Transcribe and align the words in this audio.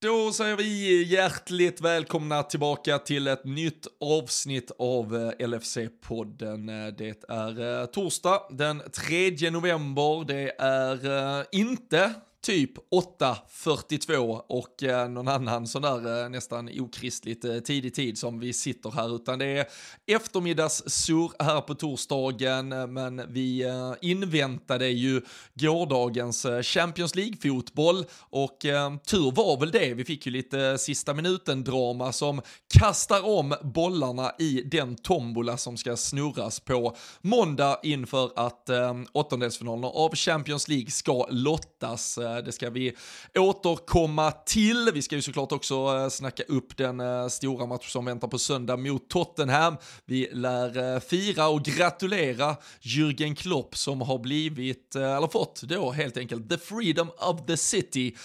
Då 0.00 0.32
säger 0.32 0.56
vi 0.56 1.02
hjärtligt 1.02 1.80
välkomna 1.80 2.42
tillbaka 2.42 2.98
till 2.98 3.26
ett 3.26 3.44
nytt 3.44 3.86
avsnitt 4.00 4.70
av 4.78 5.16
eh, 5.16 5.46
LFC-podden. 5.46 6.90
Det 6.90 7.24
är 7.28 7.80
eh, 7.80 7.86
torsdag 7.86 8.40
den 8.50 8.82
3 8.92 9.50
november. 9.50 10.24
Det 10.24 10.54
är 10.58 11.38
eh, 11.38 11.44
inte 11.52 12.14
typ 12.40 12.72
8.42 12.90 14.42
och 14.48 14.82
eh, 14.82 15.08
någon 15.08 15.28
annan 15.28 15.66
sån 15.66 15.82
där 15.82 16.24
eh, 16.24 16.28
nästan 16.28 16.70
okristligt 16.80 17.44
eh, 17.44 17.58
tidig 17.58 17.94
tid 17.94 18.18
som 18.18 18.38
vi 18.38 18.52
sitter 18.52 18.90
här 18.90 19.16
utan 19.16 19.38
det 19.38 19.46
är 19.46 19.66
eftermiddagssur 20.06 21.30
här 21.38 21.60
på 21.60 21.74
torsdagen 21.74 22.72
eh, 22.72 22.86
men 22.86 23.32
vi 23.32 23.62
eh, 23.62 23.92
inväntade 24.00 24.88
ju 24.88 25.22
gårdagens 25.54 26.44
eh, 26.44 26.62
Champions 26.62 27.14
League-fotboll 27.14 28.04
och 28.30 28.64
eh, 28.64 28.96
tur 28.96 29.30
var 29.30 29.60
väl 29.60 29.70
det. 29.70 29.94
Vi 29.94 30.04
fick 30.04 30.26
ju 30.26 30.32
lite 30.32 30.60
eh, 30.60 30.76
sista 30.76 31.14
minuten-drama 31.14 32.12
som 32.12 32.40
kastar 32.78 33.26
om 33.26 33.54
bollarna 33.62 34.32
i 34.38 34.62
den 34.62 34.96
tombola 34.96 35.56
som 35.56 35.76
ska 35.76 35.96
snurras 35.96 36.60
på 36.60 36.96
måndag 37.20 37.80
inför 37.82 38.30
att 38.36 38.68
eh, 38.68 38.94
åttondelsfinalerna 39.12 39.88
av 39.88 40.14
Champions 40.14 40.68
League 40.68 40.90
ska 40.90 41.26
lottas. 41.30 42.18
Det 42.44 42.52
ska 42.52 42.70
vi 42.70 42.92
återkomma 43.34 44.30
till. 44.30 44.90
Vi 44.94 45.02
ska 45.02 45.16
ju 45.16 45.22
såklart 45.22 45.52
också 45.52 45.74
eh, 45.74 46.08
snacka 46.08 46.42
upp 46.42 46.76
den 46.76 47.00
eh, 47.00 47.28
stora 47.28 47.66
match 47.66 47.92
som 47.92 48.04
väntar 48.04 48.28
på 48.28 48.38
söndag 48.38 48.76
mot 48.76 49.08
Tottenham. 49.08 49.76
Vi 50.04 50.28
lär 50.32 50.94
eh, 50.94 51.00
fira 51.00 51.48
och 51.48 51.62
gratulera 51.62 52.56
Jürgen 52.80 53.34
Klopp 53.34 53.76
som 53.76 54.00
har 54.00 54.18
blivit, 54.18 54.96
eller 54.96 55.28
fått 55.28 55.62
då 55.62 55.90
helt 55.90 56.16
enkelt, 56.16 56.50
the 56.50 56.58
freedom 56.58 57.10
of 57.10 57.46
the 57.46 57.56
city. 57.56 58.16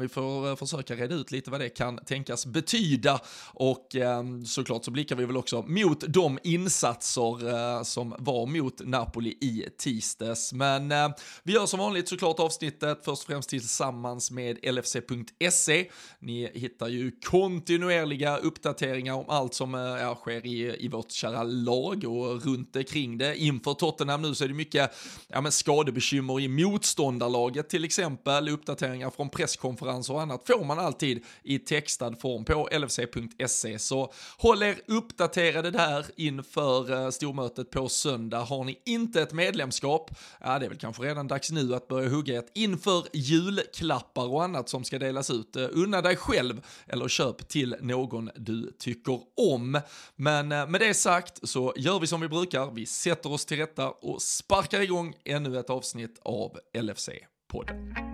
Vi 0.00 0.08
får 0.08 0.56
försöka 0.56 0.94
reda 0.94 1.14
ut 1.14 1.30
lite 1.30 1.50
vad 1.50 1.60
det 1.60 1.68
kan 1.68 1.98
tänkas 2.04 2.46
betyda 2.46 3.20
och 3.54 3.96
ehm, 3.96 4.44
såklart 4.46 4.84
så 4.84 4.90
blickar 4.90 5.16
vi 5.16 5.24
väl 5.24 5.36
också 5.36 5.62
mot 5.62 6.00
de 6.08 6.38
insatser 6.42 7.84
som 7.84 8.14
var 8.18 8.46
mot 8.46 8.80
Napoli 8.86 9.30
i 9.30 9.64
tisdags. 9.78 10.52
Men 10.52 10.92
vi 11.42 11.52
gör 11.52 11.66
som 11.66 11.78
vanligt 11.78 12.08
såklart 12.08 12.40
avsnittet 12.40 13.04
först 13.04 13.22
och 13.22 13.26
främst 13.26 13.49
tillsammans 13.50 14.30
med 14.30 14.58
LFC.se. 14.74 15.90
Ni 16.18 16.50
hittar 16.54 16.88
ju 16.88 17.10
kontinuerliga 17.10 18.36
uppdateringar 18.36 19.14
om 19.14 19.24
allt 19.28 19.54
som 19.54 19.74
eh, 19.74 19.80
ja, 19.80 20.14
sker 20.14 20.46
i, 20.46 20.84
i 20.84 20.88
vårt 20.88 21.10
kära 21.10 21.42
lag 21.42 22.04
och 22.04 22.44
runt 22.44 22.76
omkring 22.76 23.18
det. 23.18 23.36
Inför 23.36 23.74
Tottenham 23.74 24.22
nu 24.22 24.34
så 24.34 24.44
är 24.44 24.48
det 24.48 24.54
mycket 24.54 24.90
ja, 25.28 25.40
men 25.40 25.52
skadebekymmer 25.52 26.40
i 26.40 26.48
motståndarlaget 26.48 27.68
till 27.68 27.84
exempel. 27.84 28.48
Uppdateringar 28.48 29.10
från 29.10 29.28
presskonferenser 29.30 30.14
och 30.14 30.22
annat 30.22 30.46
får 30.46 30.64
man 30.64 30.78
alltid 30.78 31.24
i 31.42 31.58
textad 31.58 32.14
form 32.20 32.44
på 32.44 32.68
LFC.se. 32.72 33.78
Så 33.78 34.12
håll 34.38 34.62
er 34.62 34.80
uppdaterade 34.86 35.70
där 35.70 36.06
inför 36.16 36.92
uh, 36.92 37.10
stormötet 37.10 37.70
på 37.70 37.88
söndag. 37.88 38.40
Har 38.40 38.64
ni 38.64 38.78
inte 38.86 39.22
ett 39.22 39.32
medlemskap, 39.32 40.10
ja 40.40 40.58
det 40.58 40.64
är 40.64 40.68
väl 40.68 40.78
kanske 40.78 41.02
redan 41.02 41.28
dags 41.28 41.50
nu 41.50 41.74
att 41.74 41.88
börja 41.88 42.08
hugga 42.08 42.38
ett 42.38 42.50
inför 42.54 43.04
jul 43.12 43.39
julklappar 43.40 44.28
och 44.28 44.44
annat 44.44 44.68
som 44.68 44.84
ska 44.84 44.98
delas 44.98 45.30
ut. 45.30 45.56
Eh, 45.56 45.68
unna 45.70 46.02
dig 46.02 46.16
själv 46.16 46.66
eller 46.86 47.08
köp 47.08 47.48
till 47.48 47.76
någon 47.80 48.30
du 48.36 48.72
tycker 48.78 49.20
om. 49.36 49.80
Men 50.16 50.52
eh, 50.52 50.66
med 50.66 50.80
det 50.80 50.94
sagt 50.94 51.48
så 51.48 51.74
gör 51.76 52.00
vi 52.00 52.06
som 52.06 52.20
vi 52.20 52.28
brukar. 52.28 52.70
Vi 52.70 52.86
sätter 52.86 53.32
oss 53.32 53.44
till 53.44 53.56
rätta 53.56 53.90
och 53.90 54.22
sparkar 54.22 54.80
igång 54.80 55.14
ännu 55.24 55.58
ett 55.58 55.70
avsnitt 55.70 56.20
av 56.22 56.58
LFC-podden. 56.74 58.10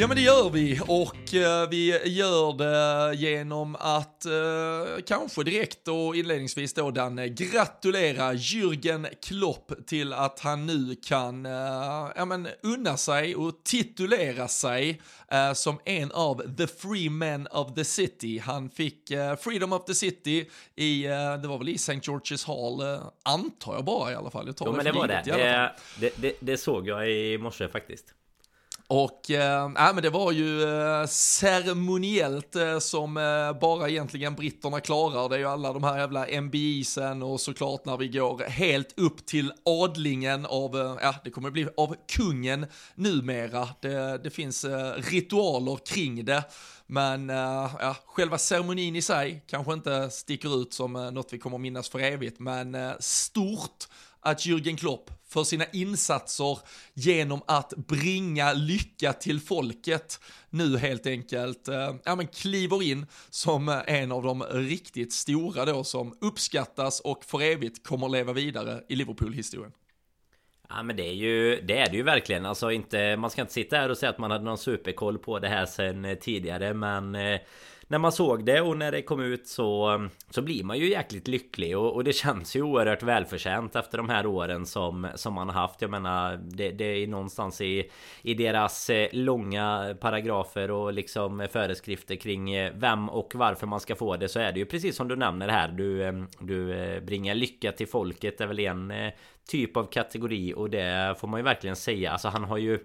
Ja 0.00 0.06
men 0.06 0.16
det 0.16 0.22
gör 0.22 0.50
vi 0.50 0.80
och 0.80 1.34
uh, 1.34 1.70
vi 1.70 2.08
gör 2.08 2.52
det 2.58 3.16
genom 3.16 3.76
att 3.76 4.26
uh, 4.26 5.02
kanske 5.06 5.44
direkt 5.44 5.88
och 5.88 6.16
inledningsvis 6.16 6.74
då 6.74 6.90
Danne 6.90 7.28
gratulera 7.28 8.32
Jürgen 8.32 9.06
Klopp 9.22 9.72
till 9.86 10.12
att 10.12 10.40
han 10.40 10.66
nu 10.66 10.96
kan 11.04 11.46
uh, 11.46 11.52
ja, 12.16 12.24
men, 12.24 12.48
unna 12.62 12.96
sig 12.96 13.36
och 13.36 13.64
titulera 13.64 14.48
sig 14.48 15.00
som 15.54 15.78
en 15.84 16.12
av 16.12 16.56
the 16.56 16.66
free 16.66 17.10
men 17.10 17.46
of 17.46 17.74
the 17.74 17.84
city. 17.84 18.38
Han 18.38 18.70
fick 18.70 19.08
freedom 19.40 19.72
of 19.72 19.84
the 19.84 19.94
city 19.94 20.50
i, 20.76 21.02
det 21.42 21.48
var 21.48 21.58
väl 21.58 21.68
i 21.68 21.74
St. 21.74 21.92
George's 21.92 22.46
Hall, 22.46 23.00
antar 23.24 23.74
jag 23.74 23.84
bara 23.84 24.12
i 24.12 24.14
alla 24.14 24.30
fall. 24.30 24.46
Jag 24.46 24.56
tar 24.56 24.66
jo, 24.66 24.72
det 24.72 24.76
men 24.76 24.84
det 24.84 24.92
var 24.92 25.08
det. 25.08 25.72
Det, 26.00 26.12
det. 26.16 26.36
det 26.40 26.56
såg 26.56 26.88
jag 26.88 27.10
i 27.10 27.38
morse 27.38 27.68
faktiskt. 27.68 28.14
Och 28.92 29.30
äh, 29.30 29.68
men 29.68 30.02
det 30.02 30.10
var 30.10 30.32
ju 30.32 30.62
äh, 30.62 31.06
ceremoniellt 31.06 32.56
äh, 32.56 32.78
som 32.78 33.16
äh, 33.16 33.52
bara 33.60 33.88
egentligen 33.88 34.34
britterna 34.34 34.80
klarar. 34.80 35.28
Det 35.28 35.34
är 35.34 35.38
ju 35.38 35.46
alla 35.46 35.72
de 35.72 35.84
här 35.84 35.98
jävla 35.98 36.26
MBIsen 36.40 37.22
och 37.22 37.40
såklart 37.40 37.84
när 37.84 37.96
vi 37.96 38.08
går 38.08 38.38
helt 38.38 38.98
upp 38.98 39.26
till 39.26 39.52
adlingen 39.64 40.46
av, 40.46 40.98
ja 41.02 41.14
det 41.24 41.30
kommer 41.30 41.50
bli 41.50 41.68
av 41.76 41.96
kungen 42.16 42.66
numera. 42.94 43.68
Det, 43.80 44.20
det 44.24 44.30
finns 44.30 44.66
ritualer 44.96 45.78
kring 45.86 46.24
det. 46.24 46.42
Men 46.86 47.28
ja, 47.28 47.96
själva 48.06 48.38
ceremonin 48.38 48.96
i 48.96 49.02
sig 49.02 49.44
kanske 49.46 49.72
inte 49.72 50.10
sticker 50.10 50.62
ut 50.62 50.72
som 50.72 50.92
något 50.92 51.32
vi 51.32 51.38
kommer 51.38 51.58
minnas 51.58 51.88
för 51.88 51.98
evigt, 51.98 52.40
men 52.40 52.76
stort 53.00 53.86
att 54.20 54.46
Jürgen 54.46 54.76
Klopp 54.76 55.10
för 55.28 55.44
sina 55.44 55.64
insatser 55.72 56.58
genom 56.94 57.42
att 57.46 57.72
bringa 57.76 58.52
lycka 58.52 59.12
till 59.12 59.40
folket 59.40 60.20
nu 60.50 60.78
helt 60.78 61.06
enkelt 61.06 61.68
eh, 61.68 61.94
ja, 62.04 62.16
men 62.16 62.26
kliver 62.26 62.82
in 62.82 63.06
som 63.30 63.82
en 63.86 64.12
av 64.12 64.22
de 64.22 64.42
riktigt 64.42 65.12
stora 65.12 65.64
då 65.64 65.84
som 65.84 66.18
uppskattas 66.20 67.00
och 67.00 67.24
för 67.24 67.42
evigt 67.42 67.86
kommer 67.86 68.08
leva 68.08 68.32
vidare 68.32 68.84
i 68.88 68.96
Liverpool-historien. 68.96 69.72
Ja 70.68 70.82
men 70.82 70.96
det 70.96 71.08
är 71.08 71.12
ju 71.12 71.60
Det 71.60 71.78
är 71.78 71.90
det 71.90 71.96
ju 71.96 72.02
verkligen 72.02 72.46
Alltså 72.46 72.70
inte 72.70 73.16
Man 73.16 73.30
ska 73.30 73.40
inte 73.40 73.52
sitta 73.52 73.76
här 73.76 73.88
och 73.88 73.98
säga 73.98 74.10
att 74.10 74.18
man 74.18 74.30
hade 74.30 74.44
någon 74.44 74.58
superkoll 74.58 75.18
på 75.18 75.38
det 75.38 75.48
här 75.48 75.66
sen 75.66 76.04
eh, 76.04 76.18
tidigare 76.18 76.74
men 76.74 77.14
eh, 77.14 77.40
när 77.90 77.98
man 77.98 78.12
såg 78.12 78.44
det 78.44 78.60
och 78.60 78.76
när 78.76 78.92
det 78.92 79.02
kom 79.02 79.20
ut 79.20 79.46
så, 79.46 80.00
så 80.30 80.42
blir 80.42 80.64
man 80.64 80.78
ju 80.78 80.90
jäkligt 80.90 81.28
lycklig 81.28 81.78
och, 81.78 81.94
och 81.94 82.04
det 82.04 82.12
känns 82.12 82.56
ju 82.56 82.62
oerhört 82.62 83.02
välförtjänt 83.02 83.76
efter 83.76 83.98
de 83.98 84.08
här 84.08 84.26
åren 84.26 84.66
som, 84.66 85.08
som 85.14 85.34
man 85.34 85.48
har 85.48 85.54
haft. 85.54 85.82
Jag 85.82 85.90
menar, 85.90 86.36
det, 86.36 86.70
det 86.70 86.84
är 86.84 87.06
någonstans 87.06 87.60
i, 87.60 87.90
i 88.22 88.34
deras 88.34 88.90
eh, 88.90 89.08
långa 89.12 89.96
paragrafer 90.00 90.70
och 90.70 90.92
liksom 90.92 91.48
föreskrifter 91.52 92.16
kring 92.16 92.54
eh, 92.54 92.72
vem 92.74 93.08
och 93.08 93.32
varför 93.34 93.66
man 93.66 93.80
ska 93.80 93.94
få 93.94 94.16
det 94.16 94.28
så 94.28 94.40
är 94.40 94.52
det 94.52 94.58
ju 94.58 94.66
precis 94.66 94.96
som 94.96 95.08
du 95.08 95.16
nämner 95.16 95.48
här. 95.48 95.68
Du, 95.68 96.02
eh, 96.02 96.12
du 96.40 97.00
bringar 97.00 97.34
lycka 97.34 97.72
till 97.72 97.88
folket 97.88 98.38
det 98.38 98.44
är 98.44 98.48
väl 98.48 98.58
en 98.58 98.92
typ 99.48 99.76
av 99.76 99.84
kategori 99.84 100.54
och 100.56 100.70
det 100.70 101.14
får 101.18 101.28
man 101.28 101.40
ju 101.40 101.44
verkligen 101.44 101.76
säga. 101.76 102.12
Alltså 102.12 102.28
han 102.28 102.44
har 102.44 102.58
ju 102.58 102.78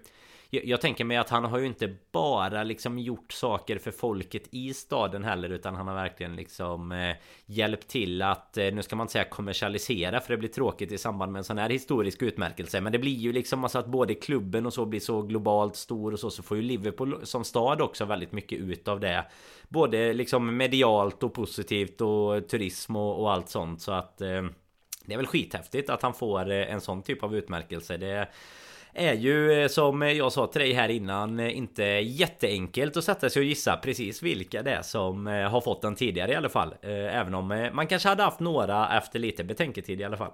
jag, 0.56 0.66
jag, 0.66 0.80
tänker 0.80 1.04
mig 1.04 1.16
att 1.16 1.30
han 1.30 1.44
har 1.44 1.58
ju 1.58 1.66
inte 1.66 1.94
bara 2.12 2.62
liksom 2.62 2.98
gjort 2.98 3.32
saker 3.32 3.78
för 3.78 3.90
folket 3.90 4.42
i 4.50 4.74
staden 4.74 5.24
heller 5.24 5.48
utan 5.48 5.74
han 5.74 5.88
har 5.88 5.94
verkligen 5.94 6.36
liksom 6.36 6.92
eh, 6.92 7.16
hjälpt 7.46 7.88
till 7.88 8.22
att 8.22 8.56
eh, 8.56 8.74
nu 8.74 8.82
ska 8.82 8.96
man 8.96 9.04
inte 9.04 9.12
säga 9.12 9.24
kommersialisera 9.24 10.20
för 10.20 10.32
det 10.32 10.38
blir 10.38 10.48
tråkigt 10.48 10.92
i 10.92 10.98
samband 10.98 11.32
med 11.32 11.38
en 11.38 11.44
sån 11.44 11.58
här 11.58 11.70
historisk 11.70 12.22
utmärkelse 12.22 12.80
men 12.80 12.92
det 12.92 12.98
blir 12.98 13.16
ju 13.16 13.32
liksom 13.32 13.64
alltså 13.64 13.78
att 13.78 13.86
både 13.86 14.14
klubben 14.14 14.66
och 14.66 14.74
så 14.74 14.84
blir 14.84 15.00
så 15.00 15.22
globalt 15.22 15.76
stor 15.76 16.12
och 16.12 16.18
så 16.18 16.30
så 16.30 16.42
får 16.42 16.56
ju 16.56 16.62
Liverpool 16.62 17.20
som 17.22 17.44
stad 17.44 17.80
också 17.80 18.04
väldigt 18.04 18.32
mycket 18.32 18.58
ut 18.58 18.88
av 18.88 19.00
det 19.00 19.24
både 19.68 20.12
liksom 20.12 20.56
medialt 20.56 21.22
och 21.22 21.34
positivt 21.34 22.00
och 22.00 22.48
turism 22.48 22.96
och, 22.96 23.20
och 23.20 23.32
allt 23.32 23.48
sånt 23.48 23.80
så 23.80 23.92
att 23.92 24.20
eh, 24.20 24.42
det 25.06 25.12
är 25.12 25.16
väl 25.16 25.26
skithäftigt 25.26 25.90
att 25.90 26.02
han 26.02 26.14
får 26.14 26.50
eh, 26.50 26.72
en 26.72 26.80
sån 26.80 27.02
typ 27.02 27.22
av 27.22 27.36
utmärkelse. 27.36 27.96
Det 27.96 28.28
är 28.96 29.14
ju 29.14 29.62
eh, 29.62 29.68
som 29.68 30.02
jag 30.02 30.32
sa 30.32 30.46
till 30.46 30.60
dig 30.60 30.72
här 30.72 30.88
innan 30.88 31.40
eh, 31.40 31.56
inte 31.56 31.84
jätteenkelt 31.84 32.96
att 32.96 33.04
sätta 33.04 33.30
sig 33.30 33.40
och 33.40 33.46
gissa 33.46 33.76
precis 33.76 34.22
vilka 34.22 34.62
det 34.62 34.70
är 34.70 34.82
som 34.82 35.26
eh, 35.26 35.50
har 35.50 35.60
fått 35.60 35.82
den 35.82 35.94
tidigare 35.94 36.32
i 36.32 36.34
alla 36.34 36.48
fall. 36.48 36.74
Även 36.82 37.34
om 37.34 37.70
man 37.72 37.86
kanske 37.86 38.08
hade 38.08 38.22
haft 38.22 38.40
några 38.40 38.98
efter 38.98 39.18
lite 39.18 39.44
betänketid 39.44 40.00
i 40.00 40.04
alla 40.04 40.16
fall. 40.16 40.32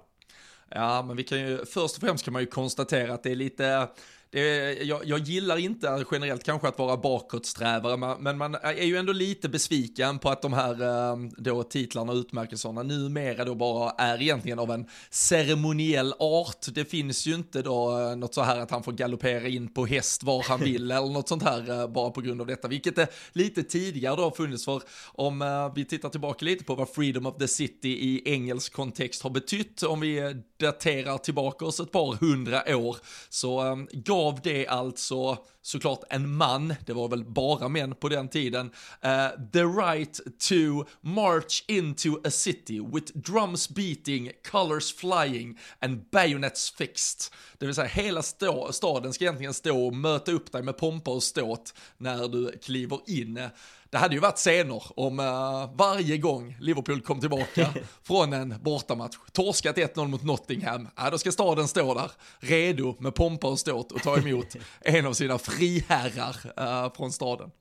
Ja, 0.69 1.03
men 1.07 1.17
vi 1.17 1.23
kan 1.23 1.39
ju 1.39 1.65
först 1.65 1.95
och 1.95 2.01
främst 2.01 2.25
kan 2.25 2.33
man 2.33 2.41
ju 2.41 2.45
konstatera 2.45 3.13
att 3.13 3.23
det 3.23 3.31
är 3.31 3.35
lite 3.35 3.87
det, 4.33 4.83
jag, 4.83 5.05
jag 5.05 5.19
gillar 5.19 5.57
inte 5.57 6.05
generellt 6.11 6.43
kanske 6.43 6.67
att 6.67 6.79
vara 6.79 6.97
bakåtsträvare, 6.97 8.17
men 8.19 8.37
man 8.37 8.55
är 8.55 8.83
ju 8.83 8.97
ändå 8.97 9.13
lite 9.13 9.49
besviken 9.49 10.19
på 10.19 10.29
att 10.29 10.41
de 10.41 10.53
här 10.53 10.81
eh, 10.81 11.17
då 11.37 11.63
titlarna 11.63 12.11
och 12.11 12.17
utmärkelserna 12.17 12.83
numera 12.83 13.45
då 13.45 13.55
bara 13.55 13.89
är 13.89 14.21
egentligen 14.21 14.59
av 14.59 14.71
en 14.71 14.85
ceremoniell 15.09 16.13
art. 16.19 16.65
Det 16.73 16.85
finns 16.85 17.25
ju 17.25 17.35
inte 17.35 17.61
då 17.61 17.99
eh, 17.99 18.15
något 18.15 18.33
så 18.33 18.41
här 18.41 18.59
att 18.59 18.71
han 18.71 18.83
får 18.83 18.91
galoppera 18.91 19.47
in 19.47 19.67
på 19.67 19.85
häst 19.85 20.23
var 20.23 20.43
han 20.43 20.59
vill 20.63 20.91
eller 20.91 21.13
något 21.13 21.29
sånt 21.29 21.43
här 21.43 21.81
eh, 21.81 21.87
bara 21.87 22.09
på 22.09 22.21
grund 22.21 22.41
av 22.41 22.47
detta, 22.47 22.67
vilket 22.67 22.95
det 22.95 23.07
lite 23.33 23.63
tidigare 23.63 24.15
då 24.15 24.23
har 24.23 24.31
funnits 24.31 24.65
för 24.65 24.81
om 25.05 25.71
vi 25.75 25.85
tittar 25.85 26.09
tillbaka 26.09 26.45
lite 26.45 26.63
på 26.63 26.75
vad 26.75 26.89
Freedom 26.89 27.25
of 27.25 27.37
the 27.37 27.47
City 27.47 27.89
i 27.89 28.21
engelsk 28.33 28.73
kontext 28.73 29.23
har 29.23 29.29
betytt, 29.29 29.83
om 29.83 29.99
vi 29.99 30.35
daterar 30.59 31.17
tillbaka 31.17 31.65
oss 31.65 31.79
ett 31.79 31.91
par 31.91 32.15
hundra 32.15 32.77
år, 32.77 32.97
så 33.29 33.85
gav 33.91 34.22
av 34.27 34.39
det 34.41 34.67
alltså 34.67 35.37
såklart 35.63 36.03
en 36.09 36.35
man, 36.35 36.75
det 36.85 36.93
var 36.93 37.07
väl 37.07 37.25
bara 37.25 37.67
män 37.67 37.95
på 37.95 38.09
den 38.09 38.27
tiden, 38.27 38.65
uh, 39.05 39.51
the 39.51 39.63
right 39.63 40.19
to 40.39 40.85
march 41.01 41.63
into 41.67 42.09
a 42.23 42.29
city 42.29 42.79
with 42.79 43.17
drums 43.17 43.69
beating, 43.69 44.31
colors 44.51 44.95
flying 44.95 45.59
and 45.79 46.09
bayonets 46.11 46.71
fixed. 46.71 47.33
Det 47.57 47.65
vill 47.65 47.75
säga 47.75 47.87
hela 47.87 48.21
stå, 48.21 48.71
staden 48.71 49.13
ska 49.13 49.23
egentligen 49.23 49.53
stå 49.53 49.85
och 49.85 49.95
möta 49.95 50.31
upp 50.31 50.51
dig 50.51 50.63
med 50.63 50.77
pompa 50.77 51.11
och 51.11 51.23
ståt 51.23 51.73
när 51.97 52.27
du 52.27 52.57
kliver 52.57 52.99
in. 53.07 53.49
Det 53.93 53.99
hade 53.99 54.15
ju 54.15 54.21
varit 54.21 54.37
scener 54.37 54.83
om 54.95 55.19
uh, 55.19 55.75
varje 55.75 56.17
gång 56.17 56.57
Liverpool 56.59 57.01
kom 57.01 57.19
tillbaka 57.19 57.73
från 58.03 58.33
en 58.33 58.55
bortamatch, 58.61 59.15
torskat 59.31 59.75
1-0 59.77 60.07
mot 60.07 60.23
Nottingham, 60.23 60.87
ja, 60.95 61.09
då 61.09 61.17
ska 61.17 61.31
staden 61.31 61.67
stå 61.67 61.93
där, 61.93 62.11
redo 62.39 62.95
med 62.99 63.15
pompa 63.15 63.47
och 63.47 63.59
ståt 63.59 63.91
och 63.91 64.01
ta 64.01 64.17
emot 64.17 64.55
en 64.81 65.05
av 65.05 65.13
sina 65.13 65.37
friherrar 65.57 66.35
uh, 66.59 66.93
från 66.93 67.11
staden. 67.11 67.51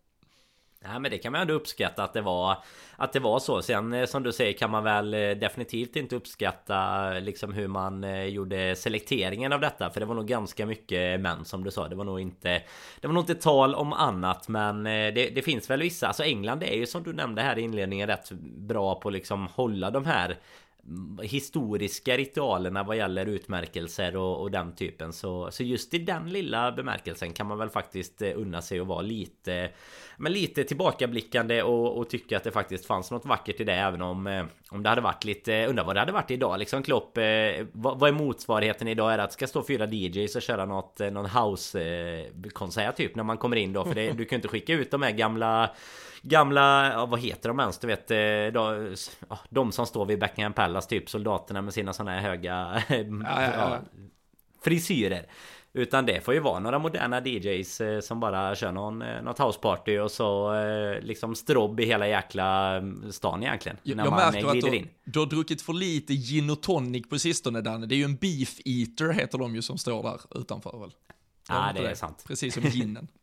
Nej 0.85 1.01
men 1.01 1.11
det 1.11 1.19
kan 1.19 1.33
man 1.33 1.41
ändå 1.41 1.55
uppskatta 1.55 2.05
att 2.05 2.13
det 2.13 2.21
var 2.21 2.57
Att 2.97 3.13
det 3.13 3.21
var 3.21 3.39
så. 3.39 3.63
Sen 3.63 3.93
eh, 3.93 4.07
som 4.07 4.23
du 4.23 4.33
säger 4.33 4.53
kan 4.53 4.71
man 4.71 4.85
väl 4.85 5.15
eh, 5.15 5.31
definitivt 5.31 5.97
inte 5.97 6.17
uppskatta 6.17 7.11
Liksom 7.13 7.53
hur 7.53 7.69
man 7.69 8.29
gjorde 8.31 8.77
selekteringen 8.77 9.53
av 9.53 9.61
detta. 9.61 9.91
För 9.91 10.01
det 10.01 10.07
var 10.07 10.15
nog 10.15 10.27
ganska 10.27 10.67
mycket 10.67 11.21
män 11.21 11.45
som 11.45 11.65
du 11.65 11.71
sa. 11.71 11.89
Det 11.89 11.97
var 11.97 12.05
nog 12.05 12.21
inte 12.21 12.63
Det 13.01 13.07
var 13.07 13.15
nog 13.15 13.23
inte 13.23 13.35
tal 13.35 13.75
om 13.75 13.93
annat 13.93 14.49
Men 14.49 14.85
det, 14.85 15.13
det 15.35 15.43
finns 15.43 15.71
väl 15.71 15.81
vissa. 15.81 16.07
Alltså 16.07 16.23
England 16.23 16.63
är 16.63 16.77
ju 16.77 16.87
som 16.87 17.03
du 17.03 17.13
nämnde 17.13 17.43
här 17.43 17.59
i 17.59 17.63
inledningen 17.63 18.07
rätt 18.09 18.31
bra 18.57 18.95
på 18.95 19.11
liksom 19.11 19.47
hålla 19.47 19.91
de 19.91 20.07
här 20.07 20.37
historiska 21.23 22.17
ritualerna 22.17 22.83
vad 22.83 22.97
gäller 22.97 23.27
utmärkelser 23.27 24.17
och, 24.17 24.41
och, 24.41 24.51
den 24.51 24.75
typen. 24.75 25.13
Så, 25.13 25.51
så 25.51 25.63
just 25.63 25.95
i 25.95 25.99
den 25.99 26.31
lilla 26.31 26.73
bemärkelsen 26.73 27.33
kan 27.33 27.47
man 27.47 27.59
väl 27.59 27.71
faktiskt 27.71 28.23
eh, 28.23 28.31
unna 28.35 28.63
sig 28.63 28.81
att 28.81 28.87
vara 28.87 29.01
lite 29.01 29.71
Men 30.17 30.33
lite 30.33 30.65
tillbakablickande 30.65 31.63
och, 31.63 31.99
och 31.99 32.11
tycka 32.11 32.37
att 32.37 32.45
det 32.45 32.51
faktiskt 32.51 32.87
fanns 32.87 33.11
något 33.11 33.27
vackert 33.27 33.61
i 33.61 33.65
det 33.65 33.75
även 33.75 34.03
om 34.03 34.27
eh, 34.27 34.45
Om 34.71 34.83
det 34.83 34.89
hade 34.89 35.01
varit 35.01 35.25
lite 35.25 35.67
Undrar 35.67 35.85
vad 35.85 35.97
det 35.97 36.01
hade 36.01 36.13
varit 36.13 36.31
idag. 36.31 36.59
Liksom 36.59 36.83
Klopp 36.83 37.19
eh, 37.19 37.25
vad, 37.73 37.99
vad, 37.99 38.09
är 38.09 38.13
motsvarigheten 38.13 38.89
idag? 38.89 39.13
Är 39.13 39.17
det 39.17 39.23
att 39.23 39.31
det 39.31 39.35
ska 39.35 39.47
stå 39.47 39.65
fyra 39.65 39.87
DJs 39.87 40.37
och 40.37 40.43
köra 40.43 40.67
något 40.67 40.99
Någon 40.99 41.27
house 41.27 42.27
konsert 42.53 42.97
typ 42.97 43.15
när 43.15 43.23
man 43.23 43.39
kommer 43.39 43.57
in 43.57 43.73
då? 43.73 43.85
För 43.85 43.95
det, 43.95 44.13
du 44.13 44.25
kan 44.25 44.37
inte 44.37 44.49
skicka 44.49 44.73
ut 44.73 44.91
de 44.91 45.03
här 45.03 45.11
gamla 45.11 45.71
gamla, 46.23 46.93
ja, 46.93 47.07
vad 47.07 47.21
heter 47.21 47.49
de 47.49 47.61
ens? 47.61 47.79
Du 47.79 47.87
vet, 47.87 48.11
eh, 48.11 48.17
de, 48.53 48.95
de 49.51 49.73
som 49.73 49.87
står 49.87 50.07
vid 50.07 50.21
Buckingham 50.21 50.53
Palace, 50.53 50.89
typ 50.89 51.11
soldaterna 51.11 51.63
med 51.63 51.75
sina 51.75 51.93
sådana 51.93 52.11
här 52.11 52.21
höga 52.21 52.83
ja, 53.25 53.43
ja, 53.43 53.79
frisyrer. 54.65 55.27
Utan 55.75 56.07
det 56.07 56.21
får 56.21 56.35
ju 56.35 56.41
vara 56.41 56.59
några 56.59 56.79
moderna 56.79 57.21
DJs 57.21 57.81
eh, 57.81 58.01
som 58.01 58.21
bara 58.21 58.55
kör 58.55 58.73
någon, 58.73 59.03
eh, 59.03 59.23
något 59.23 59.39
houseparty 59.39 59.99
och 59.99 60.11
så 60.11 60.55
liksom 61.03 61.35
strobb 61.35 61.81
i 61.81 61.85
hela 61.85 62.09
jäkla 62.09 62.77
mm, 62.77 63.13
stan 63.13 63.43
egentligen. 63.43 63.79
Jag, 63.83 63.97
när 63.97 64.05
jag 64.05 64.11
man 64.11 64.33
märker 64.33 64.49
att 64.49 64.61
du, 64.61 64.77
in. 64.77 64.89
du 65.05 65.19
har 65.19 65.27
druckit 65.27 65.63
för 65.63 65.73
lite 65.73 66.15
gin 66.15 66.51
och 66.51 66.63
tonic 66.63 67.09
på 67.09 67.19
sistone 67.19 67.61
Danne. 67.61 67.87
Det 67.87 67.95
är 67.95 67.97
ju 67.97 68.05
en 68.05 68.17
beef 68.17 68.61
eater 68.65 69.13
heter 69.13 69.39
de 69.39 69.55
ju 69.55 69.63
som 69.63 69.79
står 69.79 70.03
där 70.03 70.41
utanför 70.41 70.79
väl? 70.81 70.91
Ja, 71.49 71.71
det 71.75 71.81
är 71.81 71.89
det. 71.89 71.97
sant. 71.97 72.25
Precis 72.27 72.55
som 72.55 72.63
ginen. 72.63 73.09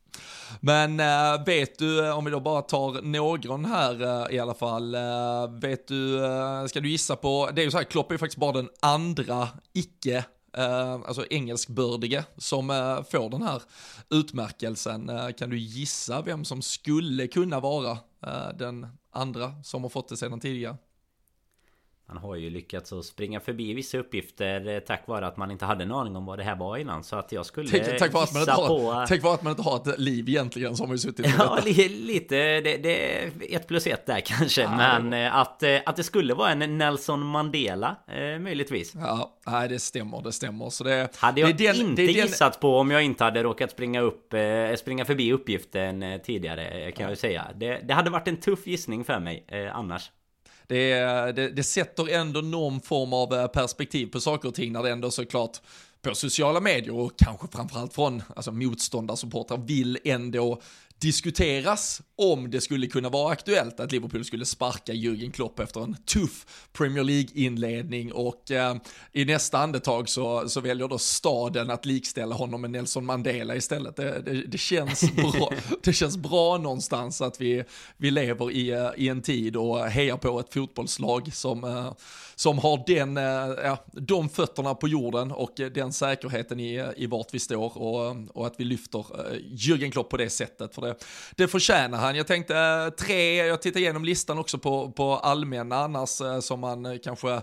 Men 0.59 0.99
äh, 0.99 1.45
vet 1.45 1.79
du, 1.79 2.05
eh, 2.05 2.17
om 2.17 2.25
vi 2.25 2.31
då 2.31 2.39
bara 2.39 2.61
tar 2.61 3.01
någon 3.01 3.65
här 3.65 4.25
äh, 4.29 4.35
i 4.35 4.39
alla 4.39 4.53
fall, 4.53 4.95
äh, 4.95 5.01
vet 5.61 5.87
du, 5.87 6.19
ska 6.69 6.79
du 6.79 6.89
gissa 6.89 7.15
på, 7.15 7.49
det 7.53 7.61
är 7.61 7.65
ju 7.65 7.71
så 7.71 7.77
här, 7.77 7.83
Klopp 7.83 8.09
är 8.09 8.13
ju 8.13 8.19
faktiskt 8.19 8.39
bara 8.39 8.51
den 8.51 8.69
andra 8.79 9.47
icke 9.73 10.25
alltså 11.05 11.25
engelskbördige 11.29 12.23
som 12.37 12.67
får 13.11 13.29
den 13.29 13.41
här 13.41 13.61
utmärkelsen. 14.09 15.11
kan 15.37 15.49
du 15.49 15.57
gissa 15.57 16.21
vem 16.21 16.45
som 16.45 16.61
skulle 16.61 17.27
kunna 17.27 17.59
vara 17.59 17.97
den 18.55 18.87
andra 19.11 19.63
som 19.63 19.83
har 19.83 19.89
fått 19.89 20.09
det 20.09 20.17
sedan 20.17 20.39
tidigare? 20.39 20.77
Har 22.21 22.35
ju 22.35 22.49
lyckats 22.49 22.93
att 22.93 23.05
springa 23.05 23.39
förbi 23.39 23.73
vissa 23.73 23.97
uppgifter 23.97 24.67
eh, 24.67 24.79
tack 24.79 25.07
vare 25.07 25.27
att 25.27 25.37
man 25.37 25.51
inte 25.51 25.65
hade 25.65 25.83
en 25.83 25.91
aning 25.91 26.15
om 26.15 26.25
vad 26.25 26.39
det 26.39 26.43
här 26.43 26.55
var 26.55 26.77
innan. 26.77 27.03
Så 27.03 27.15
att 27.15 27.31
jag 27.31 27.45
skulle 27.45 27.69
tack, 27.69 27.99
tack, 27.99 28.13
vare 28.13 28.23
att 28.23 28.33
man 28.33 28.41
inte 28.41 28.51
har, 28.51 28.67
på... 28.67 29.05
tack 29.07 29.23
vare 29.23 29.33
att 29.33 29.43
man 29.43 29.51
inte 29.51 29.63
har 29.63 29.77
ett 29.77 29.99
liv 29.99 30.29
egentligen 30.29 30.75
som 30.75 30.87
har 30.87 30.93
ju 30.93 30.99
suttit 30.99 31.25
Ja, 31.37 31.59
lite. 31.89 32.35
Det, 32.35 32.77
det 32.77 33.23
är 33.23 33.31
ett 33.49 33.67
plus 33.67 33.87
ett 33.87 34.05
där 34.05 34.19
kanske. 34.25 34.61
Ja, 34.61 34.75
men 34.77 35.13
eh, 35.13 35.35
att, 35.35 35.63
eh, 35.63 35.77
att 35.85 35.95
det 35.95 36.03
skulle 36.03 36.33
vara 36.33 36.51
en 36.51 36.77
Nelson 36.77 37.25
Mandela 37.25 37.95
möjligtvis. 38.39 38.95
Ja, 38.95 39.37
nej 39.47 39.69
det 39.69 39.79
stämmer, 39.79 40.21
det 40.21 40.31
stämmer. 40.31 40.69
Så 40.69 40.83
det, 40.83 41.17
hade 41.17 41.41
jag 41.41 41.57
det 41.57 41.71
den, 41.71 41.81
inte 41.81 42.01
det 42.01 42.11
gissat 42.11 42.53
den... 42.53 42.59
på 42.61 42.77
om 42.77 42.91
jag 42.91 43.03
inte 43.03 43.23
hade 43.23 43.43
råkat 43.43 43.71
springa 43.71 44.01
upp, 44.01 44.33
springa 44.77 45.05
förbi 45.05 45.33
uppgiften 45.33 46.19
tidigare 46.23 46.91
kan 46.91 47.03
ja. 47.03 47.03
jag 47.03 47.09
ju 47.09 47.15
säga. 47.15 47.47
Det, 47.55 47.79
det 47.87 47.93
hade 47.93 48.09
varit 48.09 48.27
en 48.27 48.37
tuff 48.37 48.67
gissning 48.67 49.03
för 49.03 49.19
mig 49.19 49.45
annars 49.73 50.11
det, 50.69 50.95
det, 51.35 51.49
det 51.49 51.63
sätter 51.63 52.09
ändå 52.09 52.41
någon 52.41 52.81
form 52.81 53.13
av 53.13 53.33
eh, 53.33 53.47
perspektiv 53.47 54.05
på 54.07 54.19
saker 54.19 54.47
och 54.47 54.55
ting 54.55 54.71
när 54.73 54.83
det 54.83 54.91
ändå 54.91 55.11
såklart 55.11 55.57
på 56.01 56.15
sociala 56.15 56.59
medier 56.59 56.95
och 56.95 57.11
kanske 57.17 57.47
framförallt 57.47 57.93
från 57.93 58.23
alltså 58.35 58.51
motståndarsupportrar 58.51 59.57
vill 59.57 59.97
ändå 60.03 60.61
diskuteras 60.99 62.01
om 62.15 62.51
det 62.51 62.61
skulle 62.61 62.87
kunna 62.87 63.09
vara 63.09 63.31
aktuellt 63.31 63.79
att 63.79 63.91
Liverpool 63.91 64.25
skulle 64.25 64.45
sparka 64.45 64.93
Jürgen 64.93 65.31
Klopp 65.31 65.59
efter 65.59 65.81
en 65.81 65.95
tuff 66.05 66.67
Premier 66.73 67.03
League-inledning 67.03 68.11
och 68.11 68.51
eh, 68.51 68.75
i 69.13 69.25
nästa 69.25 69.57
andetag 69.57 70.09
så, 70.09 70.49
så 70.49 70.61
väljer 70.61 70.87
då 70.87 70.97
staden 70.97 71.69
att 71.69 71.85
likställa 71.85 72.35
honom 72.35 72.61
med 72.61 72.71
Nelson 72.71 73.05
Mandela 73.05 73.55
istället. 73.55 73.95
Det, 73.95 74.21
det, 74.21 74.33
det 74.33 74.57
känns, 74.57 75.11
bra, 75.15 75.51
det 75.83 75.93
känns 75.93 76.17
bra 76.17 76.57
någonstans 76.57 77.21
att 77.21 77.41
vi, 77.41 77.63
vi 77.97 78.11
lever 78.11 78.51
i, 78.51 78.69
eh, 78.69 78.89
i 78.97 79.09
en 79.09 79.21
tid 79.21 79.55
och 79.55 79.79
hejar 79.79 80.17
på 80.17 80.39
ett 80.39 80.53
fotbollslag 80.53 81.33
som, 81.33 81.63
eh, 81.63 81.93
som 82.35 82.57
har 82.59 82.83
den, 82.87 83.17
eh, 83.17 83.63
ja, 83.63 83.85
de 83.91 84.29
fötterna 84.29 84.75
på 84.75 84.87
jorden 84.87 85.31
och 85.31 85.53
den 85.55 85.93
säkerheten 85.93 86.59
i, 86.59 86.85
i 86.97 87.05
vart 87.05 87.33
vi 87.33 87.39
står 87.39 87.77
och, 87.77 88.15
och 88.29 88.47
att 88.47 88.55
vi 88.57 88.63
lyfter 88.63 89.05
Jürgen 89.51 89.91
Klopp 89.91 90.09
på 90.09 90.17
det 90.17 90.29
sättet. 90.29 90.75
För 90.75 90.81
det, 90.81 90.88
det 91.35 91.47
förtjänar 91.47 91.97
han. 91.97 92.15
Jag 92.15 92.27
tänkte 92.27 92.57
eh, 92.57 92.89
tre, 92.89 93.35
jag 93.35 93.61
tittar 93.61 93.79
igenom 93.79 94.05
listan 94.05 94.39
också 94.39 94.57
på, 94.57 94.91
på 94.91 95.15
allmänna 95.15 95.75
annars 95.75 96.21
eh, 96.21 96.39
som 96.39 96.59
man 96.59 96.85
eh, 96.85 96.97
kanske 97.03 97.41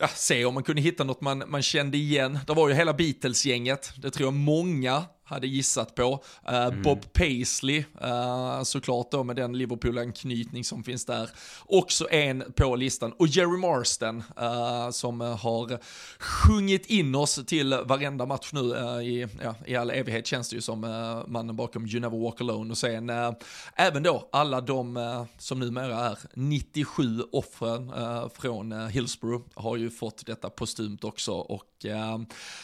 ja, 0.00 0.08
se 0.08 0.44
om 0.44 0.54
man 0.54 0.62
kunde 0.62 0.82
hitta 0.82 1.04
något 1.04 1.20
man, 1.20 1.44
man 1.46 1.62
kände 1.62 1.98
igen. 1.98 2.38
Det 2.46 2.54
var 2.54 2.68
ju 2.68 2.74
hela 2.74 2.92
Beatles-gänget, 2.92 3.92
det 3.96 4.10
tror 4.10 4.26
jag 4.26 4.34
många 4.34 5.04
hade 5.28 5.46
gissat 5.46 5.94
på. 5.94 6.12
Uh, 6.48 6.54
mm. 6.54 6.82
Bob 6.82 7.12
Paisley, 7.12 7.84
uh, 8.04 8.62
såklart 8.62 9.10
då 9.10 9.24
med 9.24 9.36
den 9.36 9.56
Liverpool-anknytning 9.56 10.64
som 10.64 10.84
finns 10.84 11.04
där. 11.04 11.30
Också 11.66 12.10
en 12.10 12.52
på 12.56 12.76
listan. 12.76 13.12
Och 13.12 13.26
Jerry 13.26 13.58
Marston, 13.58 14.16
uh, 14.40 14.90
som 14.90 15.20
har 15.20 15.78
sjungit 16.18 16.86
in 16.86 17.14
oss 17.14 17.40
till 17.46 17.74
varenda 17.84 18.26
match 18.26 18.50
nu 18.52 18.60
i, 19.02 19.26
ja, 19.42 19.54
i 19.66 19.76
all 19.76 19.90
evighet 19.90 20.26
känns 20.26 20.50
det 20.50 20.56
ju 20.56 20.62
som 20.62 20.80
mannen 21.26 21.56
bakom 21.56 21.86
You 21.86 22.00
Never 22.00 22.18
Walk 22.18 22.40
Alone. 22.40 22.70
Och 22.70 22.78
sen 22.78 23.10
även 23.74 24.02
då 24.02 24.28
alla 24.32 24.60
de 24.60 25.26
som 25.38 25.58
numera 25.58 25.96
är 25.96 26.18
97 26.34 27.22
offren 27.32 27.92
från 28.34 28.88
Hillsborough 28.88 29.44
har 29.54 29.76
ju 29.76 29.90
fått 29.90 30.26
detta 30.26 30.50
postumt 30.50 30.98
också. 31.02 31.32
Och, 31.32 31.86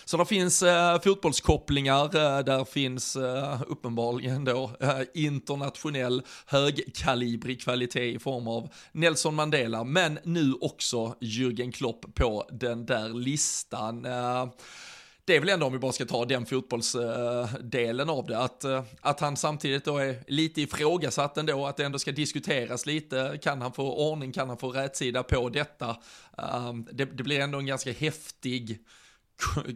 så 0.04 0.16
det 0.16 0.26
finns 0.26 0.64
fotbollskopplingar 1.04 2.09
där 2.42 2.53
där 2.58 2.64
finns 2.64 3.16
uh, 3.16 3.62
uppenbarligen 3.66 4.44
då 4.44 4.70
uh, 4.82 5.00
internationell 5.14 6.23
högkalibrig 6.46 7.61
kvalitet 7.61 8.14
i 8.14 8.18
form 8.18 8.49
av 8.49 8.68
Nelson 8.92 9.34
Mandela, 9.34 9.84
men 9.84 10.18
nu 10.23 10.52
också 10.61 11.16
Jürgen 11.20 11.73
Klopp 11.73 12.14
på 12.14 12.49
den 12.50 12.87
där 12.87 13.08
listan. 13.08 14.06
Uh, 14.06 14.49
det 15.25 15.37
är 15.37 15.40
väl 15.40 15.49
ändå 15.49 15.66
om 15.66 15.73
vi 15.73 15.78
bara 15.78 15.92
ska 15.92 16.04
ta 16.04 16.25
den 16.25 16.46
fotbollsdelen 16.46 18.11
av 18.11 18.26
det, 18.26 18.38
att, 18.38 18.64
att 19.00 19.20
han 19.20 19.37
samtidigt 19.37 19.84
då 19.84 19.99
är 19.99 20.16
lite 20.26 20.62
ifrågasatt 20.62 21.38
ändå, 21.38 21.66
att 21.66 21.76
det 21.76 21.84
ändå 21.84 21.99
ska 21.99 22.12
diskuteras 22.12 22.87
lite, 22.87 23.38
kan 23.42 23.62
han 23.62 23.73
få 23.73 24.11
ordning, 24.11 24.32
kan 24.32 24.49
han 24.49 24.58
få 24.58 24.70
rätsida 24.70 25.23
på 25.23 25.49
detta? 25.49 25.96
Det, 26.92 27.04
det 27.04 27.23
blir 27.23 27.40
ändå 27.40 27.58
en 27.58 27.66
ganska 27.66 27.92
häftig 27.92 28.78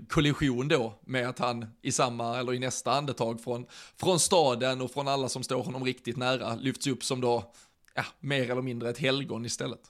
kollision 0.08 0.68
då 0.68 0.98
med 1.00 1.28
att 1.28 1.38
han 1.38 1.66
i 1.82 1.92
samma 1.92 2.38
eller 2.38 2.54
i 2.54 2.58
nästa 2.58 2.92
andetag 2.92 3.40
från, 3.40 3.66
från 3.96 4.20
staden 4.20 4.80
och 4.80 4.90
från 4.90 5.08
alla 5.08 5.28
som 5.28 5.42
står 5.42 5.62
honom 5.62 5.84
riktigt 5.84 6.16
nära 6.16 6.54
lyfts 6.54 6.86
upp 6.86 7.04
som 7.04 7.20
då 7.20 7.52
ja, 7.94 8.04
mer 8.20 8.50
eller 8.50 8.62
mindre 8.62 8.90
ett 8.90 8.98
helgon 8.98 9.44
istället. 9.44 9.80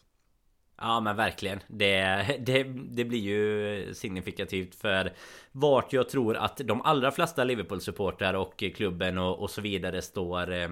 Ja 0.81 1.01
men 1.01 1.17
verkligen 1.17 1.61
det, 1.67 2.27
det, 2.41 2.63
det 2.91 3.05
blir 3.05 3.19
ju 3.19 3.95
signifikativt 3.95 4.75
för 4.75 5.13
Vart 5.53 5.93
jag 5.93 6.09
tror 6.09 6.37
att 6.37 6.57
de 6.57 6.83
allra 6.83 7.11
flesta 7.11 7.45
Liverpool-supportrar 7.45 8.35
och 8.35 8.65
klubben 8.77 9.19
och, 9.19 9.39
och 9.39 9.51
så 9.51 9.61
vidare 9.61 10.03
står 10.03 10.53
eh, 10.53 10.69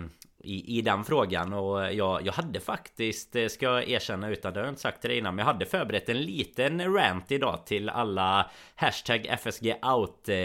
i, 0.47 0.79
i 0.79 0.83
den 0.83 1.05
frågan 1.05 1.53
och 1.53 1.95
jag, 1.95 2.27
jag 2.27 2.33
hade 2.33 2.61
faktiskt, 2.61 3.37
eh, 3.37 3.47
ska 3.47 3.67
jag 3.67 3.89
erkänna 3.89 4.29
utan 4.29 4.53
det 4.53 4.61
har 4.61 4.65
jag 4.65 4.73
inte 4.73 4.81
sagt 4.81 5.01
till 5.01 5.11
dig 5.11 5.19
innan, 5.19 5.35
men 5.35 5.47
jag 5.47 5.53
hade 5.53 5.67
förberett 5.67 6.09
en 6.09 6.23
liten 6.23 6.95
rant 6.95 7.33
idag 7.33 7.67
till 7.67 7.89
alla 7.89 8.51
hashtag 8.75 9.27
FSG 9.27 9.75
out 9.83 10.29
eh, 10.29 10.37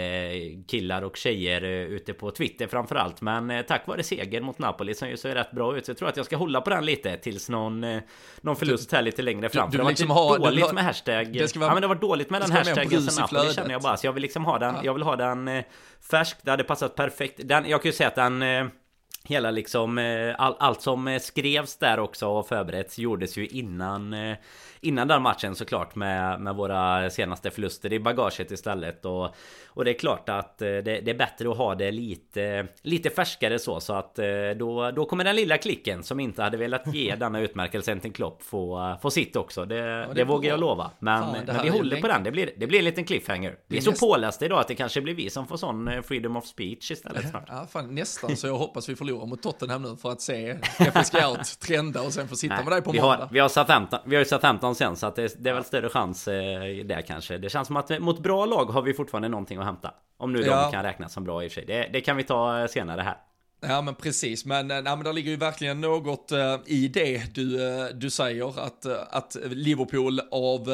killar 0.68 1.02
och 1.02 1.18
tjejer 1.18 1.64
eh, 1.64 1.70
ute 1.70 2.14
på 2.14 2.32
Twitter 2.32 2.68
framförallt. 2.68 3.22
Men 3.22 3.64
tack 3.68 3.88
vare 3.88 4.04
segern 4.04 4.44
mot 4.44 4.60
Napoli 4.60 4.94
som 4.94 5.10
ju 5.10 5.18
ser 5.18 5.36
rätt 5.36 5.52
bra 5.52 5.78
ut 5.78 5.86
så 5.86 5.90
jag 5.90 5.98
tror 5.98 6.10
att 6.10 6.18
jag 6.18 6.26
ska 6.26 6.38
hålla 6.38 6.62
på 6.62 6.70
den 6.70 6.86
lite 6.86 7.18
tills 7.18 7.50
någon, 7.50 7.86
någon 8.42 8.56
förlust 8.56 8.92
här 8.92 9.02
lite 9.02 9.22
längre 9.22 9.50
fram. 9.50 9.70
Du, 9.70 9.72
du, 9.72 9.78
det 9.78 9.84
har 9.84 9.92
liksom 9.92 10.08
varit 10.08 10.42
ha, 10.42 10.50
dåligt 10.50 10.74
med 10.74 10.84
hashtag. 10.84 11.34
Det 11.34 11.56
vara, 11.56 11.70
ja 11.70 11.74
men 11.74 11.82
det 11.82 11.88
har 11.88 11.96
varit 11.96 12.02
dåligt 12.02 12.30
med 12.30 12.42
den 12.42 12.52
hashtaggen 12.52 13.02
sen 13.02 13.22
Napoli 13.22 13.54
känner 13.54 13.72
jag 13.72 13.82
bara. 13.82 13.98
Så 13.98 14.08
jag 14.08 14.14
vill 14.14 14.22
liksom 14.22 14.46
ha 14.46 14.60
den, 14.60 14.76
ja. 14.76 14.82
jag 14.84 14.94
vill 14.94 15.04
ha 15.04 15.16
den 15.16 15.64
färsk. 16.12 16.38
Det 16.42 16.52
hade 16.52 16.64
passat 16.64 16.96
perfekt. 16.96 17.40
Den, 17.44 17.70
jag 17.70 17.82
kan 17.82 17.90
ju 17.90 17.94
säga 17.94 18.08
att 18.08 18.16
den 18.16 18.72
Hela 19.24 19.52
liksom 19.52 19.98
eh, 19.98 20.36
all, 20.38 20.56
allt 20.60 20.82
som 20.82 21.08
eh, 21.08 21.20
skrevs 21.20 21.78
där 21.78 22.00
också 22.00 22.28
och 22.28 22.48
förberetts 22.48 23.00
gjordes 23.00 23.38
ju 23.38 23.48
innan 23.48 24.14
eh, 24.14 24.38
Innan 24.82 25.08
den 25.08 25.22
matchen 25.22 25.56
såklart 25.56 25.96
med, 25.96 26.42
med 26.42 26.56
våra 26.56 27.10
senaste 27.10 27.52
förluster 27.52 27.94
i 27.94 28.00
bagaget 28.00 28.52
istället. 28.52 29.06
Och, 29.06 29.36
och 29.68 29.86
det 29.86 29.92
är 29.92 30.00
klart 30.00 30.30
att 30.30 30.58
det, 30.58 30.82
det, 30.82 31.12
är 31.12 31.18
bättre 31.18 31.52
att 31.52 31.58
ha 31.58 31.76
det 31.76 31.92
lite 31.92 32.68
Lite 32.82 33.10
färskare 33.10 33.60
så 33.60 33.80
så 33.80 33.94
att 33.94 34.20
då, 34.56 34.92
då 34.92 35.06
kommer 35.06 35.24
den 35.24 35.36
lilla 35.36 35.58
klicken 35.58 36.04
som 36.04 36.20
inte 36.20 36.44
hade 36.44 36.58
velat 36.58 36.94
ge 36.94 37.16
denna 37.20 37.40
utmärkelsen 37.40 38.00
till 38.00 38.14
Klopp 38.14 38.44
få, 38.44 38.98
få 39.02 39.12
sitt 39.12 39.36
också. 39.36 39.66
Det, 39.66 39.76
ja, 39.76 40.08
det, 40.08 40.14
det 40.14 40.24
vågar 40.24 40.50
jag 40.50 40.60
lova. 40.60 40.92
Men, 41.00 41.22
Fan, 41.22 41.46
men 41.46 41.64
vi 41.64 41.70
håller 41.70 42.02
på 42.02 42.08
den. 42.08 42.24
Det 42.24 42.32
blir, 42.32 42.52
det 42.58 42.68
blir 42.68 42.80
en 42.80 42.86
liten 42.86 43.06
cliffhanger. 43.06 43.56
Vi 43.68 43.78
är 43.78 43.82
så 43.82 43.92
pålästa 43.92 44.46
idag 44.46 44.60
att 44.60 44.68
det 44.68 44.76
kanske 44.76 45.02
blir 45.02 45.14
vi 45.14 45.30
som 45.30 45.48
får 45.48 45.58
sån 45.58 46.04
freedom 46.04 46.38
of 46.38 46.46
speech 46.46 46.92
istället 46.92 47.30
snart. 47.30 47.44
Ja 47.48 47.68
fan 47.72 47.96
nästan. 47.96 48.38
Så 48.38 48.48
jag 48.48 48.58
hoppas 48.58 48.90
vi 48.90 48.96
förlorar 48.96 49.26
mot 49.26 49.44
Tottenham 49.44 49.82
nu 49.82 49.96
för 49.96 50.12
att 50.12 50.22
se 50.22 50.58
FSG 50.78 51.16
out 51.26 51.60
trenda 51.60 52.02
och 52.02 52.14
sen 52.14 52.28
få 52.28 52.36
sitta 52.36 52.56
Nej, 52.56 52.64
med 52.64 52.74
dig 52.74 52.82
på 52.82 52.92
vi 52.92 53.02
måndag. 53.02 53.18
Har, 53.18 53.30
vi 53.32 53.40
har 53.40 53.50
Southampton, 53.50 54.00
vi 54.06 54.16
har 54.16 54.22
ju 54.22 54.26
Southampton 54.26 54.71
sen 54.76 54.96
så 54.96 55.08
att 55.08 55.16
det, 55.16 55.44
det 55.44 55.50
är 55.50 55.54
väl 55.54 55.64
större 55.64 55.90
chans 55.90 56.28
eh, 56.28 56.86
där 56.86 57.02
kanske. 57.02 57.38
Det 57.38 57.50
känns 57.50 57.68
som 57.68 57.78
att 57.78 58.00
mot 58.00 58.20
bra 58.20 58.46
lag 58.46 58.66
har 58.66 58.82
vi 58.82 58.94
fortfarande 58.94 59.30
någonting 59.30 59.58
att 59.58 59.66
hämta. 59.66 59.94
Om 60.18 60.34
nu 60.34 60.42
ja. 60.42 60.64
de 60.64 60.72
kan 60.72 60.84
räknas 60.84 61.14
som 61.14 61.24
bra 61.24 61.44
i 61.44 61.48
och 61.48 61.52
för 61.52 61.62
sig. 61.62 61.66
Det, 61.66 61.90
det 61.94 62.02
kan 62.02 62.18
vi 62.18 62.24
ta 62.24 62.60
eh, 62.60 62.68
senare 62.68 63.02
här. 63.02 63.18
Ja 63.68 63.82
men 63.82 63.96
precis, 63.96 64.46
men, 64.46 64.72
eh, 64.72 64.82
nej, 64.82 64.96
men 64.96 65.04
det 65.04 65.14
ligger 65.14 65.32
ju 65.32 65.38
verkligen 65.38 65.82
något 65.82 66.32
uh, 66.32 66.56
i 66.66 66.88
det 66.88 67.36
du, 67.36 67.60
uh, 67.60 67.86
du 67.94 68.10
säger, 68.10 68.60
att, 68.60 68.86
uh, 68.86 68.94
att 69.10 69.38
Liverpool 69.44 70.20
av 70.32 70.70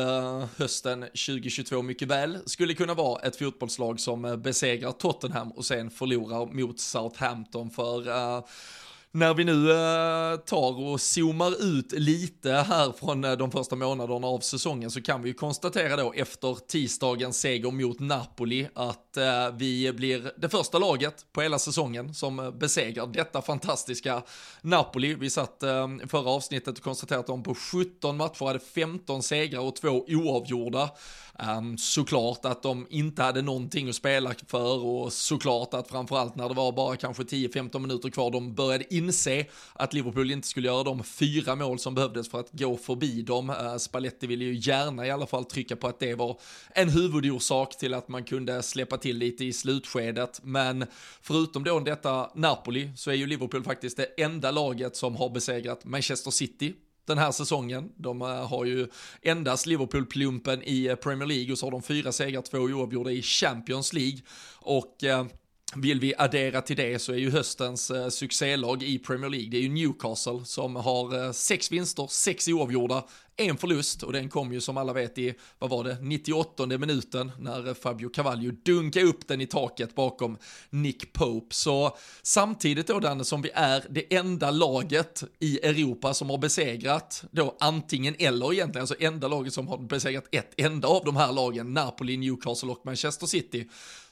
hösten 0.58 1.01
2022 1.01 1.82
mycket 1.82 2.08
väl 2.08 2.39
skulle 2.46 2.74
kunna 2.74 2.94
vara 2.94 3.22
ett 3.22 3.36
fotbollslag 3.36 4.00
som 4.00 4.42
besegrar 4.44 4.92
Tottenham 4.92 5.51
och 5.51 5.66
sen 5.66 5.89
förlorar 5.89 6.46
mot 6.46 6.80
Southampton 6.80 7.70
för 7.70 8.04
när 9.12 9.34
vi 9.34 9.44
nu 9.44 9.72
eh, 9.72 10.38
tar 10.38 10.80
och 10.82 11.02
zoomar 11.02 11.64
ut 11.64 11.92
lite 11.92 12.52
här 12.52 12.92
från 12.92 13.24
eh, 13.24 13.32
de 13.32 13.52
första 13.52 13.76
månaderna 13.76 14.28
av 14.28 14.40
säsongen 14.40 14.92
så 14.92 15.02
kan 15.02 15.22
vi 15.22 15.30
ju 15.30 15.34
konstatera 15.34 15.96
då 15.96 16.14
efter 16.14 16.58
tisdagens 16.68 17.40
seger 17.40 17.72
mot 17.72 18.00
Napoli 18.00 18.68
att 18.74 19.18
eh, 19.18 19.52
vi 19.54 19.94
blir 19.94 20.32
det 20.38 20.50
första 20.50 20.80
laget 20.80 21.26
på 21.34 21.42
hela 21.42 21.60
säsongen 21.60 22.14
som 22.14 22.54
besegrar 22.60 23.08
detta 23.08 23.42
fantastiska 23.42 24.24
Napoli. 24.62 25.14
Vi 25.14 25.30
satt 25.30 25.64
förra 26.08 26.30
avsnittet 26.30 26.78
och 26.78 26.84
konstaterade 26.84 27.20
att 27.20 27.28
de 27.28 27.44
på 27.44 27.56
17 27.56 28.18
matcher 28.18 28.46
hade 28.46 28.60
15 28.60 29.24
segrar 29.24 29.60
och 29.60 29.76
två 29.76 30.06
oavgjorda. 30.08 30.90
Um, 31.39 31.77
såklart 31.77 32.46
att 32.46 32.63
de 32.63 32.88
inte 32.89 33.24
hade 33.24 33.41
någonting 33.41 33.89
att 33.89 33.96
spela 33.96 34.34
för 34.48 34.86
och 34.86 35.13
såklart 35.13 35.74
att 35.74 35.88
framförallt 35.88 36.36
när 36.36 36.50
det 36.50 36.56
var 36.56 36.72
bara 36.72 36.96
kanske 36.96 37.24
10-15 37.24 37.79
minuter 37.79 38.10
kvar 38.10 38.32
de 38.32 38.53
började 38.53 38.94
inse 38.94 39.46
att 39.74 39.94
Liverpool 39.94 40.32
inte 40.32 40.48
skulle 40.48 40.67
göra 40.67 40.84
de 40.84 41.03
fyra 41.03 41.56
mål 41.56 41.79
som 41.79 41.96
behövdes 41.96 42.29
för 42.29 42.39
att 42.39 42.50
gå 42.51 42.77
förbi 42.77 43.22
dem. 43.22 43.50
Uh, 43.50 43.77
Spalletti 43.77 44.27
ville 44.27 44.46
ju 44.46 44.53
gärna 44.53 45.08
i 45.08 45.12
alla 45.12 45.27
fall 45.27 45.46
trycka 45.46 45.75
på 45.75 45.88
att 45.88 46.00
det 46.00 46.15
var 46.15 46.39
en 46.70 46.89
huvudorsak 46.89 47.77
till 47.77 47.94
att 47.94 48.08
man 48.08 48.24
kunde 48.24 48.63
släppa 48.63 48.98
till 48.98 49.17
lite 49.17 49.46
i 49.46 49.53
slutskedet. 49.53 50.39
Men 50.44 50.86
förutom 51.22 51.63
då 51.63 51.79
detta 51.79 52.32
Napoli 52.36 52.91
så 52.96 53.12
är 53.12 53.15
ju 53.15 53.27
Liverpool 53.27 53.63
faktiskt 53.63 53.98
det 53.98 54.22
enda 54.24 54.51
laget 54.51 54.96
som 54.96 55.15
har 55.15 55.29
besegrat 55.29 55.86
Manchester 55.86 56.32
City 56.32 56.74
den 57.08 57.18
här 57.18 57.32
säsongen. 57.32 57.90
De 57.98 58.22
eh, 58.22 58.48
har 58.48 58.66
ju 58.66 58.88
endast 59.22 59.66
Liverpool-plumpen 59.66 60.64
i 60.64 60.88
eh, 60.88 60.96
Premier 60.96 61.28
League 61.28 61.52
och 61.52 61.58
så 61.58 61.66
har 61.66 61.72
de 61.72 61.82
fyra 61.82 62.12
segrar, 62.12 62.42
två 62.42 62.58
oavgjorda 62.58 63.12
i 63.12 63.22
Champions 63.22 63.94
League. 63.94 64.20
Och 64.60 65.04
eh, 65.04 65.26
vill 65.76 66.00
vi 66.00 66.14
addera 66.18 66.62
till 66.62 66.76
det 66.78 67.00
så 67.00 67.12
är 67.12 67.18
ju 67.18 67.32
höstens 67.32 67.92
eh, 67.92 68.10
succélag 68.10 68.84
i 68.84 69.00
Premier 69.00 69.30
League, 69.30 69.50
det 69.50 69.58
är 69.58 69.62
ju 69.62 69.70
Newcastle 69.70 70.46
som 70.46 70.76
har 70.76 71.26
eh, 71.26 71.32
sex 71.32 71.72
vinster, 71.72 72.08
sex 72.10 72.48
oavgjorda, 72.48 73.04
en 73.38 73.58
förlust 73.58 74.04
och 74.04 74.14
den 74.14 74.30
kom 74.30 74.54
ju 74.54 74.62
som 74.62 74.78
alla 74.78 74.94
vet 74.94 75.18
i, 75.18 75.34
vad 75.60 75.70
var 75.70 75.84
det, 75.84 75.98
98 76.02 76.66
minuten 76.66 77.32
när 77.40 77.68
eh, 77.68 77.74
Fabio 77.74 78.10
Cavallio 78.10 78.52
dunkade 78.52 79.06
upp 79.06 79.28
den 79.28 79.42
i 79.42 79.46
taket 79.46 79.96
bakom 79.96 80.38
Nick 80.70 81.14
Pope. 81.14 81.56
Så 81.56 81.98
samtidigt 82.22 82.88
då 82.88 83.00
Danne 83.00 83.26
som 83.26 83.42
vi 83.42 83.50
är 83.54 83.84
det 83.90 84.16
enda 84.16 84.52
laget 84.52 85.24
i 85.40 85.60
Europa 85.60 86.14
som 86.14 86.30
har 86.30 86.38
besegrat 86.38 87.24
då 87.32 87.58
antingen 87.60 88.16
eller 88.20 88.54
egentligen, 88.54 88.82
alltså 88.82 88.96
enda 89.00 89.28
laget 89.28 89.54
som 89.54 89.68
har 89.68 89.78
besegrat 89.78 90.28
ett 90.32 90.54
enda 90.58 90.88
av 90.88 91.06
de 91.06 91.16
här 91.16 91.32
lagen, 91.32 91.74
Napoli, 91.74 92.18
Newcastle 92.18 92.70
och 92.70 92.86
Manchester 92.86 93.28
City 93.28 93.68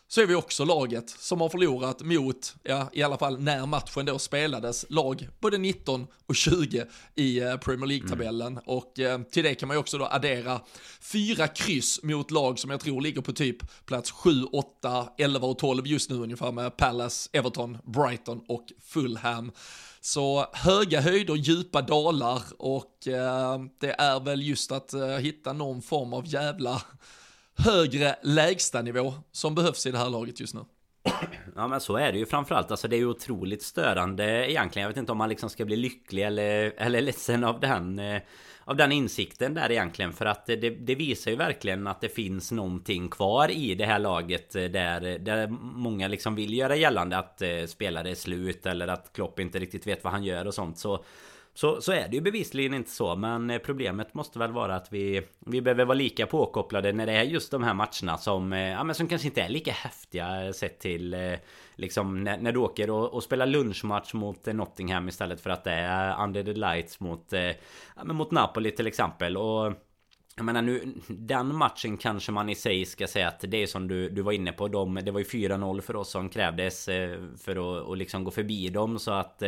så 0.08 0.22
är 0.22 0.26
vi 0.26 0.36
också 0.36 0.66
laget 0.66 1.10
som 1.10 1.42
har 1.42 1.50
förlorat 1.50 2.02
mot, 2.02 2.56
ja 2.64 2.90
i 2.94 3.04
alla 3.04 3.18
fall 3.18 3.40
när 3.40 3.66
matchen 3.66 4.06
då 4.06 4.20
spelades, 4.20 4.86
lag 4.90 5.30
både 5.40 5.58
19 5.58 6.08
och 6.26 6.36
20 6.36 6.86
i 7.16 7.40
eh, 7.40 7.58
Premier 7.58 7.88
League-tabellen. 7.88 8.52
Mm. 8.52 8.64
Och 8.66 9.00
eh, 9.00 9.22
till 9.22 9.44
det 9.44 9.56
kan 9.56 9.68
man 9.68 9.76
ju 9.76 9.80
också 9.80 9.98
då 9.98 10.06
addera 10.06 10.62
fyra 11.02 11.48
kryss 11.48 12.04
mot 12.04 12.32
lag 12.32 12.60
som 12.60 12.72
jag 12.72 12.80
tror 12.80 13.02
ligger 13.02 13.22
på 13.22 13.34
typ 13.34 13.86
plats 13.86 14.12
7, 14.12 14.44
8, 14.44 15.10
11 15.18 15.48
och 15.48 15.58
12 15.58 15.88
just 15.88 16.10
nu 16.10 16.16
ungefär 16.16 16.52
med 16.52 16.78
Palace, 16.78 17.30
Everton, 17.34 17.78
Brighton 17.84 18.42
och 18.48 18.66
Fulham. 18.82 19.52
Så 20.02 20.46
höga 20.54 21.02
höjder, 21.02 21.36
djupa 21.36 21.82
dalar 21.82 22.42
och 22.58 23.08
eh, 23.08 23.60
det 23.80 23.92
är 23.92 24.20
väl 24.20 24.42
just 24.42 24.72
att 24.72 24.94
eh, 24.94 25.08
hitta 25.08 25.54
någon 25.54 25.82
form 25.82 26.14
av 26.14 26.28
jävla 26.28 26.82
högre 27.58 28.16
lägstanivå 28.22 29.14
som 29.32 29.56
behövs 29.56 29.86
i 29.86 29.92
det 29.92 29.98
här 29.98 30.10
laget 30.10 30.40
just 30.40 30.54
nu. 30.54 30.62
Ja 31.56 31.68
men 31.68 31.82
så 31.82 31.98
är 31.98 32.12
det 32.12 32.18
ju 32.18 32.26
framförallt. 32.26 32.72
Alltså 32.72 32.88
det 32.88 32.96
är 32.96 32.98
ju 32.98 33.08
otroligt 33.08 33.64
störande 33.64 34.52
egentligen. 34.52 34.84
Jag 34.84 34.90
vet 34.90 34.98
inte 34.98 35.12
om 35.12 35.18
man 35.18 35.30
liksom 35.30 35.50
ska 35.50 35.66
bli 35.66 35.76
lycklig 35.76 36.24
eller, 36.24 36.74
eller 36.78 37.02
ledsen 37.02 37.44
av 37.44 37.60
den 37.60 38.00
eh, 38.00 38.22
Av 38.68 38.76
den 38.76 38.92
insikten 38.92 39.54
där 39.54 39.72
egentligen. 39.72 40.14
För 40.14 40.26
att 40.26 40.46
det, 40.46 40.56
det, 40.70 40.96
visar 40.96 41.32
ju 41.32 41.38
verkligen 41.38 41.88
att 41.88 42.02
det 42.02 42.10
finns 42.10 42.52
någonting 42.52 43.10
kvar 43.10 43.52
i 43.52 43.76
det 43.76 43.86
här 43.86 44.00
laget 44.00 44.56
eh, 44.56 44.64
Där, 44.64 45.20
där 45.20 45.48
många 45.62 46.08
liksom 46.08 46.36
vill 46.36 46.54
göra 46.54 46.76
gällande 46.76 47.18
att 47.18 47.42
eh, 47.42 47.66
spelare 47.68 48.10
är 48.10 48.16
slut 48.16 48.66
Eller 48.66 48.88
att 48.88 49.14
Klopp 49.14 49.40
inte 49.40 49.60
riktigt 49.60 49.88
vet 49.88 50.04
vad 50.04 50.14
han 50.14 50.24
gör 50.24 50.48
och 50.48 50.54
sånt. 50.54 50.78
Så 50.78 51.04
så, 51.58 51.82
så 51.82 51.92
är 51.92 52.08
det 52.08 52.16
ju 52.16 52.22
bevisligen 52.22 52.74
inte 52.74 52.92
så 52.92 53.16
Men 53.16 53.50
eh, 53.50 53.60
problemet 53.60 54.14
måste 54.14 54.40
väl 54.40 54.52
vara 54.52 54.76
att 54.76 54.94
vi 54.94 55.22
Vi 55.40 55.62
behöver 55.62 55.86
vara 55.86 55.98
lika 55.98 56.26
påkopplade 56.26 56.92
när 56.92 57.06
det 57.06 57.12
är 57.12 57.24
just 57.24 57.52
de 57.52 57.64
här 57.64 57.74
matcherna 57.74 58.18
som 58.18 58.54
eh, 58.54 58.60
Ja 58.60 58.84
men 58.84 58.96
som 58.96 59.08
kanske 59.08 59.28
inte 59.28 59.42
är 59.42 59.50
lika 59.50 59.72
häftiga 59.72 60.46
eh, 60.46 60.52
sett 60.52 60.80
till 60.80 61.38
Liksom 61.76 62.24
när, 62.24 62.38
när 62.38 62.52
du 62.52 62.60
åker 62.60 62.90
och, 62.90 63.14
och 63.14 63.24
spelar 63.24 63.46
lunchmatch 63.46 64.14
mot 64.14 64.46
Nottingham 64.46 65.08
istället 65.08 65.42
för 65.42 65.50
att 65.50 65.64
det 65.64 65.72
är 65.72 66.24
Under 66.24 66.44
the 66.44 66.54
Lights 66.54 67.00
mot 67.00 67.26
ja, 67.96 68.04
men 68.04 68.16
mot 68.16 68.32
Napoli 68.32 68.72
till 68.72 68.88
exempel 68.88 69.38
och 69.38 69.74
jag 70.38 70.46
menar 70.46 70.62
nu, 70.62 70.94
den 71.08 71.56
matchen 71.56 71.98
kanske 71.98 72.32
man 72.32 72.50
i 72.50 72.56
sig 72.56 72.86
ska 72.86 73.08
säga 73.08 73.28
att 73.28 73.40
det 73.48 73.64
är 73.64 73.68
som 73.68 73.88
du, 73.88 74.10
du 74.10 74.22
var 74.22 74.32
inne 74.32 74.52
på. 74.52 74.68
De, 74.68 74.96
det 74.96 75.12
var 75.12 75.20
ju 75.20 75.26
4-0 75.26 75.82
för 75.82 75.96
oss 75.96 76.12
som 76.12 76.30
krävdes 76.30 76.86
för 77.38 77.52
att 77.52 77.88
och 77.88 77.98
liksom 77.98 78.24
gå 78.24 78.32
förbi 78.32 78.70
dem. 78.70 79.00
Så 79.00 79.12
att 79.12 79.44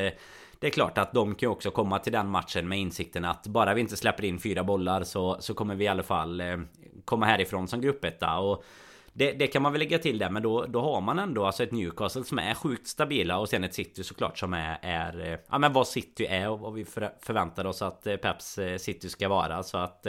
det 0.60 0.68
är 0.68 0.72
klart 0.72 0.98
att 0.98 1.14
de 1.14 1.36
kan 1.36 1.50
också 1.50 1.72
komma 1.72 2.00
till 2.00 2.14
den 2.14 2.30
matchen 2.30 2.68
med 2.68 2.80
insikten 2.80 3.26
att 3.26 3.48
bara 3.48 3.74
vi 3.74 3.82
inte 3.82 3.98
släpper 3.98 4.26
in 4.26 4.40
fyra 4.40 4.64
bollar 4.64 5.04
så, 5.04 5.38
så 5.40 5.54
kommer 5.54 5.76
vi 5.76 5.86
i 5.86 5.88
alla 5.88 6.04
fall 6.04 6.42
eh, 6.42 6.58
komma 7.06 7.26
härifrån 7.26 7.68
som 7.68 7.82
gruppetta. 7.82 8.38
Och 8.38 8.64
det, 9.14 9.32
det, 9.32 9.48
kan 9.48 9.62
man 9.62 9.72
väl 9.72 9.80
lägga 9.80 10.00
till 10.00 10.18
där 10.18 10.30
men 10.30 10.44
då, 10.44 10.66
då 10.66 10.82
har 10.82 11.02
man 11.02 11.20
ändå 11.20 11.46
alltså 11.46 11.64
ett 11.64 11.72
Newcastle 11.72 12.24
som 12.24 12.40
är 12.40 12.54
sjukt 12.54 12.88
stabila 12.88 13.38
och 13.38 13.50
sen 13.50 13.64
ett 13.64 13.74
City 13.74 14.04
såklart 14.04 14.38
som 14.38 14.54
är, 14.54 14.80
är 14.82 15.32
eh, 15.32 15.40
ja 15.50 15.58
men 15.58 15.74
vad 15.74 15.88
City 15.88 16.26
är 16.26 16.50
och 16.50 16.60
vad 16.60 16.74
vi 16.74 16.86
för, 16.86 17.14
förväntar 17.22 17.66
oss 17.66 17.82
att 17.82 18.08
eh, 18.08 18.16
Peps 18.16 18.60
City 18.78 19.10
ska 19.10 19.30
vara 19.30 19.64
så 19.64 19.78
att 19.78 20.08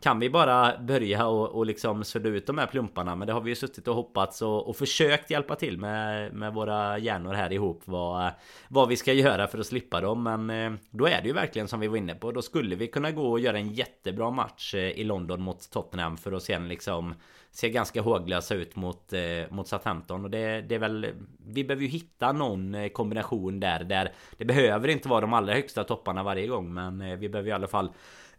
kan 0.00 0.20
vi 0.20 0.30
bara 0.30 0.78
börja 0.78 1.26
och, 1.26 1.48
och 1.48 1.66
liksom 1.66 2.04
sudda 2.04 2.28
ut 2.28 2.46
de 2.46 2.58
här 2.58 2.66
plumparna? 2.66 3.16
Men 3.16 3.26
det 3.26 3.32
har 3.32 3.40
vi 3.40 3.50
ju 3.50 3.56
suttit 3.56 3.88
och 3.88 3.94
hoppats 3.94 4.42
och, 4.42 4.68
och 4.68 4.76
försökt 4.76 5.30
hjälpa 5.30 5.56
till 5.56 5.78
med, 5.78 6.32
med 6.34 6.54
våra 6.54 6.98
hjärnor 6.98 7.34
här 7.34 7.52
ihop 7.52 7.82
vad, 7.84 8.32
vad 8.68 8.88
vi 8.88 8.96
ska 8.96 9.12
göra 9.12 9.46
för 9.46 9.58
att 9.58 9.66
slippa 9.66 10.00
dem. 10.00 10.22
Men 10.22 10.50
eh, 10.50 10.80
då 10.90 11.06
är 11.06 11.22
det 11.22 11.28
ju 11.28 11.34
verkligen 11.34 11.68
som 11.68 11.80
vi 11.80 11.88
var 11.88 11.96
inne 11.96 12.14
på. 12.14 12.32
Då 12.32 12.42
skulle 12.42 12.76
vi 12.76 12.86
kunna 12.86 13.10
gå 13.10 13.30
och 13.30 13.40
göra 13.40 13.58
en 13.58 13.72
jättebra 13.72 14.30
match 14.30 14.74
eh, 14.74 14.80
i 14.80 15.04
London 15.04 15.42
mot 15.42 15.70
Tottenham 15.70 16.16
för 16.16 16.32
att 16.32 16.42
sen 16.42 16.68
liksom 16.68 17.14
ser 17.52 17.68
ganska 17.68 18.02
håglösa 18.02 18.54
ut 18.54 18.76
mot, 18.76 19.12
eh, 19.12 19.20
mot 19.50 19.68
Southampton. 19.68 20.24
Och 20.24 20.30
det, 20.30 20.60
det 20.60 20.74
är 20.74 20.78
väl 20.78 21.06
Vi 21.46 21.64
behöver 21.64 21.82
ju 21.82 21.88
hitta 21.88 22.32
någon 22.32 22.74
eh, 22.74 22.88
kombination 22.88 23.60
där 23.60 23.84
där 23.84 24.12
Det 24.36 24.44
behöver 24.44 24.88
inte 24.88 25.08
vara 25.08 25.20
de 25.20 25.32
allra 25.32 25.54
högsta 25.54 25.84
topparna 25.84 26.22
varje 26.22 26.46
gång. 26.46 26.74
Men 26.74 27.00
eh, 27.00 27.16
vi 27.16 27.28
behöver 27.28 27.50
i 27.50 27.52
alla 27.52 27.66
fall 27.66 27.90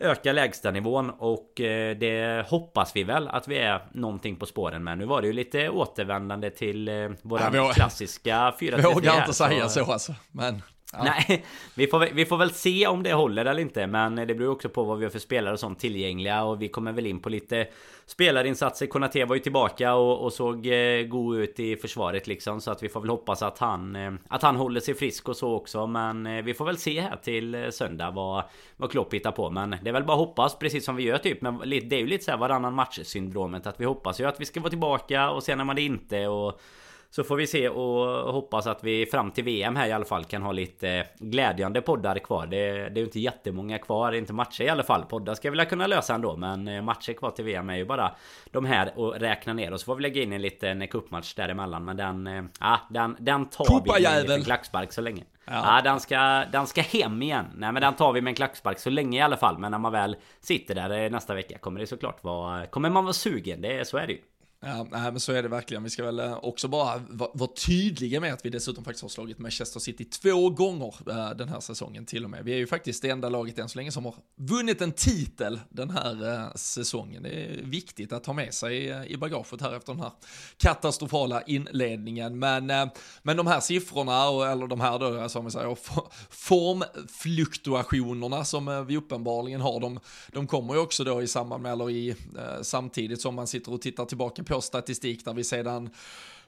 öka 0.02 0.34
lägstanivån 0.34 1.10
och 1.10 1.62
eh, 1.62 1.98
det 1.98 2.46
hoppas 2.50 2.96
vi 2.96 3.04
väl 3.04 3.28
att 3.28 3.48
vi 3.48 3.58
är 3.58 3.82
någonting 3.94 4.36
på 4.36 4.46
spåren 4.46 4.84
med. 4.84 4.98
Nu 4.98 5.06
var 5.06 5.22
det 5.22 5.28
ju 5.28 5.34
lite 5.34 5.70
återvändande 5.70 6.50
till 6.50 6.88
eh, 6.88 7.10
våra 7.22 7.74
klassiska 7.74 8.54
4 8.60 8.78
3 8.78 8.94
Vågar 8.94 9.18
inte 9.20 9.34
säga 9.34 9.70
så 9.70 9.92
alltså. 9.92 10.16
Men 10.32 10.62
Ja. 10.94 11.04
Nej, 11.04 11.46
vi 11.76 11.88
får, 11.88 12.00
vi 12.14 12.26
får 12.26 12.38
väl 12.38 12.52
se 12.52 12.88
om 12.88 13.04
det 13.04 13.14
håller 13.14 13.46
eller 13.46 13.62
inte 13.62 13.88
Men 13.88 14.16
det 14.16 14.36
beror 14.36 14.52
också 14.52 14.70
på 14.70 14.84
vad 14.84 14.98
vi 14.98 15.06
har 15.06 15.10
för 15.10 15.20
spelare 15.20 15.54
och 15.54 15.60
sånt 15.60 15.80
tillgängliga 15.80 16.44
Och 16.44 16.62
vi 16.62 16.68
kommer 16.68 16.92
väl 16.92 17.08
in 17.08 17.20
på 17.20 17.30
lite 17.30 17.68
spelarinsatser 18.06 18.86
Konate 18.86 19.26
var 19.26 19.36
ju 19.36 19.42
tillbaka 19.42 19.94
och, 19.94 20.24
och 20.24 20.34
såg 20.34 20.68
eh, 20.68 21.02
god 21.02 21.38
ut 21.38 21.60
i 21.60 21.76
försvaret 21.76 22.28
liksom 22.28 22.62
Så 22.62 22.72
att 22.72 22.84
vi 22.84 22.90
får 22.90 23.02
väl 23.02 23.10
hoppas 23.10 23.42
att 23.42 23.58
han 23.58 23.96
eh, 23.96 24.14
Att 24.28 24.42
han 24.42 24.56
håller 24.56 24.80
sig 24.80 24.94
frisk 24.94 25.30
och 25.30 25.36
så 25.38 25.54
också 25.54 25.88
Men 25.88 26.28
eh, 26.28 26.44
vi 26.44 26.54
får 26.54 26.66
väl 26.66 26.78
se 26.78 27.02
här 27.02 27.16
till 27.16 27.56
eh, 27.56 27.70
söndag 27.70 28.12
vad, 28.12 28.44
vad 28.78 28.92
Klopp 28.92 29.14
hittar 29.14 29.32
på 29.32 29.50
Men 29.50 29.76
det 29.82 29.90
är 29.90 29.94
väl 29.94 30.04
bara 30.04 30.18
hoppas 30.18 30.60
precis 30.60 30.86
som 30.86 30.96
vi 30.96 31.04
gör 31.04 31.18
typ 31.18 31.42
Men 31.42 31.60
det 31.60 31.96
är 31.96 32.00
ju 32.00 32.08
lite 32.08 32.24
så 32.24 32.32
här 32.32 32.38
varannan 32.38 32.74
match 32.74 33.00
syndromet 33.04 33.68
Att 33.68 33.80
vi 33.80 33.86
hoppas 33.86 34.20
ju 34.20 34.26
att 34.26 34.42
vi 34.42 34.46
ska 34.46 34.60
vara 34.60 34.70
tillbaka 34.70 35.30
och 35.30 35.44
sen 35.44 35.60
är 35.60 35.64
man 35.64 35.76
det 35.76 35.82
inte 35.82 36.28
och 36.28 36.62
så 37.12 37.24
får 37.24 37.36
vi 37.36 37.48
se 37.48 37.70
och 37.70 38.34
hoppas 38.34 38.68
att 38.68 38.84
vi 38.84 39.06
fram 39.06 39.32
till 39.32 39.44
VM 39.44 39.76
här 39.76 39.88
i 39.88 39.92
alla 39.92 40.06
fall 40.06 40.26
kan 40.26 40.42
ha 40.42 40.52
lite 40.52 41.08
glädjande 41.20 41.82
poddar 41.82 42.20
kvar. 42.20 42.48
Det, 42.48 42.58
det 42.72 42.76
är 42.76 42.98
ju 42.98 43.04
inte 43.04 43.20
jättemånga 43.20 43.78
kvar, 43.78 44.12
inte 44.12 44.34
matcher 44.34 44.64
i 44.64 44.70
alla 44.70 44.84
fall. 44.84 45.06
Poddar 45.06 45.34
ska 45.34 45.52
vi 45.52 45.58
väl 45.58 45.66
kunna 45.66 45.88
lösa 45.88 46.16
ändå, 46.16 46.38
men 46.38 46.68
eh, 46.68 46.82
matcher 46.82 47.14
kvar 47.14 47.32
till 47.32 47.46
VM 47.46 47.70
är 47.70 47.76
ju 47.76 47.86
bara 47.86 48.16
de 48.52 48.66
här 48.66 49.00
och 49.00 49.16
räkna 49.16 49.54
ner. 49.54 49.74
Och 49.74 49.80
så 49.80 49.86
får 49.86 49.96
vi 49.96 50.02
lägga 50.02 50.22
in 50.22 50.34
en 50.34 50.42
liten 50.42 50.88
cupmatch 50.88 51.34
däremellan. 51.34 51.86
Men 51.86 51.98
den, 51.98 52.50
ja, 52.60 52.74
eh, 52.74 52.80
den, 52.90 53.16
den 53.20 53.46
tar 53.46 53.84
vi 53.84 54.02
med 54.28 54.30
en 54.30 54.44
klackspark 54.44 54.94
så 54.94 55.02
länge. 55.02 55.24
Ja. 55.46 55.76
ja, 55.76 55.82
den, 55.82 56.00
ska, 56.00 56.46
den 56.52 56.68
ska 56.68 56.82
hem 56.82 57.22
igen. 57.22 57.46
Nej 57.56 57.72
men 57.72 57.82
den 57.82 57.94
tar 57.94 58.14
vi 58.14 58.22
med 58.22 58.32
en 58.32 58.36
klackspark 58.36 58.80
så 58.80 58.90
länge 58.90 59.20
i 59.20 59.22
alla 59.22 59.38
fall. 59.38 59.58
Men 59.58 59.72
när 59.72 59.80
man 59.80 59.92
väl 59.92 60.16
sitter 60.40 60.76
där 60.76 61.04
eh, 61.04 61.10
nästa 61.12 61.34
vecka 61.34 61.58
kommer 61.58 61.80
det 61.80 61.88
såklart 61.88 62.24
vara... 62.24 62.66
Kommer 62.66 62.90
man 62.90 63.04
vara 63.04 63.14
sugen? 63.14 63.62
Det, 63.62 63.88
så 63.88 63.98
är 63.98 64.08
det 64.08 64.14
ju. 64.14 64.20
Ja, 64.66 64.88
nej, 64.92 65.12
men 65.12 65.20
så 65.20 65.32
är 65.32 65.44
det 65.44 65.50
verkligen. 65.50 65.84
Vi 65.84 65.90
ska 65.90 66.06
väl 66.06 66.20
eh, 66.20 66.40
också 66.44 66.68
bara 66.68 67.02
vara 67.10 67.50
tydliga 67.66 68.20
med 68.20 68.34
att 68.34 68.46
vi 68.46 68.50
dessutom 68.50 68.84
faktiskt 68.84 69.02
har 69.02 69.10
slagit 69.10 69.40
Manchester 69.40 69.80
City 69.80 70.06
två 70.06 70.50
gånger 70.50 70.96
eh, 71.10 71.30
den 71.30 71.50
här 71.50 71.60
säsongen 71.60 72.06
till 72.06 72.24
och 72.24 72.30
med. 72.30 72.46
Vi 72.46 72.54
är 72.54 72.58
ju 72.58 72.68
faktiskt 72.68 73.02
det 73.02 73.10
enda 73.10 73.30
laget 73.30 73.60
än 73.60 73.70
så 73.70 73.80
länge 73.80 73.92
som 73.92 74.06
har 74.06 74.16
vunnit 74.36 74.82
en 74.82 74.92
titel 74.92 75.60
den 75.70 75.90
här 75.90 76.34
eh, 76.34 76.54
säsongen. 76.56 77.24
Det 77.24 77.30
är 77.30 77.64
viktigt 77.64 78.14
att 78.14 78.26
ha 78.26 78.34
med 78.34 78.54
sig 78.54 79.06
i 79.08 79.18
bagaget 79.18 79.62
här 79.62 79.76
efter 79.76 79.94
den 79.94 80.02
här 80.02 80.12
katastrofala 80.58 81.42
inledningen. 81.42 82.40
Men, 82.40 82.90
men 83.24 83.38
de 83.38 83.48
här 83.48 83.60
siffrorna, 83.60 84.52
eller 84.52 84.68
de 84.68 84.82
här 84.82 85.00
då, 85.00 85.30
som 85.30 85.46
vi 85.46 85.52
säger, 85.52 85.78
formfluktuationerna 86.30 88.46
som 88.46 88.86
vi 88.88 88.98
uppenbarligen 88.98 89.62
har, 89.62 89.80
de, 89.80 90.00
de 90.32 90.48
kommer 90.48 90.74
ju 90.74 90.80
också 90.80 91.04
då 91.04 91.22
i 91.22 91.28
samband 91.28 91.64
med, 91.64 91.72
eller 91.72 91.90
i, 91.90 92.16
samtidigt 92.62 93.22
som 93.22 93.36
man 93.36 93.48
sitter 93.48 93.74
och 93.74 93.82
tittar 93.82 94.06
tillbaka 94.06 94.44
på 94.44 94.51
på 94.52 94.62
statistik 94.62 95.26
där 95.26 95.34
vi 95.34 95.44
sedan 95.44 95.90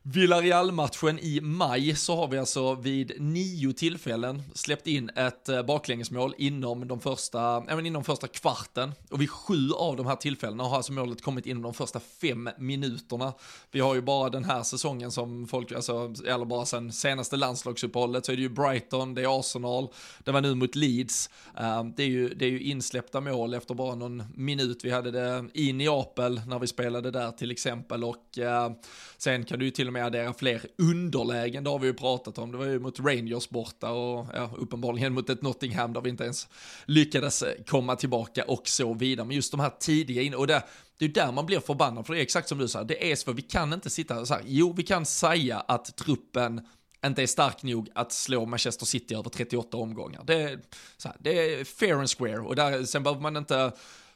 Villarreal-matchen 0.05 1.19
i 1.19 1.41
maj 1.41 1.95
så 1.95 2.15
har 2.15 2.27
vi 2.27 2.37
alltså 2.37 2.75
vid 2.75 3.11
nio 3.19 3.73
tillfällen 3.73 4.43
släppt 4.53 4.87
in 4.87 5.09
ett 5.09 5.49
eh, 5.49 5.63
baklängesmål 5.63 6.35
inom 6.37 6.87
de 6.87 6.99
första, 6.99 7.63
även 7.69 7.85
inom 7.85 8.03
första 8.03 8.27
kvarten. 8.27 8.91
Och 9.09 9.21
vid 9.21 9.29
sju 9.29 9.71
av 9.71 9.95
de 9.95 10.05
här 10.05 10.15
tillfällena 10.15 10.63
har 10.63 10.77
alltså 10.77 10.91
målet 10.91 11.21
kommit 11.21 11.45
inom 11.45 11.63
de 11.63 11.73
första 11.73 11.99
fem 11.99 12.49
minuterna. 12.57 13.33
Vi 13.71 13.79
har 13.79 13.95
ju 13.95 14.01
bara 14.01 14.29
den 14.29 14.43
här 14.43 14.63
säsongen 14.63 15.11
som 15.11 15.47
folk, 15.47 15.71
alltså, 15.71 16.13
eller 16.27 16.45
bara 16.45 16.65
sen 16.65 16.91
senaste 16.91 17.35
landslagsuppehållet 17.35 18.25
så 18.25 18.31
är 18.31 18.35
det 18.35 18.41
ju 18.41 18.49
Brighton, 18.49 19.13
det 19.13 19.21
är 19.21 19.39
Arsenal, 19.39 19.87
det 20.23 20.31
var 20.31 20.41
nu 20.41 20.55
mot 20.55 20.75
Leeds. 20.75 21.29
Eh, 21.57 21.83
det, 21.83 22.03
är 22.03 22.07
ju, 22.07 22.29
det 22.29 22.45
är 22.45 22.49
ju 22.49 22.59
insläppta 22.59 23.21
mål 23.21 23.53
efter 23.53 23.73
bara 23.73 23.95
någon 23.95 24.23
minut. 24.35 24.79
Vi 24.83 24.89
hade 24.89 25.11
det 25.11 25.45
i 25.53 25.73
Neapel 25.73 26.41
när 26.47 26.59
vi 26.59 26.67
spelade 26.67 27.11
där 27.11 27.31
till 27.31 27.51
exempel 27.51 28.03
och 28.03 28.39
eh, 28.39 28.71
sen 29.17 29.45
kan 29.45 29.59
du 29.59 29.65
ju 29.65 29.71
till 29.71 29.87
och 29.87 29.92
med 29.93 30.05
addera 30.05 30.33
fler 30.33 30.61
underlägen, 30.77 31.63
det 31.63 31.69
har 31.69 31.79
vi 31.79 31.87
ju 31.87 31.93
pratat 31.93 32.37
om. 32.37 32.51
Det 32.51 32.57
var 32.57 32.65
ju 32.65 32.79
mot 32.79 32.99
Rangers 32.99 33.49
borta 33.49 33.91
och 33.91 34.27
ja, 34.33 34.51
uppenbarligen 34.57 35.13
mot 35.13 35.29
ett 35.29 35.41
Nottingham 35.41 35.93
där 35.93 36.01
vi 36.01 36.09
inte 36.09 36.23
ens 36.23 36.47
lyckades 36.85 37.43
eh, 37.43 37.63
komma 37.67 37.95
tillbaka 37.95 38.43
och 38.43 38.67
så 38.67 38.93
vidare. 38.93 39.27
Men 39.27 39.35
just 39.35 39.51
de 39.51 39.59
här 39.59 39.71
tidiga 39.79 40.21
in 40.21 40.33
och 40.33 40.47
det, 40.47 40.63
det 40.97 41.05
är 41.05 41.09
där 41.09 41.31
man 41.31 41.45
blir 41.45 41.59
förbannad, 41.59 42.05
för 42.05 42.13
det 42.13 42.19
är 42.19 42.23
exakt 42.23 42.49
som 42.49 42.57
du 42.57 42.67
sa, 42.67 42.83
det 42.83 43.11
är 43.11 43.15
så, 43.15 43.31
vi 43.31 43.41
kan 43.41 43.73
inte 43.73 43.89
sitta 43.89 44.25
så 44.25 44.33
här, 44.33 44.43
jo 44.45 44.73
vi 44.77 44.83
kan 44.83 45.05
säga 45.05 45.59
att 45.59 45.97
truppen 45.97 46.67
inte 47.05 47.23
är 47.23 47.27
stark 47.27 47.63
nog 47.63 47.89
att 47.95 48.11
slå 48.11 48.45
Manchester 48.45 48.85
City 48.85 49.15
över 49.15 49.29
38 49.29 49.77
omgångar. 49.77 50.23
Det 50.25 50.41
är, 50.41 50.59
så 50.97 51.07
här, 51.07 51.17
det 51.19 51.53
är 51.53 51.63
fair 51.63 51.93
and 51.93 52.09
square 52.09 52.39
och 52.39 52.55
där, 52.55 52.83
sen 52.83 53.03
behöver 53.03 53.21
man 53.21 53.37
inte 53.37 53.71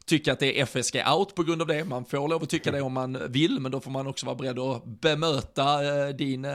tycka 0.08 0.34
att 0.34 0.40
det 0.40 0.60
är 0.60 0.64
FSG 0.64 1.04
out 1.18 1.36
på 1.36 1.44
grund 1.44 1.62
av 1.62 1.68
det. 1.68 1.84
Man 1.84 2.06
får 2.06 2.28
lov 2.28 2.44
att 2.44 2.50
tycka 2.50 2.72
det 2.72 2.82
om 2.82 2.94
man 2.94 3.18
vill, 3.30 3.60
men 3.60 3.72
då 3.72 3.80
får 3.80 3.92
man 3.92 4.08
också 4.08 4.26
vara 4.26 4.36
beredd 4.36 4.60
att 4.60 4.86
bemöta 4.86 5.86
eh, 6.08 6.16
din 6.16 6.46
eh, 6.46 6.52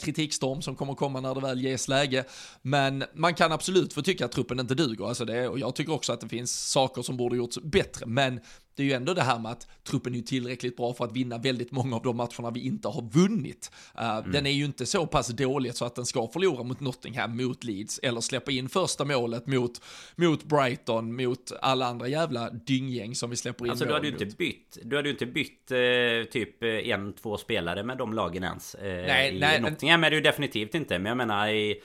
kritikstorm 0.00 0.62
som 0.62 0.76
kommer 0.76 0.94
komma 0.94 1.20
när 1.20 1.34
det 1.34 1.40
väl 1.40 1.60
ges 1.60 1.88
läge. 1.88 2.24
Men 2.62 3.04
man 3.14 3.34
kan 3.34 3.52
absolut 3.52 3.92
få 3.92 4.02
tycka 4.02 4.24
att 4.24 4.32
truppen 4.32 4.60
inte 4.60 4.74
duger, 4.74 5.08
alltså 5.08 5.24
det, 5.24 5.48
och 5.48 5.58
jag 5.58 5.74
tycker 5.74 5.92
också 5.92 6.12
att 6.12 6.20
det 6.20 6.28
finns 6.28 6.70
saker 6.70 7.02
som 7.02 7.16
borde 7.16 7.36
gjorts 7.36 7.58
bättre, 7.62 8.06
men 8.06 8.40
det 8.76 8.82
är 8.82 8.86
ju 8.86 8.92
ändå 8.92 9.14
det 9.14 9.22
här 9.22 9.38
med 9.38 9.52
att 9.52 9.68
truppen 9.84 10.14
är 10.14 10.20
tillräckligt 10.20 10.76
bra 10.76 10.94
för 10.94 11.04
att 11.04 11.16
vinna 11.16 11.38
väldigt 11.38 11.72
många 11.72 11.96
av 11.96 12.02
de 12.02 12.16
matcherna 12.16 12.50
vi 12.50 12.60
inte 12.60 12.88
har 12.88 13.02
vunnit. 13.02 13.70
Uh, 13.98 14.16
mm. 14.16 14.32
Den 14.32 14.46
är 14.46 14.50
ju 14.50 14.64
inte 14.64 14.86
så 14.86 15.06
pass 15.06 15.28
dålig 15.28 15.74
så 15.74 15.84
att 15.84 15.94
den 15.94 16.06
ska 16.06 16.28
förlora 16.28 16.62
mot 16.62 16.80
Nottingham, 16.80 17.36
mot 17.36 17.64
Leeds, 17.64 18.00
eller 18.02 18.20
släppa 18.20 18.50
in 18.50 18.68
första 18.68 19.04
målet 19.04 19.46
mot, 19.46 19.80
mot 20.16 20.44
Brighton, 20.44 21.16
mot 21.16 21.52
alla 21.62 21.86
andra 21.86 22.08
jävla 22.08 22.50
dynggäng 22.50 23.14
som 23.14 23.30
vi 23.30 23.36
släpper 23.36 23.64
in 23.64 23.70
Alltså 23.70 23.84
du 23.84 23.92
hade 23.92 24.06
ju 24.06 24.12
inte 24.12 24.36
bytt, 24.36 24.78
du 24.82 24.96
hade 24.96 25.08
ju 25.08 25.12
inte 25.12 25.26
bytt 25.26 25.70
eh, 25.70 26.30
typ 26.32 26.62
en, 26.62 27.12
två 27.12 27.36
spelare 27.36 27.82
med 27.82 27.98
de 27.98 28.12
lagen 28.12 28.44
ens. 28.44 28.74
Eh, 28.74 29.06
nej, 29.06 29.36
I 29.36 29.40
nej, 29.40 29.60
Nottingham 29.60 30.04
är 30.04 30.10
det 30.10 30.16
ju 30.16 30.22
definitivt 30.22 30.74
inte, 30.74 30.98
men 30.98 31.06
jag 31.06 31.16
menar 31.16 31.48
i 31.48 31.82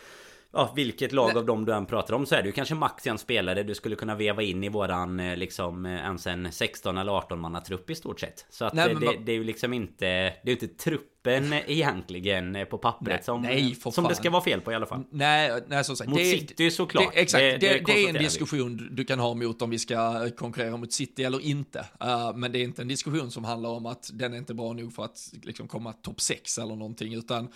ja, 0.53 0.73
vilket 0.75 1.11
lag 1.11 1.27
Nej. 1.27 1.37
av 1.37 1.45
dem 1.45 1.65
du 1.65 1.73
än 1.73 1.85
pratar 1.85 2.13
om 2.13 2.25
så 2.25 2.35
är 2.35 2.41
det 2.41 2.47
ju 2.47 2.51
kanske 2.51 2.75
max 2.75 3.07
en 3.07 3.17
spelare 3.17 3.63
du 3.63 3.75
skulle 3.75 3.95
kunna 3.95 4.15
veva 4.15 4.41
in 4.43 4.63
i 4.63 4.69
våran 4.69 5.19
eh, 5.19 5.37
liksom 5.37 5.85
eh, 5.85 5.91
ens 5.91 6.27
en 6.27 6.51
16 6.51 6.97
eller 6.97 7.11
18 7.11 7.39
manna 7.39 7.61
trupp 7.61 7.89
i 7.89 7.95
stort 7.95 8.19
sett. 8.19 8.45
Så 8.49 8.65
att 8.65 8.73
Nej, 8.73 8.95
det, 8.95 8.99
det, 8.99 9.17
det, 9.25 9.31
är 9.31 9.35
ju 9.35 9.43
liksom 9.43 9.73
inte 9.73 10.05
Det 10.05 10.41
är 10.43 10.45
ju 10.45 10.51
inte 10.51 10.67
trupp 10.67 11.16
truppen 11.27 11.53
egentligen 11.67 12.55
eh, 12.55 12.65
på 12.65 12.77
pappret 12.77 13.15
nej, 13.15 13.23
som, 13.23 13.41
nej, 13.41 13.75
som 13.75 14.03
det 14.03 14.15
ska 14.15 14.29
vara 14.29 14.43
fel 14.43 14.61
på 14.61 14.71
i 14.71 14.75
alla 14.75 14.85
fall. 14.85 15.03
Nej, 15.09 15.61
nej 15.67 15.83
så 15.83 15.95
sagt. 15.95 16.09
Mot 16.09 16.19
det, 16.19 16.25
City 16.25 16.71
såklart. 16.71 17.13
Det, 17.13 17.21
exakt, 17.21 17.41
det, 17.41 17.57
det, 17.57 17.85
det 17.85 18.05
är 18.05 18.09
en 18.09 18.15
diskussion 18.15 18.89
du 18.91 19.05
kan 19.05 19.19
ha 19.19 19.33
mot 19.33 19.61
om 19.61 19.69
vi 19.69 19.79
ska 19.79 20.29
konkurrera 20.29 20.77
mot 20.77 20.93
City 20.93 21.23
eller 21.23 21.45
inte. 21.45 21.79
Uh, 21.79 22.35
men 22.35 22.51
det 22.51 22.59
är 22.59 22.63
inte 22.63 22.81
en 22.81 22.87
diskussion 22.87 23.31
som 23.31 23.43
handlar 23.43 23.69
om 23.69 23.85
att 23.85 24.09
den 24.13 24.33
är 24.33 24.37
inte 24.37 24.53
bra 24.53 24.73
nog 24.73 24.93
för 24.93 25.03
att 25.03 25.33
liksom, 25.43 25.67
komma 25.67 25.93
topp 25.93 26.21
6 26.21 26.57
eller 26.57 26.75
någonting, 26.75 27.13
utan 27.13 27.47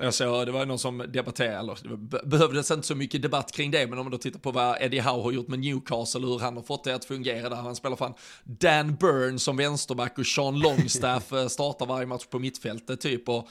jag 0.00 0.14
såg, 0.14 0.46
det 0.46 0.52
var 0.52 0.66
någon 0.66 0.78
som 0.78 1.04
debatterade, 1.08 1.58
eller 1.58 1.76
det 1.84 2.26
behövdes 2.26 2.70
inte 2.70 2.86
så 2.86 2.94
mycket 2.94 3.22
debatt 3.22 3.52
kring 3.52 3.70
det, 3.70 3.86
men 3.86 3.98
om 3.98 4.04
man 4.04 4.12
då 4.12 4.18
tittar 4.18 4.38
på 4.38 4.50
vad 4.50 4.76
Eddie 4.82 5.00
Howe 5.00 5.22
har 5.22 5.32
gjort 5.32 5.48
med 5.48 5.58
Newcastle, 5.58 6.20
hur 6.20 6.38
han 6.38 6.56
har 6.56 6.62
fått 6.62 6.84
det 6.84 6.94
att 6.94 7.04
fungera 7.04 7.48
där, 7.48 7.56
han 7.56 7.76
spelar 7.76 7.96
fan 7.96 8.14
Dan 8.44 8.94
Burn 8.94 9.38
som 9.38 9.56
vänsterback 9.56 10.18
och 10.18 10.26
Sean 10.26 10.58
Longstaff 10.58 11.32
eh, 11.32 11.46
startar 11.46 11.86
varje 11.86 12.06
match 12.06 12.26
på 12.26 12.38
mittfältet 12.38 13.00
typ 13.00 13.17
typ 13.18 13.28
och 13.28 13.48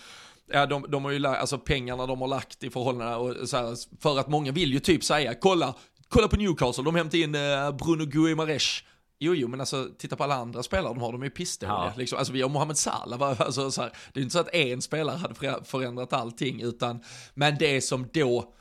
Ja, 0.51 0.65
de, 0.65 0.85
de 0.89 1.05
har 1.05 1.11
ju 1.11 1.19
lagt, 1.19 1.41
alltså 1.41 1.57
pengarna 1.57 2.05
de 2.05 2.21
har 2.21 2.27
lagt 2.27 2.63
i 2.63 2.69
förhållande 2.69 3.15
och 3.15 3.49
så 3.49 3.57
här, 3.57 4.01
för 4.01 4.19
att 4.19 4.27
många 4.27 4.51
vill 4.51 4.73
ju 4.73 4.79
typ 4.79 5.03
säga, 5.03 5.33
kolla, 5.33 5.75
kolla 6.07 6.27
på 6.27 6.35
Newcastle, 6.35 6.83
de 6.83 6.95
hämtar 6.95 7.17
in 7.17 7.35
eh, 7.35 7.71
Bruno 7.71 8.05
Guimaraes. 8.05 8.83
Jo, 9.19 9.35
jo, 9.35 9.47
men 9.47 9.59
alltså 9.59 9.89
titta 9.97 10.15
på 10.15 10.23
alla 10.23 10.35
andra 10.35 10.63
spelare 10.63 10.93
de 10.93 11.01
har, 11.01 11.11
de 11.11 11.21
är 11.21 11.25
ju 11.25 11.31
pissdåliga. 11.31 11.75
Ja. 11.75 11.93
Liksom. 11.97 12.17
Alltså 12.17 12.33
vi 12.33 12.41
har 12.41 12.49
Mohamed 12.49 12.77
Salah, 12.77 13.41
alltså, 13.41 13.71
så 13.71 13.81
här, 13.81 13.91
det 14.13 14.19
är 14.19 14.21
inte 14.21 14.33
så 14.33 14.39
att 14.39 14.53
en 14.53 14.81
spelare 14.81 15.17
hade 15.17 15.65
förändrat 15.65 16.13
allting, 16.13 16.61
utan, 16.61 17.03
men 17.33 17.57
det 17.59 17.81
som 17.81 18.09
då, 18.13 18.53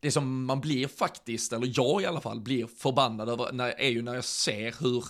det 0.00 0.10
som 0.10 0.44
man 0.44 0.60
blir 0.60 0.88
faktiskt, 0.88 1.52
eller 1.52 1.72
jag 1.76 2.02
i 2.02 2.06
alla 2.06 2.20
fall, 2.20 2.40
blir 2.40 2.66
förbannad 2.66 3.28
över, 3.28 3.52
när, 3.52 3.80
är 3.80 3.90
ju 3.90 4.02
när 4.02 4.14
jag 4.14 4.24
ser 4.24 4.74
hur 4.80 5.04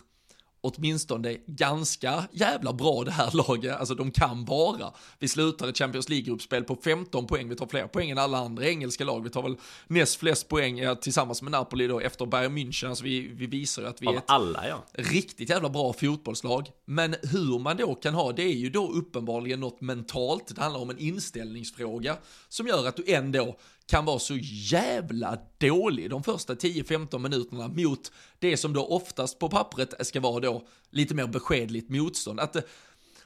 åtminstone 0.62 1.36
ganska 1.46 2.24
jävla 2.32 2.72
bra 2.72 3.04
det 3.04 3.10
här 3.10 3.30
laget, 3.32 3.76
alltså 3.76 3.94
de 3.94 4.10
kan 4.10 4.44
vara. 4.44 4.92
Vi 5.18 5.28
slutar 5.28 5.68
ett 5.68 5.78
Champions 5.78 6.08
League-gruppspel 6.08 6.64
på 6.64 6.76
15 6.76 7.26
poäng, 7.26 7.48
vi 7.48 7.56
tar 7.56 7.66
fler 7.66 7.86
poäng 7.86 8.10
än 8.10 8.18
alla 8.18 8.38
andra 8.38 8.66
engelska 8.66 9.04
lag, 9.04 9.22
vi 9.22 9.30
tar 9.30 9.42
väl 9.42 9.56
näst 9.86 10.16
flest 10.16 10.48
poäng 10.48 10.78
ja, 10.78 10.94
tillsammans 10.94 11.42
med 11.42 11.52
Napoli 11.52 11.86
då 11.86 12.00
efter 12.00 12.26
Bayern 12.26 12.58
München, 12.58 12.88
alltså 12.88 13.04
vi, 13.04 13.20
vi 13.20 13.46
visar 13.46 13.82
att 13.82 14.02
vi 14.02 14.06
Av 14.06 14.14
är 14.14 14.18
ett 14.18 14.24
alla 14.26 14.68
ja. 14.68 14.84
riktigt 14.92 15.50
jävla 15.50 15.68
bra 15.68 15.92
fotbollslag. 15.92 16.68
Men 16.84 17.16
hur 17.22 17.58
man 17.58 17.76
då 17.76 17.94
kan 17.94 18.14
ha, 18.14 18.32
det 18.32 18.42
är 18.42 18.56
ju 18.56 18.70
då 18.70 18.92
uppenbarligen 18.92 19.60
något 19.60 19.80
mentalt, 19.80 20.54
det 20.54 20.60
handlar 20.60 20.80
om 20.80 20.90
en 20.90 20.98
inställningsfråga 20.98 22.16
som 22.48 22.66
gör 22.66 22.88
att 22.88 22.96
du 22.96 23.14
ändå 23.14 23.56
kan 23.92 24.04
vara 24.04 24.18
så 24.18 24.36
jävla 24.42 25.38
dålig 25.58 26.10
de 26.10 26.22
första 26.22 26.54
10-15 26.54 27.18
minuterna 27.18 27.68
mot 27.68 28.12
det 28.38 28.56
som 28.56 28.72
då 28.72 28.86
oftast 28.86 29.38
på 29.38 29.48
pappret 29.48 30.06
ska 30.06 30.20
vara 30.20 30.40
då 30.40 30.66
lite 30.90 31.14
mer 31.14 31.26
beskedligt 31.26 31.90
motstånd. 31.90 32.40
Att, 32.40 32.56
eh, 32.56 32.62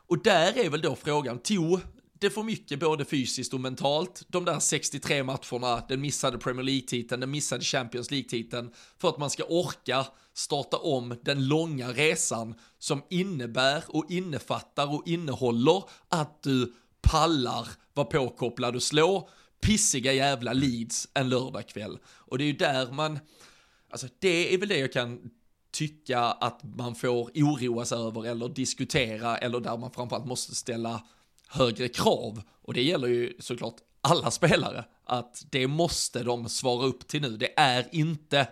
och 0.07 0.23
där 0.23 0.59
är 0.59 0.71
väl 0.71 0.81
då 0.81 0.97
frågan, 0.97 1.39
tog 1.39 1.81
det 2.19 2.31
för 2.31 2.43
mycket 2.43 2.81
både 2.81 3.05
fysiskt 3.05 3.55
och 3.55 3.61
mentalt, 3.61 4.23
de 4.29 4.45
där 4.45 4.59
63 4.59 5.23
matcherna, 5.23 5.83
den 5.89 6.01
missade 6.01 6.39
Premier 6.39 6.65
League-titeln, 6.65 7.21
den 7.21 7.31
missade 7.31 7.65
Champions 7.65 8.11
League-titeln, 8.11 8.73
för 8.99 9.09
att 9.09 9.19
man 9.19 9.31
ska 9.31 9.45
orka 9.45 10.07
starta 10.35 10.77
om 10.77 11.15
den 11.23 11.49
långa 11.49 11.89
resan 11.89 12.55
som 12.79 13.03
innebär 13.11 13.85
och 13.89 14.11
innefattar 14.11 14.95
och 14.95 15.03
innehåller 15.07 15.85
att 16.09 16.43
du 16.43 16.73
pallar 17.01 17.69
vara 17.95 18.07
påkopplad 18.07 18.77
och 18.77 18.83
slå 18.83 19.29
pissiga 19.61 20.13
jävla 20.13 20.53
Leeds 20.53 21.09
en 21.15 21.29
lördagkväll. 21.29 21.99
Och 22.07 22.39
det 22.39 22.45
är 22.45 22.47
ju 22.47 22.53
där 22.53 22.93
man, 22.93 23.19
alltså 23.91 24.07
det 24.19 24.55
är 24.55 24.59
väl 24.59 24.69
det 24.69 24.79
jag 24.79 24.93
kan 24.93 25.31
tycka 25.71 26.21
att 26.21 26.61
man 26.63 26.95
får 26.95 27.31
oroa 27.35 27.85
sig 27.85 27.99
över 27.99 28.27
eller 28.27 28.49
diskutera 28.49 29.39
eller 29.39 29.61
där 29.61 29.77
man 29.77 29.91
framförallt 29.91 30.27
måste 30.27 30.55
ställa 30.55 31.03
högre 31.49 31.89
krav. 31.89 32.43
Och 32.63 32.75
det 32.75 32.83
gäller 32.83 33.09
ju 33.09 33.37
såklart 33.39 33.77
alla 34.01 34.31
spelare, 34.31 34.85
att 35.05 35.45
det 35.51 35.67
måste 35.67 36.23
de 36.23 36.49
svara 36.49 36.87
upp 36.87 37.09
till 37.09 37.21
nu. 37.23 37.37
Det 37.37 37.59
är 37.61 37.89
inte, 37.93 38.49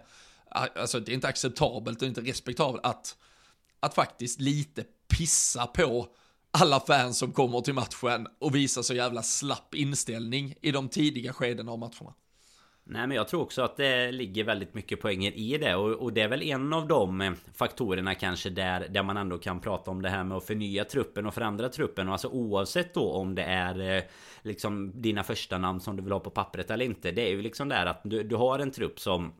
alltså 0.50 1.00
det 1.00 1.12
är 1.12 1.14
inte 1.14 1.28
acceptabelt 1.28 2.02
och 2.02 2.08
inte 2.08 2.20
respektabelt 2.20 2.86
att, 2.86 3.16
att 3.80 3.94
faktiskt 3.94 4.40
lite 4.40 4.84
pissa 5.08 5.66
på 5.66 6.08
alla 6.62 6.80
fans 6.80 7.18
som 7.18 7.32
kommer 7.32 7.60
till 7.60 7.74
matchen 7.74 8.26
och 8.38 8.54
visar 8.54 8.82
så 8.82 8.94
jävla 8.94 9.22
slapp 9.22 9.74
inställning 9.74 10.54
i 10.62 10.70
de 10.70 10.88
tidiga 10.88 11.32
skedena 11.32 11.72
av 11.72 11.78
matcherna. 11.78 12.14
Nej 12.86 13.06
men 13.06 13.16
jag 13.16 13.28
tror 13.28 13.42
också 13.42 13.62
att 13.62 13.76
det 13.76 14.12
ligger 14.12 14.44
väldigt 14.44 14.74
mycket 14.74 15.00
poänger 15.00 15.32
i 15.32 15.58
det. 15.58 15.74
Och, 15.74 15.90
och, 15.90 16.12
det 16.12 16.20
är 16.20 16.28
väl 16.28 16.42
en 16.42 16.72
av 16.72 16.88
de 16.88 17.20
eh, 17.20 17.32
faktorerna 17.54 18.14
kanske 18.14 18.50
där, 18.50 18.88
där 18.88 19.02
man 19.02 19.16
ändå 19.16 19.38
kan 19.38 19.60
prata 19.60 19.90
om 19.90 20.02
det 20.02 20.08
här 20.08 20.24
med 20.24 20.36
att 20.36 20.44
förnya 20.44 20.84
truppen 20.84 21.26
och 21.26 21.34
förändra 21.34 21.68
truppen. 21.68 22.08
Och 22.08 22.12
alltså 22.12 22.28
oavsett 22.28 22.94
då 22.94 23.12
om 23.12 23.34
det 23.34 23.42
är 23.42 23.96
eh, 23.96 24.02
liksom 24.42 25.02
dina 25.02 25.22
första 25.22 25.58
namn 25.58 25.80
som 25.80 25.96
du 25.96 26.02
vill 26.02 26.12
ha 26.12 26.20
på 26.20 26.30
pappret 26.30 26.70
eller 26.70 26.84
inte 26.84 27.10
Det 27.10 27.22
är 27.22 27.30
ju 27.30 27.42
liksom 27.42 27.68
där 27.68 27.86
att 27.86 28.00
du, 28.04 28.22
du 28.22 28.36
har 28.36 28.58
en 28.58 28.70
trupp 28.70 29.00
som 29.00 29.32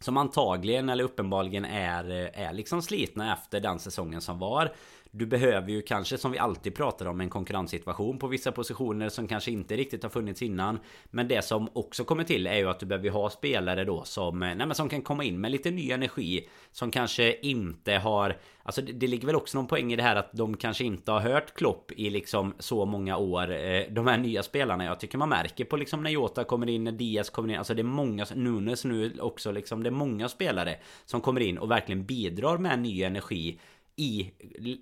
som 0.00 0.16
antagligen 0.16 0.88
eller 0.88 1.04
uppenbarligen 1.04 1.64
är, 1.64 2.10
eh, 2.10 2.48
är 2.48 2.52
liksom 2.52 2.82
slitna 2.82 3.32
efter 3.32 3.60
den 3.60 3.78
säsongen 3.78 4.20
som 4.20 4.38
var 4.38 4.72
du 5.16 5.26
behöver 5.26 5.70
ju 5.70 5.82
kanske 5.82 6.18
som 6.18 6.32
vi 6.32 6.38
alltid 6.38 6.74
pratar 6.74 7.06
om 7.06 7.20
en 7.20 7.30
konkurrenssituation 7.30 8.18
på 8.18 8.26
vissa 8.26 8.52
positioner 8.52 9.08
som 9.08 9.28
kanske 9.28 9.50
inte 9.50 9.76
riktigt 9.76 10.02
har 10.02 10.10
funnits 10.10 10.42
innan. 10.42 10.78
Men 11.10 11.28
det 11.28 11.44
som 11.44 11.68
också 11.72 12.04
kommer 12.04 12.24
till 12.24 12.46
är 12.46 12.56
ju 12.56 12.68
att 12.68 12.80
du 12.80 12.86
behöver 12.86 13.10
ha 13.10 13.30
spelare 13.30 13.84
då 13.84 14.04
som, 14.04 14.38
nej 14.38 14.56
men 14.56 14.74
som 14.74 14.88
kan 14.88 15.02
komma 15.02 15.24
in 15.24 15.40
med 15.40 15.50
lite 15.50 15.70
ny 15.70 15.90
energi. 15.90 16.48
Som 16.72 16.90
kanske 16.90 17.36
inte 17.40 17.92
har, 17.92 18.36
alltså 18.62 18.82
det, 18.82 18.92
det 18.92 19.06
ligger 19.06 19.26
väl 19.26 19.36
också 19.36 19.58
någon 19.58 19.66
poäng 19.66 19.92
i 19.92 19.96
det 19.96 20.02
här 20.02 20.16
att 20.16 20.32
de 20.32 20.56
kanske 20.56 20.84
inte 20.84 21.12
har 21.12 21.20
hört 21.20 21.54
Klopp 21.54 21.92
i 21.92 22.10
liksom 22.10 22.54
så 22.58 22.84
många 22.84 23.16
år. 23.16 23.52
Eh, 23.52 23.82
de 23.90 24.06
här 24.06 24.18
nya 24.18 24.42
spelarna, 24.42 24.84
jag 24.84 25.00
tycker 25.00 25.18
man 25.18 25.28
märker 25.28 25.64
på 25.64 25.76
liksom 25.76 26.02
när 26.02 26.10
Jota 26.10 26.44
kommer 26.44 26.68
in, 26.68 26.84
när 26.84 26.92
Diaz 26.92 27.30
kommer 27.30 27.48
in. 27.48 27.58
Alltså 27.58 27.74
det 27.74 27.82
är 27.82 27.84
många, 27.84 28.26
Nunes 28.34 28.84
nu 28.84 29.18
också 29.20 29.52
liksom, 29.52 29.82
det 29.82 29.88
är 29.88 29.90
många 29.90 30.28
spelare 30.28 30.76
som 31.04 31.20
kommer 31.20 31.40
in 31.40 31.58
och 31.58 31.70
verkligen 31.70 32.06
bidrar 32.06 32.58
med 32.58 32.78
ny 32.78 33.02
energi 33.02 33.58
i 33.96 34.30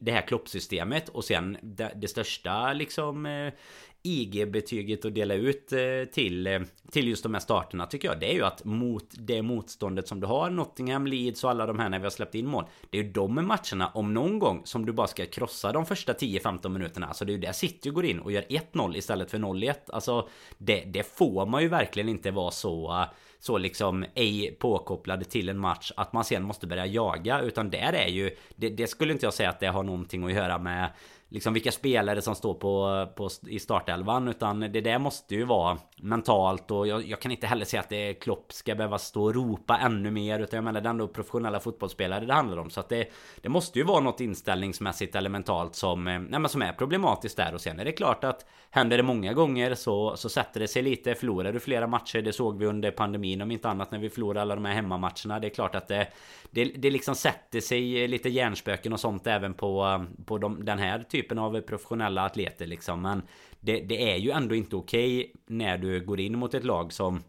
det 0.00 0.12
här 0.12 0.26
kloppsystemet 0.26 1.08
och 1.08 1.24
sen 1.24 1.56
det, 1.62 1.92
det 1.96 2.08
största 2.08 2.72
liksom 2.72 3.26
eh, 3.26 3.52
IG-betyget 4.02 5.04
att 5.04 5.14
dela 5.14 5.34
ut 5.34 5.72
eh, 5.72 6.04
till, 6.12 6.46
eh, 6.46 6.60
till 6.90 7.08
just 7.08 7.22
de 7.22 7.34
här 7.34 7.40
starterna 7.40 7.86
tycker 7.86 8.08
jag. 8.08 8.20
Det 8.20 8.30
är 8.30 8.34
ju 8.34 8.44
att 8.44 8.64
mot 8.64 9.06
det 9.10 9.42
motståndet 9.42 10.08
som 10.08 10.20
du 10.20 10.26
har 10.26 10.50
Nottingham, 10.50 11.06
Leeds 11.06 11.44
och 11.44 11.50
alla 11.50 11.66
de 11.66 11.78
här 11.78 11.88
när 11.88 11.98
vi 11.98 12.04
har 12.04 12.10
släppt 12.10 12.34
in 12.34 12.46
mål 12.46 12.64
Det 12.90 12.98
är 12.98 13.02
ju 13.02 13.12
de 13.12 13.34
matcherna 13.34 13.88
om 13.94 14.14
någon 14.14 14.38
gång 14.38 14.62
som 14.64 14.86
du 14.86 14.92
bara 14.92 15.06
ska 15.06 15.26
krossa 15.26 15.72
de 15.72 15.86
första 15.86 16.12
10-15 16.12 16.68
minuterna. 16.68 17.06
Alltså 17.06 17.24
det 17.24 17.32
är 17.32 17.34
ju 17.34 17.40
där 17.40 17.52
City 17.52 17.90
går 17.90 18.04
in 18.04 18.20
och 18.20 18.32
gör 18.32 18.42
1-0 18.42 18.96
istället 18.96 19.30
för 19.30 19.38
0-1 19.38 19.74
Alltså 19.86 20.28
det, 20.58 20.84
det 20.84 21.02
får 21.02 21.46
man 21.46 21.62
ju 21.62 21.68
verkligen 21.68 22.08
inte 22.08 22.30
vara 22.30 22.50
så 22.50 22.92
eh, 22.92 23.06
så 23.42 23.58
liksom 23.58 24.04
ej 24.14 24.56
påkopplade 24.60 25.24
till 25.24 25.48
en 25.48 25.58
match 25.58 25.92
att 25.96 26.12
man 26.12 26.24
sen 26.24 26.42
måste 26.42 26.66
börja 26.66 26.86
jaga. 26.86 27.40
Utan 27.40 27.70
där 27.70 27.92
är 27.92 28.08
ju 28.08 28.30
det, 28.56 28.68
det 28.68 28.86
skulle 28.86 29.12
inte 29.12 29.26
jag 29.26 29.34
säga 29.34 29.50
att 29.50 29.60
det 29.60 29.66
har 29.66 29.82
någonting 29.82 30.24
att 30.24 30.32
göra 30.32 30.58
med 30.58 30.90
liksom 31.32 31.54
vilka 31.54 31.72
spelare 31.72 32.22
som 32.22 32.34
står 32.34 32.54
på, 32.54 33.06
på 33.16 33.28
i 33.46 33.58
startelvan 33.58 34.28
utan 34.28 34.60
det 34.60 34.80
där 34.80 34.98
måste 34.98 35.34
ju 35.34 35.44
vara 35.44 35.78
mentalt 35.96 36.70
och 36.70 36.86
jag, 36.86 37.06
jag, 37.06 37.20
kan 37.20 37.30
inte 37.30 37.46
heller 37.46 37.64
säga 37.64 37.80
att 37.80 37.88
det 37.88 37.96
är 37.96 38.14
Klopp 38.14 38.52
ska 38.52 38.74
behöva 38.74 38.98
stå 38.98 39.24
och 39.24 39.34
ropa 39.34 39.78
ännu 39.78 40.10
mer 40.10 40.40
utan 40.40 40.56
jag 40.56 40.64
menar 40.64 40.80
det 40.80 40.88
är 40.88 40.90
ändå 40.90 41.08
professionella 41.08 41.60
fotbollsspelare 41.60 42.26
det 42.26 42.34
handlar 42.34 42.56
om. 42.56 42.70
Så 42.70 42.80
att 42.80 42.88
det, 42.88 43.08
det 43.40 43.48
måste 43.48 43.78
ju 43.78 43.84
vara 43.84 44.00
något 44.00 44.20
inställningsmässigt 44.20 45.14
eller 45.14 45.30
mentalt 45.30 45.74
som, 45.74 46.08
eh, 46.08 46.20
nej, 46.20 46.40
men 46.40 46.48
som 46.48 46.62
är 46.62 46.72
problematiskt 46.72 47.36
där. 47.36 47.54
Och 47.54 47.60
sen 47.60 47.80
är 47.80 47.84
det 47.84 47.92
klart 47.92 48.24
att 48.24 48.46
händer 48.70 48.96
det 48.96 49.02
många 49.02 49.32
gånger 49.32 49.74
så, 49.74 50.16
så 50.16 50.28
sätter 50.28 50.60
det 50.60 50.68
sig 50.68 50.82
lite. 50.82 51.14
Förlorar 51.14 51.52
du 51.52 51.60
flera 51.60 51.86
matcher 51.86 52.22
det 52.22 52.32
såg 52.32 52.58
vi 52.58 52.66
under 52.66 52.90
pandemin 52.90 53.42
om 53.42 53.50
inte 53.50 53.68
annat 53.68 53.90
när 53.90 53.98
vi 53.98 54.10
förlorade 54.10 54.42
alla 54.42 54.54
de 54.54 54.64
här 54.64 54.74
hemmamatcherna. 54.74 55.40
Det 55.40 55.46
är 55.46 55.54
klart 55.54 55.74
att 55.74 55.88
det 55.88 56.06
det, 56.54 56.64
det 56.64 56.90
liksom 56.90 57.14
sätter 57.14 57.60
sig 57.60 58.08
lite 58.08 58.28
hjärnspöken 58.28 58.92
och 58.92 59.00
sånt 59.00 59.26
även 59.26 59.54
på, 59.54 60.04
på 60.24 60.38
de, 60.38 60.64
den 60.64 60.78
här 60.78 60.98
typen 60.98 61.21
av 61.30 61.60
professionella 61.60 62.24
atleter 62.24 62.66
liksom. 62.66 63.02
Men 63.02 63.22
det, 63.60 63.80
det 63.80 64.12
är 64.12 64.16
ju 64.16 64.30
ändå 64.30 64.54
inte 64.54 64.76
okej 64.76 65.18
okay 65.18 65.32
när 65.46 65.78
du 65.78 66.04
går 66.04 66.20
in 66.20 66.38
mot 66.38 66.54
ett 66.54 66.64
lag 66.64 66.92
som 66.92 67.22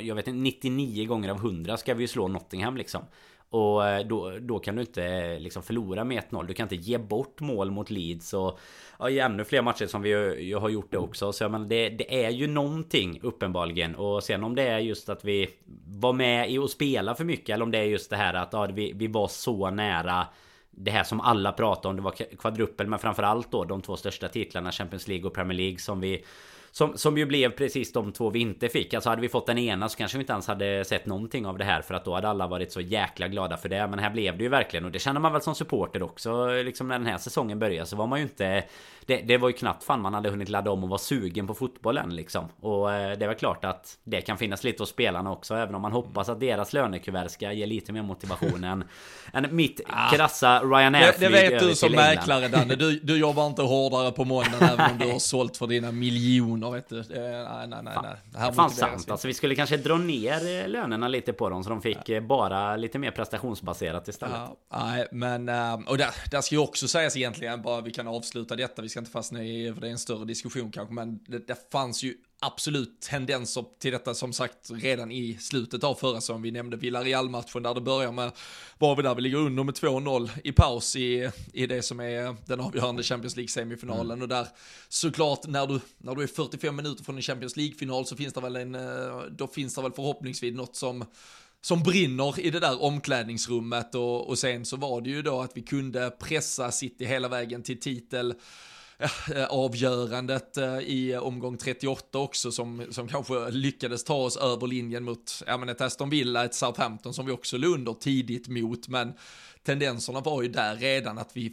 jag 0.00 0.14
vet 0.14 0.28
inte, 0.28 0.38
99 0.38 1.06
gånger 1.06 1.30
av 1.30 1.36
100 1.36 1.76
ska 1.76 1.94
vi 1.94 2.02
ju 2.02 2.08
slå 2.08 2.28
Nottingham 2.28 2.76
liksom. 2.76 3.02
Och 3.50 3.86
eh, 3.86 4.06
då, 4.06 4.38
då 4.40 4.58
kan 4.58 4.74
du 4.74 4.80
inte 4.80 5.04
eh, 5.04 5.40
liksom 5.40 5.62
förlora 5.62 6.04
med 6.04 6.22
1-0. 6.30 6.46
Du 6.46 6.54
kan 6.54 6.64
inte 6.64 6.76
ge 6.76 6.98
bort 6.98 7.40
mål 7.40 7.70
mot 7.70 7.90
Leeds 7.90 8.34
och 8.34 8.58
ja, 8.98 9.10
i 9.10 9.18
ännu 9.18 9.44
fler 9.44 9.62
matcher 9.62 9.86
som 9.86 10.02
vi 10.02 10.08
ju 10.42 10.56
har 10.56 10.68
gjort 10.68 10.90
det 10.90 10.98
också. 10.98 11.32
Så 11.32 11.44
jag 11.44 11.50
menar, 11.50 11.66
det, 11.66 11.88
det 11.88 12.24
är 12.24 12.30
ju 12.30 12.46
någonting 12.46 13.20
uppenbarligen. 13.22 13.94
Och 13.94 14.22
sen 14.22 14.44
om 14.44 14.54
det 14.54 14.62
är 14.62 14.78
just 14.78 15.08
att 15.08 15.24
vi 15.24 15.48
var 15.86 16.12
med 16.12 16.50
i 16.50 16.58
att 16.58 16.70
spela 16.70 17.14
för 17.14 17.24
mycket 17.24 17.54
eller 17.54 17.64
om 17.64 17.70
det 17.70 17.78
är 17.78 17.84
just 17.84 18.10
det 18.10 18.16
här 18.16 18.34
att 18.34 18.52
ja, 18.52 18.66
vi, 18.66 18.92
vi 18.94 19.06
var 19.06 19.28
så 19.28 19.70
nära 19.70 20.26
det 20.78 20.90
här 20.90 21.04
som 21.04 21.20
alla 21.20 21.52
pratade 21.52 21.88
om, 21.88 21.96
det 21.96 22.02
var 22.02 22.36
kvadruppel 22.38 22.86
men 22.86 22.98
framförallt 22.98 23.50
då 23.50 23.64
de 23.64 23.82
två 23.82 23.96
största 23.96 24.28
titlarna 24.28 24.72
Champions 24.72 25.08
League 25.08 25.26
och 25.26 25.34
Premier 25.34 25.58
League 25.58 25.78
som 25.78 26.00
vi 26.00 26.24
som, 26.76 26.98
som 26.98 27.18
ju 27.18 27.26
blev 27.26 27.50
precis 27.50 27.92
de 27.92 28.12
två 28.12 28.30
vi 28.30 28.38
inte 28.38 28.68
fick. 28.68 28.94
Alltså 28.94 29.10
hade 29.10 29.22
vi 29.22 29.28
fått 29.28 29.46
den 29.46 29.58
ena 29.58 29.88
så 29.88 29.96
kanske 29.96 30.18
vi 30.18 30.22
inte 30.22 30.32
ens 30.32 30.46
hade 30.46 30.84
sett 30.84 31.06
någonting 31.06 31.46
av 31.46 31.58
det 31.58 31.64
här. 31.64 31.82
För 31.82 31.94
att 31.94 32.04
då 32.04 32.14
hade 32.14 32.28
alla 32.28 32.46
varit 32.46 32.72
så 32.72 32.80
jäkla 32.80 33.28
glada 33.28 33.56
för 33.56 33.68
det. 33.68 33.86
Men 33.86 33.98
här 33.98 34.10
blev 34.10 34.38
det 34.38 34.44
ju 34.44 34.48
verkligen. 34.50 34.84
Och 34.84 34.90
det 34.90 34.98
känner 34.98 35.20
man 35.20 35.32
väl 35.32 35.42
som 35.42 35.54
supporter 35.54 36.02
också. 36.02 36.46
Liksom 36.46 36.88
när 36.88 36.98
den 36.98 37.06
här 37.06 37.18
säsongen 37.18 37.58
började 37.58 37.86
så 37.86 37.96
var 37.96 38.06
man 38.06 38.18
ju 38.18 38.22
inte... 38.22 38.64
Det, 39.06 39.16
det 39.16 39.38
var 39.38 39.48
ju 39.48 39.52
knappt 39.52 39.84
fan 39.84 40.00
man 40.00 40.14
hade 40.14 40.30
hunnit 40.30 40.48
ladda 40.48 40.70
om 40.70 40.82
och 40.82 40.88
vara 40.88 40.98
sugen 40.98 41.46
på 41.46 41.54
fotbollen 41.54 42.16
liksom. 42.16 42.44
Och 42.60 42.92
eh, 42.92 43.18
det 43.18 43.24
är 43.24 43.28
väl 43.28 43.36
klart 43.36 43.64
att 43.64 43.98
det 44.04 44.20
kan 44.20 44.38
finnas 44.38 44.64
lite 44.64 44.82
hos 44.82 44.90
spelarna 44.90 45.32
också. 45.32 45.54
Även 45.54 45.74
om 45.74 45.82
man 45.82 45.92
hoppas 45.92 46.28
att 46.28 46.40
deras 46.40 46.72
lönekuvert 46.72 47.28
ska 47.28 47.52
ge 47.52 47.66
lite 47.66 47.92
mer 47.92 48.02
motivation 48.02 48.64
än, 48.64 48.84
än 49.32 49.56
mitt 49.56 49.80
ah, 49.88 50.10
krassa 50.10 50.60
Ryanair-flyg 50.60 51.30
Det, 51.30 51.36
det 51.36 51.50
vet 51.50 51.60
du 51.60 51.74
som 51.74 51.92
mäklare 51.92 52.48
Danne. 52.48 52.74
Du, 52.74 52.98
du 52.98 53.18
jobbar 53.18 53.46
inte 53.46 53.62
hårdare 53.62 54.12
på 54.12 54.24
måndagen 54.24 54.62
även 54.72 54.90
om 54.90 54.98
du 54.98 55.12
har 55.12 55.18
sålt 55.18 55.56
för 55.56 55.66
dina 55.66 55.92
miljoner 55.92 56.65
kronor 56.66 56.76
vet 56.76 56.88
du. 56.88 57.14
nej, 57.14 57.68
nej, 57.68 57.82
nej. 57.82 57.94
Fan, 57.94 58.04
nej. 58.04 58.16
Det 58.32 58.38
här 58.38 58.52
fan 58.52 58.70
sant. 58.70 59.10
Alltså 59.10 59.28
vi 59.28 59.34
skulle 59.34 59.54
kanske 59.54 59.76
dra 59.76 59.96
ner 59.96 60.62
eh, 60.62 60.68
lönerna 60.68 61.08
lite 61.08 61.32
på 61.32 61.48
dem 61.48 61.64
så 61.64 61.70
de 61.70 61.82
fick 61.82 62.08
ja. 62.08 62.14
Eh, 62.14 62.22
bara 62.22 62.76
lite 62.76 62.98
mer 62.98 63.10
prestationsbaserat 63.10 64.08
istället. 64.08 64.36
Ja, 64.36 64.56
nej, 64.72 65.06
men 65.12 65.48
eh, 65.48 65.74
och 65.74 65.98
där, 65.98 66.10
där 66.30 66.40
ska 66.40 66.54
ju 66.54 66.60
också 66.60 66.88
sägas 66.88 67.16
egentligen, 67.16 67.62
bara 67.62 67.80
vi 67.80 67.90
kan 67.90 68.08
avsluta 68.08 68.56
detta, 68.56 68.82
vi 68.82 68.88
ska 68.88 68.98
inte 68.98 69.10
fastna 69.10 69.42
i, 69.42 69.72
för 69.74 69.80
det 69.80 69.86
är 69.86 69.92
en 69.92 69.98
större 69.98 70.24
diskussion 70.24 70.70
kanske, 70.70 70.94
men 70.94 71.18
det, 71.26 71.46
det 71.46 71.72
fanns 71.72 72.02
ju 72.02 72.14
absolut 72.46 73.00
tendenser 73.00 73.64
till 73.80 73.92
detta 73.92 74.14
som 74.14 74.32
sagt 74.32 74.70
redan 74.70 75.12
i 75.12 75.38
slutet 75.40 75.84
av 75.84 75.94
förra 75.94 76.20
säsongen. 76.20 76.42
Vi 76.42 76.50
nämnde 76.50 76.76
Villarreal-matchen 76.76 77.62
där 77.62 77.74
det 77.74 77.80
börjar 77.80 78.12
med, 78.12 78.32
var 78.78 78.96
vi 78.96 79.02
där, 79.02 79.14
vi 79.14 79.22
ligger 79.22 79.38
under 79.38 79.64
med 79.64 79.74
2-0 79.74 80.30
i 80.44 80.52
paus 80.52 80.96
i, 80.96 81.30
i 81.52 81.66
det 81.66 81.82
som 81.82 82.00
är 82.00 82.36
den 82.46 82.60
avgörande 82.60 83.02
Champions 83.02 83.36
League-semifinalen 83.36 84.18
mm. 84.18 84.22
och 84.22 84.28
där 84.28 84.46
såklart 84.88 85.46
när 85.46 85.66
du, 85.66 85.80
när 85.98 86.14
du 86.14 86.22
är 86.22 86.26
45 86.26 86.76
minuter 86.76 87.04
från 87.04 87.16
en 87.16 87.22
Champions 87.22 87.56
League-final 87.56 88.06
så 88.06 88.16
finns 88.16 88.34
det 88.34 88.40
väl 88.40 88.56
en, 88.56 88.74
eh, 88.74 89.22
då 89.30 89.46
finns 89.46 89.74
det 89.74 89.82
väl 89.82 89.92
förhoppningsvis 89.92 90.54
något 90.54 90.76
som 90.76 91.04
som 91.60 91.82
brinner 91.82 92.40
i 92.40 92.50
det 92.50 92.60
där 92.60 92.82
omklädningsrummet 92.82 93.94
och, 93.94 94.28
och 94.28 94.38
sen 94.38 94.64
så 94.64 94.76
var 94.76 95.00
det 95.00 95.10
ju 95.10 95.22
då 95.22 95.40
att 95.40 95.52
vi 95.54 95.62
kunde 95.62 96.10
pressa 96.10 96.70
City 96.70 97.04
hela 97.04 97.28
vägen 97.28 97.62
till 97.62 97.80
titel 97.80 98.34
avgörandet 99.48 100.56
eh, 100.56 100.78
i 100.78 101.16
omgång 101.16 101.56
38 101.56 102.18
också 102.18 102.52
som, 102.52 102.86
som 102.90 103.08
kanske 103.08 103.50
lyckades 103.50 104.04
ta 104.04 104.14
oss 104.14 104.36
över 104.36 104.66
linjen 104.66 105.04
mot 105.04 105.42
ja, 105.46 105.56
men 105.56 105.68
ett 105.68 105.80
Aston 105.80 106.10
Villa, 106.10 106.44
ett 106.44 106.54
Southampton 106.54 107.14
som 107.14 107.26
vi 107.26 107.32
också 107.32 107.56
låg 107.56 107.74
under 107.74 107.92
tidigt 107.92 108.48
mot, 108.48 108.88
men 108.88 109.12
tendenserna 109.62 110.20
var 110.20 110.42
ju 110.42 110.48
där 110.48 110.76
redan 110.76 111.18
att 111.18 111.30
vi 111.36 111.52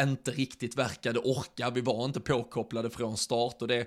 inte 0.00 0.30
riktigt 0.30 0.78
verkade 0.78 1.18
orka, 1.18 1.70
vi 1.70 1.80
var 1.80 2.04
inte 2.04 2.20
påkopplade 2.20 2.90
från 2.90 3.16
start 3.16 3.62
och 3.62 3.68
det 3.68 3.86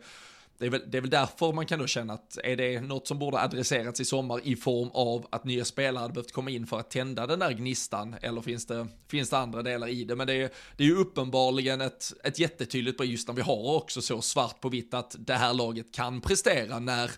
det 0.57 0.65
är, 0.65 0.69
väl, 0.69 0.81
det 0.87 0.97
är 0.97 1.01
väl 1.01 1.09
därför 1.09 1.53
man 1.53 1.65
kan 1.65 1.79
då 1.79 1.87
känna 1.87 2.13
att 2.13 2.37
är 2.43 2.55
det 2.55 2.81
något 2.81 3.07
som 3.07 3.19
borde 3.19 3.39
adresserats 3.39 3.99
i 3.99 4.05
sommar 4.05 4.39
i 4.43 4.55
form 4.55 4.89
av 4.93 5.27
att 5.29 5.43
nya 5.43 5.65
spelare 5.65 6.01
hade 6.01 6.13
behövt 6.13 6.31
komma 6.31 6.49
in 6.49 6.67
för 6.67 6.79
att 6.79 6.89
tända 6.89 7.27
den 7.27 7.39
där 7.39 7.51
gnistan 7.51 8.15
eller 8.21 8.41
finns 8.41 8.65
det, 8.65 8.87
finns 9.07 9.29
det 9.29 9.37
andra 9.37 9.61
delar 9.61 9.87
i 9.87 10.03
det? 10.03 10.15
Men 10.15 10.27
det 10.27 10.33
är, 10.33 10.49
det 10.77 10.83
är 10.83 10.87
ju 10.87 10.95
uppenbarligen 10.95 11.81
ett, 11.81 12.13
ett 12.23 12.39
jättetydligt 12.39 13.03
just 13.05 13.27
när 13.27 13.35
vi 13.35 13.41
har 13.41 13.75
också 13.75 14.01
så 14.01 14.21
svart 14.21 14.61
på 14.61 14.69
vitt 14.69 14.93
att 14.93 15.15
det 15.19 15.33
här 15.33 15.53
laget 15.53 15.93
kan 15.93 16.21
prestera 16.21 16.79
när 16.79 17.11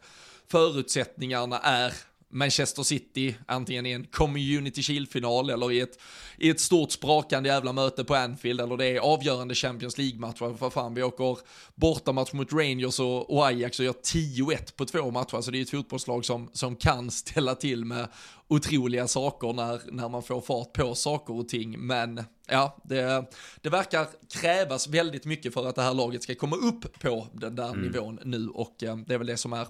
förutsättningarna 0.47 1.59
är 1.59 1.93
Manchester 2.29 2.83
City, 2.83 3.35
antingen 3.45 3.85
i 3.85 3.91
en 3.91 4.03
Community 4.03 4.81
Shield-final 4.81 5.49
eller 5.49 5.71
i 5.71 5.79
ett, 5.79 5.99
i 6.37 6.49
ett 6.49 6.59
stort 6.59 6.91
sprakande 6.91 7.49
jävla 7.49 7.73
möte 7.73 8.03
på 8.03 8.15
Anfield 8.15 8.61
eller 8.61 8.77
det 8.77 8.85
är 8.85 8.99
avgörande 8.99 9.55
Champions 9.55 9.97
League-matcher. 9.97 10.57
För 10.57 10.69
fan, 10.69 10.93
vi 10.93 11.03
åker 11.03 11.37
bortamatch 11.75 12.33
mot 12.33 12.53
Rangers 12.53 12.99
och, 12.99 13.29
och 13.29 13.47
Ajax 13.47 13.79
och 13.79 13.85
gör 13.85 13.93
10-1 13.93 14.75
på 14.75 14.85
två 14.85 15.11
matcher. 15.11 15.41
Så 15.41 15.51
det 15.51 15.57
är 15.57 15.61
ett 15.61 15.69
fotbollslag 15.69 16.25
som, 16.25 16.49
som 16.53 16.75
kan 16.75 17.11
ställa 17.11 17.55
till 17.55 17.85
med 17.85 18.07
otroliga 18.47 19.07
saker 19.07 19.53
när, 19.53 19.81
när 19.91 20.09
man 20.09 20.23
får 20.23 20.41
fart 20.41 20.73
på 20.73 20.95
saker 20.95 21.33
och 21.33 21.49
ting. 21.49 21.79
Men 21.79 22.23
ja, 22.47 22.77
det, 22.83 23.25
det 23.61 23.69
verkar 23.69 24.07
krävas 24.41 24.87
väldigt 24.87 25.25
mycket 25.25 25.53
för 25.53 25.67
att 25.67 25.75
det 25.75 25.81
här 25.81 25.93
laget 25.93 26.23
ska 26.23 26.35
komma 26.35 26.55
upp 26.55 26.99
på 26.99 27.27
den 27.33 27.55
där 27.55 27.69
mm. 27.69 27.81
nivån 27.81 28.19
nu 28.23 28.49
och 28.49 28.83
eh, 28.83 28.97
det 28.97 29.13
är 29.13 29.17
väl 29.17 29.27
det 29.27 29.37
som 29.37 29.53
är 29.53 29.67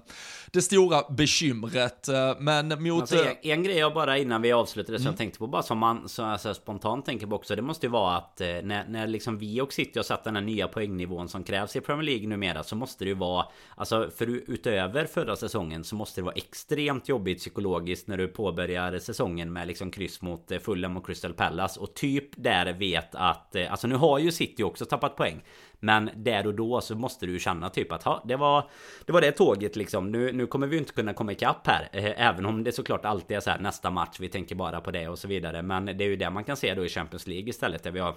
det 0.50 0.62
stora 0.62 1.02
bekymret. 1.10 2.08
Eh, 2.08 2.36
men 2.38 2.82
mot... 2.82 3.00
Alltså, 3.00 3.24
en, 3.24 3.36
en 3.42 3.62
grej 3.62 3.76
jag 3.76 3.94
bara 3.94 4.18
innan 4.18 4.42
vi 4.42 4.52
avslutade 4.52 4.98
som 4.98 5.02
mm. 5.02 5.12
jag 5.12 5.18
tänkte 5.18 5.38
på 5.38 5.46
bara 5.46 5.62
som 5.62 5.78
man 5.78 6.08
så 6.08 6.22
alltså, 6.22 6.54
spontant 6.54 7.06
tänker 7.06 7.26
på 7.26 7.36
också. 7.36 7.56
Det 7.56 7.62
måste 7.62 7.86
ju 7.86 7.90
vara 7.90 8.16
att 8.16 8.40
eh, 8.40 8.46
när, 8.46 8.88
när 8.88 9.06
liksom 9.06 9.38
vi 9.38 9.60
och 9.60 9.72
City 9.72 9.98
har 9.98 10.04
satt 10.04 10.24
den 10.24 10.36
här 10.36 10.42
nya 10.42 10.68
poängnivån 10.68 11.28
som 11.28 11.44
krävs 11.44 11.76
i 11.76 11.80
Premier 11.80 12.04
League 12.04 12.28
numera 12.28 12.62
så 12.62 12.76
måste 12.76 13.04
det 13.04 13.08
ju 13.08 13.14
vara 13.14 13.46
alltså 13.74 14.10
för 14.16 14.26
utöver 14.26 15.06
förra 15.06 15.36
säsongen 15.36 15.84
så 15.84 15.94
måste 15.94 16.20
det 16.20 16.24
vara 16.24 16.34
extremt 16.34 17.08
jobbigt 17.08 17.38
psykologiskt 17.38 18.06
när 18.06 18.16
du 18.16 18.28
påbörjar 18.28 18.67
säsongen 19.00 19.52
med 19.52 19.66
liksom 19.66 19.90
kryss 19.90 20.22
mot 20.22 20.50
eh, 20.50 20.58
Fulham 20.58 20.96
och 20.96 21.06
Crystal 21.06 21.34
Palace. 21.34 21.80
Och 21.80 21.94
typ 21.94 22.28
där 22.36 22.72
vet 22.72 23.14
att 23.14 23.54
eh, 23.54 23.70
alltså 23.70 23.86
nu 23.86 23.94
har 23.94 24.18
ju 24.18 24.32
City 24.32 24.62
också 24.62 24.84
tappat 24.84 25.16
poäng. 25.16 25.42
Men 25.80 26.10
där 26.16 26.46
och 26.46 26.54
då 26.54 26.80
så 26.80 26.94
måste 26.94 27.26
du 27.26 27.38
känna 27.38 27.70
typ 27.70 27.92
att 27.92 28.02
ha, 28.02 28.24
det 28.24 28.36
var 28.36 28.70
Det 29.06 29.12
var 29.12 29.20
det 29.20 29.32
tåget 29.32 29.76
liksom. 29.76 30.12
Nu, 30.12 30.32
nu 30.32 30.46
kommer 30.46 30.66
vi 30.66 30.78
inte 30.78 30.92
kunna 30.92 31.14
komma 31.14 31.32
ikapp 31.32 31.66
här. 31.66 31.88
Eh, 31.92 32.28
även 32.28 32.46
om 32.46 32.64
det 32.64 32.72
såklart 32.72 33.04
alltid 33.04 33.36
är 33.36 33.40
så 33.40 33.50
här 33.50 33.58
nästa 33.58 33.90
match 33.90 34.20
Vi 34.20 34.28
tänker 34.28 34.54
bara 34.54 34.80
på 34.80 34.90
det 34.90 35.08
och 35.08 35.18
så 35.18 35.28
vidare. 35.28 35.62
Men 35.62 35.84
det 35.84 36.04
är 36.04 36.08
ju 36.08 36.16
det 36.16 36.30
man 36.30 36.44
kan 36.44 36.56
se 36.56 36.74
då 36.74 36.84
i 36.84 36.88
Champions 36.88 37.26
League 37.26 37.48
istället 37.48 37.82
där 37.82 37.90
vi 37.90 38.00
har 38.00 38.14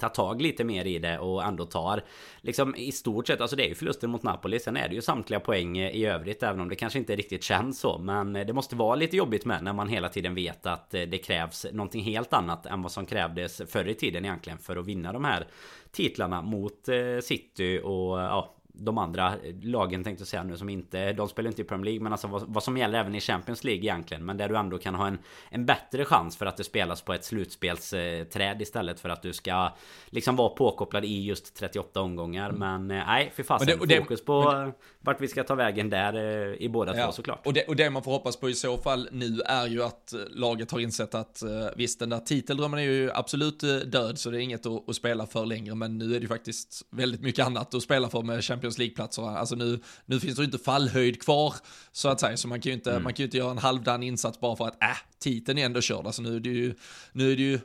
tar 0.00 0.08
tag 0.08 0.42
lite 0.42 0.64
mer 0.64 0.84
i 0.84 0.98
det 0.98 1.18
och 1.18 1.44
ändå 1.44 1.64
tar 1.64 2.02
liksom 2.40 2.76
i 2.76 2.92
stort 2.92 3.26
sett, 3.26 3.40
alltså 3.40 3.56
det 3.56 3.64
är 3.64 3.68
ju 3.68 3.74
förlusten 3.74 4.10
mot 4.10 4.22
Napoli. 4.22 4.60
Sen 4.60 4.76
är 4.76 4.88
det 4.88 4.94
ju 4.94 5.02
samtliga 5.02 5.40
poäng 5.40 5.78
i 5.78 6.06
övrigt, 6.06 6.42
även 6.42 6.60
om 6.60 6.68
det 6.68 6.76
kanske 6.76 6.98
inte 6.98 7.16
riktigt 7.16 7.42
känns 7.42 7.80
så. 7.80 7.98
Men 7.98 8.36
eh, 8.36 8.46
det 8.46 8.52
måste 8.52 8.76
vara 8.76 8.94
lite 8.94 9.16
jobbigt 9.16 9.44
med 9.44 9.64
när 9.64 9.72
man 9.72 9.88
hela 9.88 10.08
tiden 10.08 10.34
vet 10.34 10.66
att 10.66 10.94
eh, 10.94 11.02
det 11.02 11.18
krävs 11.18 11.66
någonting 11.72 12.02
helt 12.02 12.32
annat 12.32 12.66
än 12.66 12.82
vad 12.82 12.92
som 12.92 13.06
krävdes 13.06 13.62
förr 13.68 13.88
i 13.88 13.94
tiden 13.94 14.24
egentligen 14.24 14.58
för 14.58 14.76
att 14.76 14.86
vinna 14.86 15.12
de 15.12 15.24
här 15.24 15.46
titlarna 15.92 16.42
mot 16.42 16.88
eh, 16.88 17.20
City 17.22 17.80
och 17.84 18.18
ja, 18.18 18.54
de 18.80 18.98
andra 18.98 19.34
lagen 19.62 20.04
tänkte 20.04 20.22
jag 20.22 20.28
säga 20.28 20.42
nu 20.42 20.56
som 20.56 20.68
inte 20.68 21.12
De 21.12 21.28
spelar 21.28 21.50
inte 21.50 21.62
i 21.62 21.64
Premier 21.64 21.84
League 21.84 22.02
men 22.02 22.12
alltså 22.12 22.26
vad, 22.26 22.42
vad, 22.46 22.62
som 22.62 22.76
gäller 22.76 22.98
även 22.98 23.14
i 23.14 23.20
Champions 23.20 23.64
League 23.64 23.82
egentligen 23.82 24.24
Men 24.24 24.36
där 24.36 24.48
du 24.48 24.56
ändå 24.56 24.78
kan 24.78 24.94
ha 24.94 25.06
en 25.06 25.18
En 25.50 25.66
bättre 25.66 26.04
chans 26.04 26.36
för 26.36 26.46
att 26.46 26.56
det 26.56 26.64
spelas 26.64 27.02
på 27.02 27.12
ett 27.14 27.24
slutspelsträd 27.24 28.62
istället 28.62 29.00
för 29.00 29.08
att 29.08 29.22
du 29.22 29.32
ska 29.32 29.72
Liksom 30.06 30.36
vara 30.36 30.48
påkopplad 30.48 31.04
i 31.04 31.24
just 31.24 31.56
38 31.56 32.00
omgångar. 32.00 32.50
Mm. 32.50 32.86
Men 32.86 32.98
eh, 33.00 33.06
nej 33.06 33.32
för 33.34 33.42
fasen. 33.42 33.78
Fokus 33.78 34.24
på 34.24 34.52
det, 34.52 34.72
vart 35.00 35.20
vi 35.20 35.28
ska 35.28 35.44
ta 35.44 35.54
vägen 35.54 35.90
där 35.90 36.14
eh, 36.14 36.54
i 36.54 36.68
båda 36.68 36.96
ja, 36.96 37.06
två 37.06 37.12
såklart. 37.12 37.46
och 37.46 37.52
det, 37.52 37.64
och 37.64 37.76
det 37.76 37.90
man 37.90 38.02
får 38.02 38.10
hoppas 38.10 38.36
på 38.36 38.50
i 38.50 38.54
så 38.54 38.76
fall 38.76 39.08
nu 39.12 39.40
är 39.40 39.66
ju 39.66 39.82
att 39.82 40.12
eh, 40.12 40.20
laget 40.30 40.70
har 40.70 40.80
insett 40.80 41.14
att 41.14 41.42
Visst 41.76 41.98
den 41.98 42.10
där 42.10 42.18
titeldrömmen 42.18 42.80
är 42.80 42.84
ju 42.84 43.10
absolut 43.12 43.60
död 43.86 44.18
så 44.18 44.30
det 44.30 44.38
är 44.38 44.40
inget 44.40 44.66
att, 44.66 44.88
att 44.88 44.96
spela 44.96 45.26
för 45.26 45.46
längre 45.46 45.74
Men 45.74 45.98
nu 45.98 46.04
är 46.04 46.14
det 46.14 46.20
ju 46.20 46.28
faktiskt 46.28 46.82
väldigt 46.90 47.22
mycket 47.22 47.46
annat 47.46 47.74
att 47.74 47.82
spela 47.82 48.08
för 48.08 48.22
med 48.22 48.44
Champions 48.44 48.69
Champions 48.70 48.78
League-platser. 48.78 49.22
Alltså 49.22 49.54
nu, 49.54 49.80
nu 50.06 50.20
finns 50.20 50.36
det 50.36 50.42
ju 50.42 50.46
inte 50.46 50.58
fallhöjd 50.58 51.22
kvar, 51.22 51.54
så 51.92 52.08
att 52.08 52.20
säga, 52.20 52.36
så 52.36 52.48
man 52.48 52.60
kan 52.60 52.70
ju 52.70 52.74
inte, 52.74 52.90
mm. 52.90 53.02
man 53.02 53.14
kan 53.14 53.24
inte 53.24 53.36
göra 53.36 53.50
en 53.50 53.58
halvdan 53.58 54.02
insats 54.02 54.40
bara 54.40 54.56
för 54.56 54.68
att, 54.68 54.82
äh, 54.82 54.88
titeln 55.18 55.58
är 55.58 55.64
ändå 55.64 55.80
körd. 55.80 56.06
Alltså 56.06 56.22
nu 56.22 56.36
är 56.36 56.40
det 56.40 56.48
ju, 56.48 56.74
nu 57.12 57.32
är 57.32 57.36
det 57.36 57.42
ju 57.42 57.60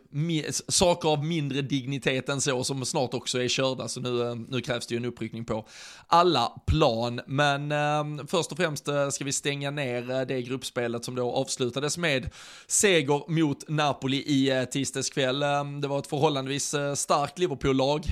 saker 0.68 1.10
av 1.10 1.26
mindre 1.26 1.62
dignitet 1.62 2.30
än 2.30 2.42
så 2.42 2.64
som 2.64 2.86
snart 2.86 3.14
också 3.14 3.42
är 3.42 3.48
körda, 3.48 3.88
så 3.88 4.00
nu, 4.00 4.22
eh, 4.22 4.36
nu 4.36 4.62
krävs 4.62 4.88
det 4.88 4.96
ju 4.96 4.98
en 4.98 5.06
uppryckning 5.06 5.46
på 5.46 5.68
alla 6.08 6.62
plan. 6.68 7.22
Men 7.28 7.72
eh, 7.72 8.26
först 8.28 8.52
och 8.52 8.58
främst 8.58 8.88
eh, 8.88 9.10
ska 9.10 9.24
vi 9.24 9.32
stänga 9.32 9.72
ner 9.72 10.12
eh, 10.12 10.22
det 10.22 10.42
gruppspelet 10.42 11.06
som 11.06 11.16
då 11.16 11.32
avslutades 11.32 11.98
med 11.98 12.30
seger 12.68 13.32
mot 13.32 13.70
Napoli 13.70 14.18
i 14.18 14.66
tisdags 14.72 15.10
kväll. 15.10 15.40
Det 15.82 15.88
var 15.88 16.00
ett 16.00 16.08
förhållandevis 16.08 16.76
starkt 16.96 17.40
Liverpool-lag. 17.40 18.06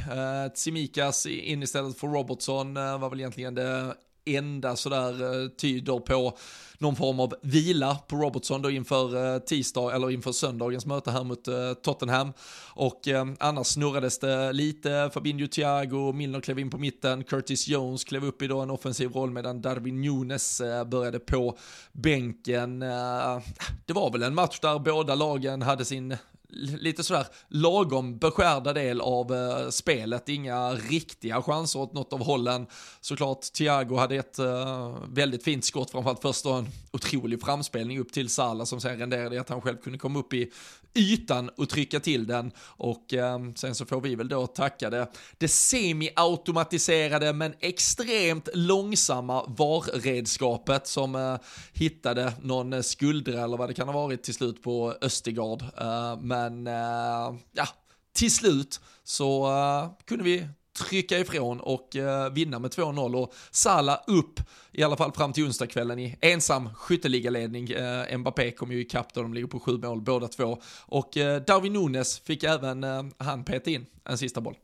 Tsimikas 0.55 1.25
in 1.25 1.63
istället 1.63 1.97
för 1.97 2.07
Robertson 2.07 2.73
var 2.73 3.09
väl 3.09 3.19
egentligen 3.19 3.55
det 3.55 3.95
enda 4.25 4.75
sådär 4.75 5.43
eh, 5.43 5.49
tyder 5.49 5.99
på 5.99 6.37
någon 6.83 6.95
form 6.95 7.19
av 7.19 7.35
vila 7.41 7.95
på 7.95 8.15
Robertson 8.15 8.61
då 8.61 8.71
inför 8.71 9.33
eh, 9.33 9.39
tisdag 9.39 9.95
eller 9.95 10.11
inför 10.11 10.31
söndagens 10.31 10.85
möte 10.85 11.11
här 11.11 11.23
mot 11.23 11.47
eh, 11.47 11.73
Tottenham. 11.73 12.33
Och 12.73 13.07
eh, 13.07 13.25
annars 13.39 13.67
snurrades 13.67 14.19
det 14.19 14.53
lite, 14.53 15.09
Fabinho 15.13 15.47
Thiago, 15.47 16.11
Milner 16.11 16.41
klev 16.41 16.59
in 16.59 16.69
på 16.69 16.77
mitten, 16.77 17.23
Curtis 17.23 17.67
Jones 17.67 18.03
klev 18.03 18.25
upp 18.25 18.41
i 18.41 18.47
då 18.47 18.59
en 18.59 18.69
offensiv 18.69 19.11
roll 19.11 19.31
medan 19.31 19.61
Darwin 19.61 20.01
Nunes 20.01 20.61
började 20.85 21.19
på 21.19 21.57
bänken. 21.91 22.79
Det 23.85 23.93
var 23.93 24.11
väl 24.11 24.23
en 24.23 24.35
match 24.35 24.59
där 24.59 24.79
båda 24.79 25.15
lagen 25.15 25.61
hade 25.61 25.85
sin 25.85 26.17
lite 26.55 27.03
sådär 27.03 27.27
lagom 27.47 28.17
beskärda 28.17 28.73
del 28.73 29.01
av 29.01 29.33
eh, 29.33 29.69
spelet. 29.69 30.29
Inga 30.29 30.69
riktiga 30.73 31.41
chanser 31.41 31.79
åt 31.79 31.93
något 31.93 32.13
av 32.13 32.23
hållen. 32.23 32.67
Såklart 33.01 33.41
Thiago 33.41 33.95
hade 33.95 34.15
ett 34.15 34.39
eh, 34.39 34.95
väldigt 35.09 35.43
fint 35.43 35.65
skott, 35.65 35.91
framförallt 35.91 36.21
först 36.21 36.43
då 36.43 36.53
en 36.53 36.67
otrolig 36.91 37.41
framspelning 37.41 37.99
upp 37.99 38.11
till 38.11 38.29
Salah 38.29 38.65
som 38.65 38.81
sen 38.81 38.99
renderade 38.99 39.35
i 39.35 39.39
att 39.39 39.49
han 39.49 39.61
själv 39.61 39.77
kunde 39.77 39.99
komma 39.99 40.19
upp 40.19 40.33
i 40.33 40.51
ytan 40.95 41.49
och 41.49 41.69
trycka 41.69 41.99
till 41.99 42.27
den. 42.27 42.51
Och 42.59 43.13
eh, 43.13 43.39
sen 43.55 43.75
så 43.75 43.85
får 43.85 44.01
vi 44.01 44.15
väl 44.15 44.27
då 44.27 44.47
tacka 44.47 44.89
det, 44.89 45.07
det 45.37 45.47
semi-automatiserade 45.47 47.33
men 47.33 47.53
extremt 47.59 48.49
långsamma 48.53 49.45
VAR-redskapet 49.47 50.87
som 50.87 51.15
eh, 51.15 51.35
hittade 51.73 52.33
någon 52.41 52.83
skuldra 52.83 53.43
eller 53.43 53.57
vad 53.57 53.69
det 53.69 53.73
kan 53.73 53.87
ha 53.87 53.93
varit 53.93 54.23
till 54.23 54.33
slut 54.33 54.63
på 54.63 54.95
Östergard. 55.01 55.61
Eh, 55.61 56.17
men 56.49 56.67
eh, 56.67 57.39
ja, 57.51 57.67
till 58.13 58.31
slut 58.35 58.81
så 59.03 59.45
eh, 59.45 59.91
kunde 60.05 60.23
vi 60.23 60.47
trycka 60.89 61.19
ifrån 61.19 61.59
och 61.59 61.95
uh, 61.95 62.33
vinna 62.33 62.59
med 62.59 62.71
2-0 62.71 63.15
och 63.15 63.33
Salah 63.51 63.99
upp 64.07 64.39
i 64.71 64.83
alla 64.83 64.97
fall 64.97 65.11
fram 65.11 65.33
till 65.33 65.43
onsdagskvällen 65.43 65.99
i 65.99 66.17
ensam 66.21 66.69
skytteligaledning. 66.75 67.73
Uh, 67.73 68.17
Mbappé 68.17 68.51
kom 68.51 68.71
ju 68.71 68.81
ikapp 68.81 69.13
då 69.13 69.21
de 69.21 69.33
ligger 69.33 69.47
på 69.47 69.59
sju 69.59 69.77
mål 69.77 70.01
båda 70.01 70.27
två 70.27 70.61
och 70.85 71.17
uh, 71.17 71.35
Darwin 71.35 71.73
Nunes 71.73 72.19
fick 72.19 72.43
även 72.43 72.83
uh, 72.83 73.05
han 73.17 73.43
peta 73.43 73.69
in 73.69 73.85
en 74.03 74.17
sista 74.17 74.41
boll. 74.41 74.55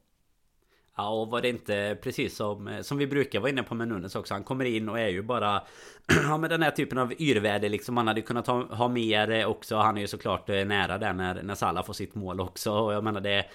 Ja 1.00 1.10
och 1.10 1.28
var 1.28 1.42
det 1.42 1.50
inte 1.50 1.98
precis 2.02 2.36
som, 2.36 2.68
eh, 2.68 2.82
som 2.82 2.98
vi 2.98 3.08
brukar 3.08 3.40
vara 3.40 3.50
inne 3.50 3.64
på 3.64 3.76
med 3.76 3.88
Nunes 3.88 4.16
också 4.16 4.34
Han 4.34 4.44
kommer 4.44 4.66
in 4.66 4.90
och 4.90 5.00
är 5.00 5.08
ju 5.08 5.22
bara 5.22 5.62
Ja 6.28 6.38
med 6.38 6.50
den 6.50 6.62
här 6.62 6.72
typen 6.72 6.98
av 6.98 7.14
yrväder 7.20 7.70
liksom 7.70 7.98
Han 7.98 8.08
hade 8.08 8.22
kunnat 8.22 8.48
ha, 8.48 8.76
ha 8.76 8.88
mer 8.88 9.32
eh, 9.32 9.46
också 9.46 9.76
Han 9.78 9.98
är 9.98 10.02
ju 10.02 10.08
såklart 10.08 10.50
eh, 10.50 10.66
nära 10.66 10.98
där 10.98 11.14
när, 11.14 11.44
när 11.44 11.56
Salah 11.56 11.86
får 11.86 11.94
sitt 11.94 12.16
mål 12.16 12.40
också 12.40 12.72
och 12.72 12.94
jag 12.94 13.04
menar 13.04 13.22
det 13.22 13.46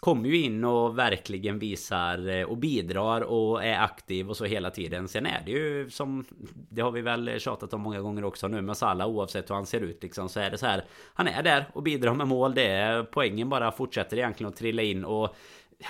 Kommer 0.00 0.28
ju 0.28 0.42
in 0.42 0.64
och 0.64 0.98
verkligen 0.98 1.58
visar 1.58 2.44
och 2.44 2.56
bidrar 2.56 3.20
och 3.20 3.64
är 3.64 3.78
aktiv 3.78 4.30
och 4.30 4.36
så 4.36 4.44
hela 4.44 4.70
tiden. 4.70 5.08
Sen 5.08 5.26
är 5.26 5.42
det 5.46 5.50
ju 5.50 5.90
som 5.90 6.24
Det 6.68 6.82
har 6.82 6.90
vi 6.90 7.00
väl 7.00 7.40
tjatat 7.40 7.74
om 7.74 7.80
många 7.80 8.00
gånger 8.00 8.24
också 8.24 8.48
nu 8.48 8.62
med 8.62 8.76
Salah 8.76 9.08
oavsett 9.08 9.50
hur 9.50 9.54
han 9.54 9.66
ser 9.66 9.80
ut 9.80 10.02
liksom 10.02 10.28
så 10.28 10.40
är 10.40 10.50
det 10.50 10.58
så 10.58 10.66
här 10.66 10.84
Han 11.14 11.28
är 11.28 11.42
där 11.42 11.64
och 11.72 11.82
bidrar 11.82 12.14
med 12.14 12.28
mål. 12.28 12.54
Det 12.54 12.66
är 12.66 13.02
poängen 13.02 13.48
bara 13.48 13.72
fortsätter 13.72 14.16
egentligen 14.16 14.52
att 14.52 14.58
trilla 14.58 14.82
in 14.82 15.04
och 15.04 15.36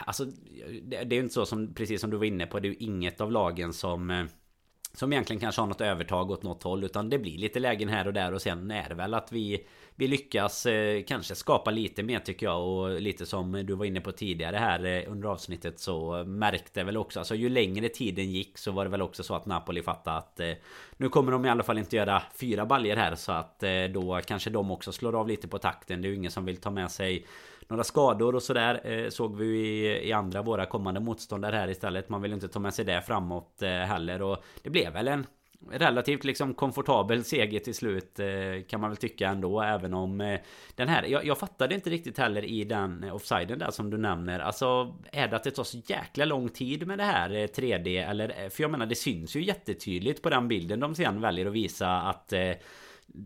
Alltså 0.06 0.24
det, 0.82 0.96
är 0.96 1.12
ju 1.12 1.20
inte 1.20 1.34
så 1.34 1.46
som 1.46 1.74
precis 1.74 2.00
som 2.00 2.10
du 2.10 2.16
var 2.16 2.24
inne 2.24 2.46
på 2.46 2.60
Det 2.60 2.68
är 2.68 2.70
ju 2.70 2.76
inget 2.76 3.20
av 3.20 3.32
lagen 3.32 3.72
som 3.72 4.10
eh, 4.10 4.24
som 4.94 5.12
egentligen 5.12 5.40
kanske 5.40 5.60
har 5.60 5.66
något 5.66 5.80
övertag 5.80 6.30
åt 6.30 6.42
något 6.42 6.62
håll 6.62 6.84
utan 6.84 7.10
det 7.10 7.18
blir 7.18 7.38
lite 7.38 7.60
lägen 7.60 7.88
här 7.88 8.06
och 8.06 8.12
där 8.12 8.34
och 8.34 8.42
sen 8.42 8.70
är 8.70 8.88
det 8.88 8.94
väl 8.94 9.14
att 9.14 9.32
vi 9.32 9.66
vi 9.94 10.08
lyckas 10.08 10.66
eh, 10.66 11.02
kanske 11.02 11.34
skapa 11.34 11.70
lite 11.70 12.02
mer 12.02 12.18
tycker 12.18 12.46
jag 12.46 12.68
och 12.68 13.00
lite 13.00 13.26
som 13.26 13.52
du 13.52 13.74
var 13.74 13.84
inne 13.84 14.00
på 14.00 14.12
tidigare 14.12 14.56
här 14.56 14.84
eh, 14.84 15.12
under 15.12 15.28
avsnittet 15.28 15.80
så 15.80 16.24
märkte 16.24 16.84
väl 16.84 16.96
också 16.96 17.18
alltså 17.18 17.34
ju 17.34 17.48
längre 17.48 17.88
tiden 17.88 18.30
gick 18.30 18.58
så 18.58 18.72
var 18.72 18.84
det 18.84 18.90
väl 18.90 19.02
också 19.02 19.22
så 19.22 19.34
att 19.34 19.46
Napoli 19.46 19.82
fattade 19.82 20.16
att 20.16 20.40
eh, 20.40 20.52
nu 20.96 21.08
kommer 21.08 21.32
de 21.32 21.44
i 21.44 21.48
alla 21.48 21.62
fall 21.62 21.78
inte 21.78 21.96
göra 21.96 22.22
fyra 22.40 22.66
baljer 22.66 22.96
här 22.96 23.14
så 23.14 23.32
att 23.32 23.62
eh, 23.62 23.84
då 23.94 24.20
kanske 24.26 24.50
de 24.50 24.70
också 24.70 24.92
slår 24.92 25.20
av 25.20 25.28
lite 25.28 25.48
på 25.48 25.58
takten. 25.58 26.02
Det 26.02 26.08
är 26.08 26.10
ju 26.10 26.16
ingen 26.16 26.30
som 26.30 26.44
vill 26.44 26.56
ta 26.56 26.70
med 26.70 26.90
sig 26.90 27.26
några 27.68 27.84
skador 27.84 28.34
och 28.34 28.42
sådär 28.42 28.80
eh, 28.84 29.08
såg 29.08 29.36
vi 29.36 29.46
i, 29.46 30.08
i 30.08 30.12
andra 30.12 30.42
våra 30.42 30.66
kommande 30.66 31.00
motståndare 31.00 31.56
här 31.56 31.68
istället. 31.68 32.08
Man 32.08 32.22
vill 32.22 32.32
inte 32.32 32.48
ta 32.48 32.58
med 32.60 32.74
sig 32.74 32.84
det 32.84 33.02
framåt 33.02 33.62
eh, 33.62 33.70
heller. 33.70 34.22
Och 34.22 34.44
det 34.62 34.70
blev 34.70 34.92
väl 34.92 35.08
en 35.08 35.26
relativt 35.70 36.24
liksom 36.24 36.54
komfortabel 36.54 37.24
seger 37.24 37.60
till 37.60 37.74
slut 37.74 38.18
eh, 38.18 38.26
kan 38.68 38.80
man 38.80 38.90
väl 38.90 38.96
tycka 38.96 39.28
ändå 39.28 39.60
även 39.60 39.94
om 39.94 40.38
den 40.74 40.88
här 40.88 41.02
jag, 41.02 41.26
jag 41.26 41.38
fattade 41.38 41.74
inte 41.74 41.90
riktigt 41.90 42.18
heller 42.18 42.44
i 42.44 42.64
den 42.64 43.10
offsiden 43.12 43.58
där 43.58 43.70
som 43.70 43.90
du 43.90 43.98
nämner. 43.98 44.40
Alltså 44.40 44.94
är 45.12 45.28
det 45.28 45.36
att 45.36 45.44
det 45.44 45.50
tar 45.50 45.64
så 45.64 45.78
jäkla 45.86 46.24
lång 46.24 46.48
tid 46.48 46.86
med 46.86 46.98
det 46.98 47.04
här 47.04 47.30
3D 47.30 48.10
eller 48.10 48.50
för 48.50 48.62
jag 48.62 48.70
menar 48.70 48.86
det 48.86 48.94
syns 48.94 49.36
ju 49.36 49.44
jättetydligt 49.44 50.22
på 50.22 50.30
den 50.30 50.48
bilden 50.48 50.80
de 50.80 50.94
sen 50.94 51.20
väljer 51.20 51.46
att 51.46 51.52
visa 51.52 52.00
att 52.00 52.32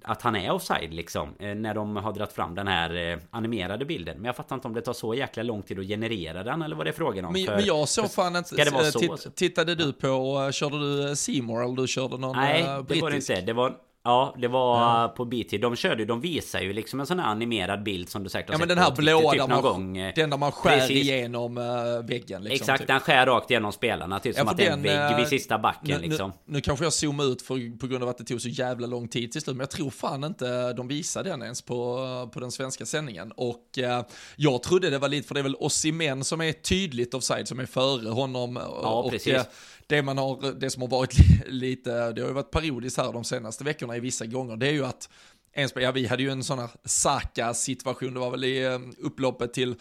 att 0.05 0.22
han 0.22 0.37
är 0.37 0.51
offside 0.51 0.94
liksom 0.94 1.35
eh, 1.38 1.55
När 1.55 1.75
de 1.75 1.96
har 1.96 2.12
dragit 2.12 2.33
fram 2.33 2.55
den 2.55 2.68
här 2.68 3.12
eh, 3.12 3.18
animerade 3.31 3.85
bilden. 3.85 4.16
Men 4.16 4.25
jag 4.25 4.37
fattar 4.37 4.57
inte 4.57 4.68
om 4.68 4.75
det 4.75 4.81
tar 4.81 4.92
så 4.92 5.14
jäkla 5.14 5.42
lång 5.42 5.62
tid 5.62 5.79
att 5.79 5.87
generera 5.87 6.42
den 6.42 6.62
eller 6.62 6.77
vad 6.77 6.87
det 6.87 6.90
är 6.90 6.92
frågan 6.92 7.25
om. 7.25 7.33
Men, 7.33 7.46
för, 7.46 7.57
men 7.57 7.64
jag 7.64 7.88
såg 7.88 8.11
fan 8.11 8.37
inte 8.37 8.57
det 8.57 8.70
vara 8.70 8.85
så, 8.85 8.99
titt, 8.99 9.37
Tittade 9.37 9.75
du 9.75 9.92
på, 9.92 10.49
körde 10.53 11.09
du 11.09 11.16
Seymour 11.16 11.64
eller 11.64 11.77
du 11.77 11.87
körde 11.87 12.18
någon 12.18 12.37
Nej, 12.37 12.83
brittisk? 12.83 12.88
det 12.88 13.03
var 13.03 13.11
det 13.11 13.16
inte. 13.16 13.40
Det 13.40 13.53
var 13.53 13.77
Ja, 14.06 14.34
det 14.38 14.48
var 14.48 14.80
ja. 14.80 15.14
på 15.16 15.24
BT. 15.24 15.58
De 15.58 15.76
körde 15.76 16.04
de 16.04 16.20
visar 16.20 16.60
ju 16.60 16.72
liksom 16.72 17.00
en 17.00 17.06
sån 17.06 17.18
här 17.18 17.26
animerad 17.26 17.82
bild 17.82 18.08
som 18.08 18.22
du 18.22 18.28
säkert 18.28 18.48
har 18.48 18.54
Ja, 18.54 18.58
men 18.58 18.68
den 18.68 18.78
här 18.78 18.90
blåa 18.96 19.32
typ 19.32 19.40
där 19.40 19.48
man, 19.48 19.62
gång. 19.62 20.12
Den 20.16 20.30
där 20.30 20.36
man 20.36 20.52
skär 20.52 20.78
Precis. 20.78 20.96
igenom 20.96 21.58
uh, 21.58 21.64
väggen. 22.06 22.42
Liksom, 22.42 22.54
Exakt, 22.54 22.78
typ. 22.78 22.86
den 22.86 23.00
skär 23.00 23.26
rakt 23.26 23.50
igenom 23.50 23.72
spelarna. 23.72 24.20
Typ 24.20 24.36
ja, 24.36 24.40
som 24.40 24.48
att 24.48 24.56
det 24.56 24.66
är 24.66 24.72
en 24.72 24.82
vägg 24.82 25.16
vid 25.16 25.24
eh, 25.24 25.28
sista 25.28 25.58
backen 25.58 26.00
nu, 26.00 26.08
liksom. 26.08 26.32
Nu, 26.44 26.52
nu 26.54 26.60
kanske 26.60 26.84
jag 26.84 26.92
zoomar 26.92 27.24
ut 27.24 27.42
för, 27.42 27.78
på 27.78 27.86
grund 27.86 28.02
av 28.02 28.08
att 28.08 28.18
det 28.18 28.24
tog 28.24 28.40
så 28.40 28.48
jävla 28.48 28.86
lång 28.86 29.08
tid 29.08 29.32
till 29.32 29.40
slut. 29.40 29.56
Men 29.56 29.60
jag 29.60 29.70
tror 29.70 29.90
fan 29.90 30.24
inte 30.24 30.72
de 30.72 30.88
visade 30.88 31.30
den 31.30 31.42
ens 31.42 31.62
på, 31.62 32.30
på 32.32 32.40
den 32.40 32.52
svenska 32.52 32.86
sändningen. 32.86 33.32
Och 33.32 33.78
uh, 33.78 34.02
jag 34.36 34.62
trodde 34.62 34.90
det 34.90 34.98
var 34.98 35.08
lite, 35.08 35.28
för 35.28 35.34
det 35.34 35.40
är 35.40 35.42
väl 35.42 35.56
Osimhen 35.58 36.24
som 36.24 36.40
är 36.40 36.52
tydligt 36.52 37.14
offside, 37.14 37.48
som 37.48 37.60
är 37.60 37.66
före 37.66 38.08
honom. 38.08 38.58
Ja, 38.82 39.02
och, 39.02 39.10
precis. 39.10 39.34
Uh, 39.34 39.42
det, 39.87 40.03
man 40.03 40.18
har, 40.18 40.53
det 40.53 40.70
som 40.70 40.83
har 40.83 40.88
varit 40.88 41.14
lite, 41.46 42.12
det 42.12 42.20
har 42.20 42.29
ju 42.29 42.35
varit 42.35 42.51
periodiskt 42.51 42.96
här 42.96 43.12
de 43.12 43.25
senaste 43.25 43.64
veckorna 43.64 43.96
i 43.96 44.01
vissa 44.01 44.27
gånger, 44.27 44.57
det 44.57 44.68
är 44.68 44.72
ju 44.72 44.85
att 44.85 45.09
en 45.53 45.68
ja, 45.75 45.92
vi 45.92 46.07
hade 46.07 46.22
ju 46.22 46.31
en 46.31 46.44
sån 46.44 46.59
här 46.59 46.70
Saka-situation, 46.85 48.14
det 48.14 48.20
var 48.20 48.31
väl 48.31 48.44
i 48.44 48.64
eh, 48.64 48.79
upploppet 48.99 49.53
till 49.53 49.75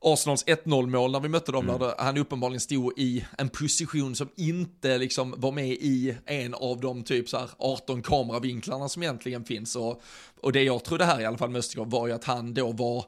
Arsenals 0.00 0.44
1-0 0.46 0.86
mål 0.86 1.12
när 1.12 1.20
vi 1.20 1.28
mötte 1.28 1.52
dem, 1.52 1.68
mm. 1.68 1.80
där 1.80 1.94
han 1.98 2.16
uppenbarligen 2.16 2.60
stod 2.60 2.98
i 2.98 3.24
en 3.38 3.48
position 3.48 4.14
som 4.14 4.28
inte 4.36 4.98
liksom 4.98 5.34
var 5.36 5.52
med 5.52 5.68
i 5.68 6.16
en 6.26 6.54
av 6.54 6.80
de 6.80 7.02
typ 7.02 7.28
så 7.28 7.38
här 7.38 7.50
18 7.58 8.02
kameravinklarna 8.02 8.88
som 8.88 9.02
egentligen 9.02 9.44
finns. 9.44 9.76
Och, 9.76 10.02
och 10.40 10.52
det 10.52 10.62
jag 10.62 10.84
trodde 10.84 11.04
här 11.04 11.20
i 11.20 11.24
alla 11.24 11.38
fall 11.38 11.50
med 11.50 11.58
Östergaard 11.58 11.90
var 11.90 12.06
ju 12.06 12.12
att 12.12 12.24
han 12.24 12.54
då 12.54 12.72
var 12.72 13.04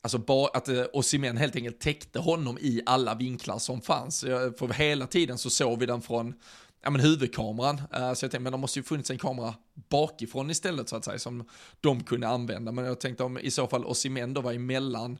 Alltså 0.00 0.18
bara 0.18 0.48
att 0.48 0.68
eh, 0.68 0.84
Osimhen 0.92 1.36
helt 1.36 1.56
enkelt 1.56 1.80
täckte 1.80 2.18
honom 2.18 2.58
i 2.60 2.82
alla 2.86 3.14
vinklar 3.14 3.58
som 3.58 3.80
fanns. 3.80 4.20
För 4.58 4.72
hela 4.72 5.06
tiden 5.06 5.38
så 5.38 5.50
såg 5.50 5.78
vi 5.78 5.86
den 5.86 6.02
från 6.02 6.34
ja, 6.82 6.90
men 6.90 7.00
huvudkameran. 7.00 7.82
Eh, 7.92 7.98
så 7.98 8.24
jag 8.24 8.30
tänkte, 8.30 8.38
men 8.38 8.52
det 8.52 8.58
måste 8.58 8.78
ju 8.78 8.82
funnits 8.82 9.10
en 9.10 9.18
kamera 9.18 9.54
bakifrån 9.88 10.50
istället 10.50 10.88
så 10.88 10.96
att 10.96 11.04
säga, 11.04 11.18
som 11.18 11.44
de 11.80 12.04
kunde 12.04 12.28
använda. 12.28 12.72
Men 12.72 12.84
jag 12.84 13.00
tänkte 13.00 13.24
om 13.24 13.38
i 13.38 13.50
så 13.50 13.66
fall 13.66 13.84
Osimhen 13.84 14.34
då 14.34 14.40
var 14.40 14.52
emellan 14.52 15.18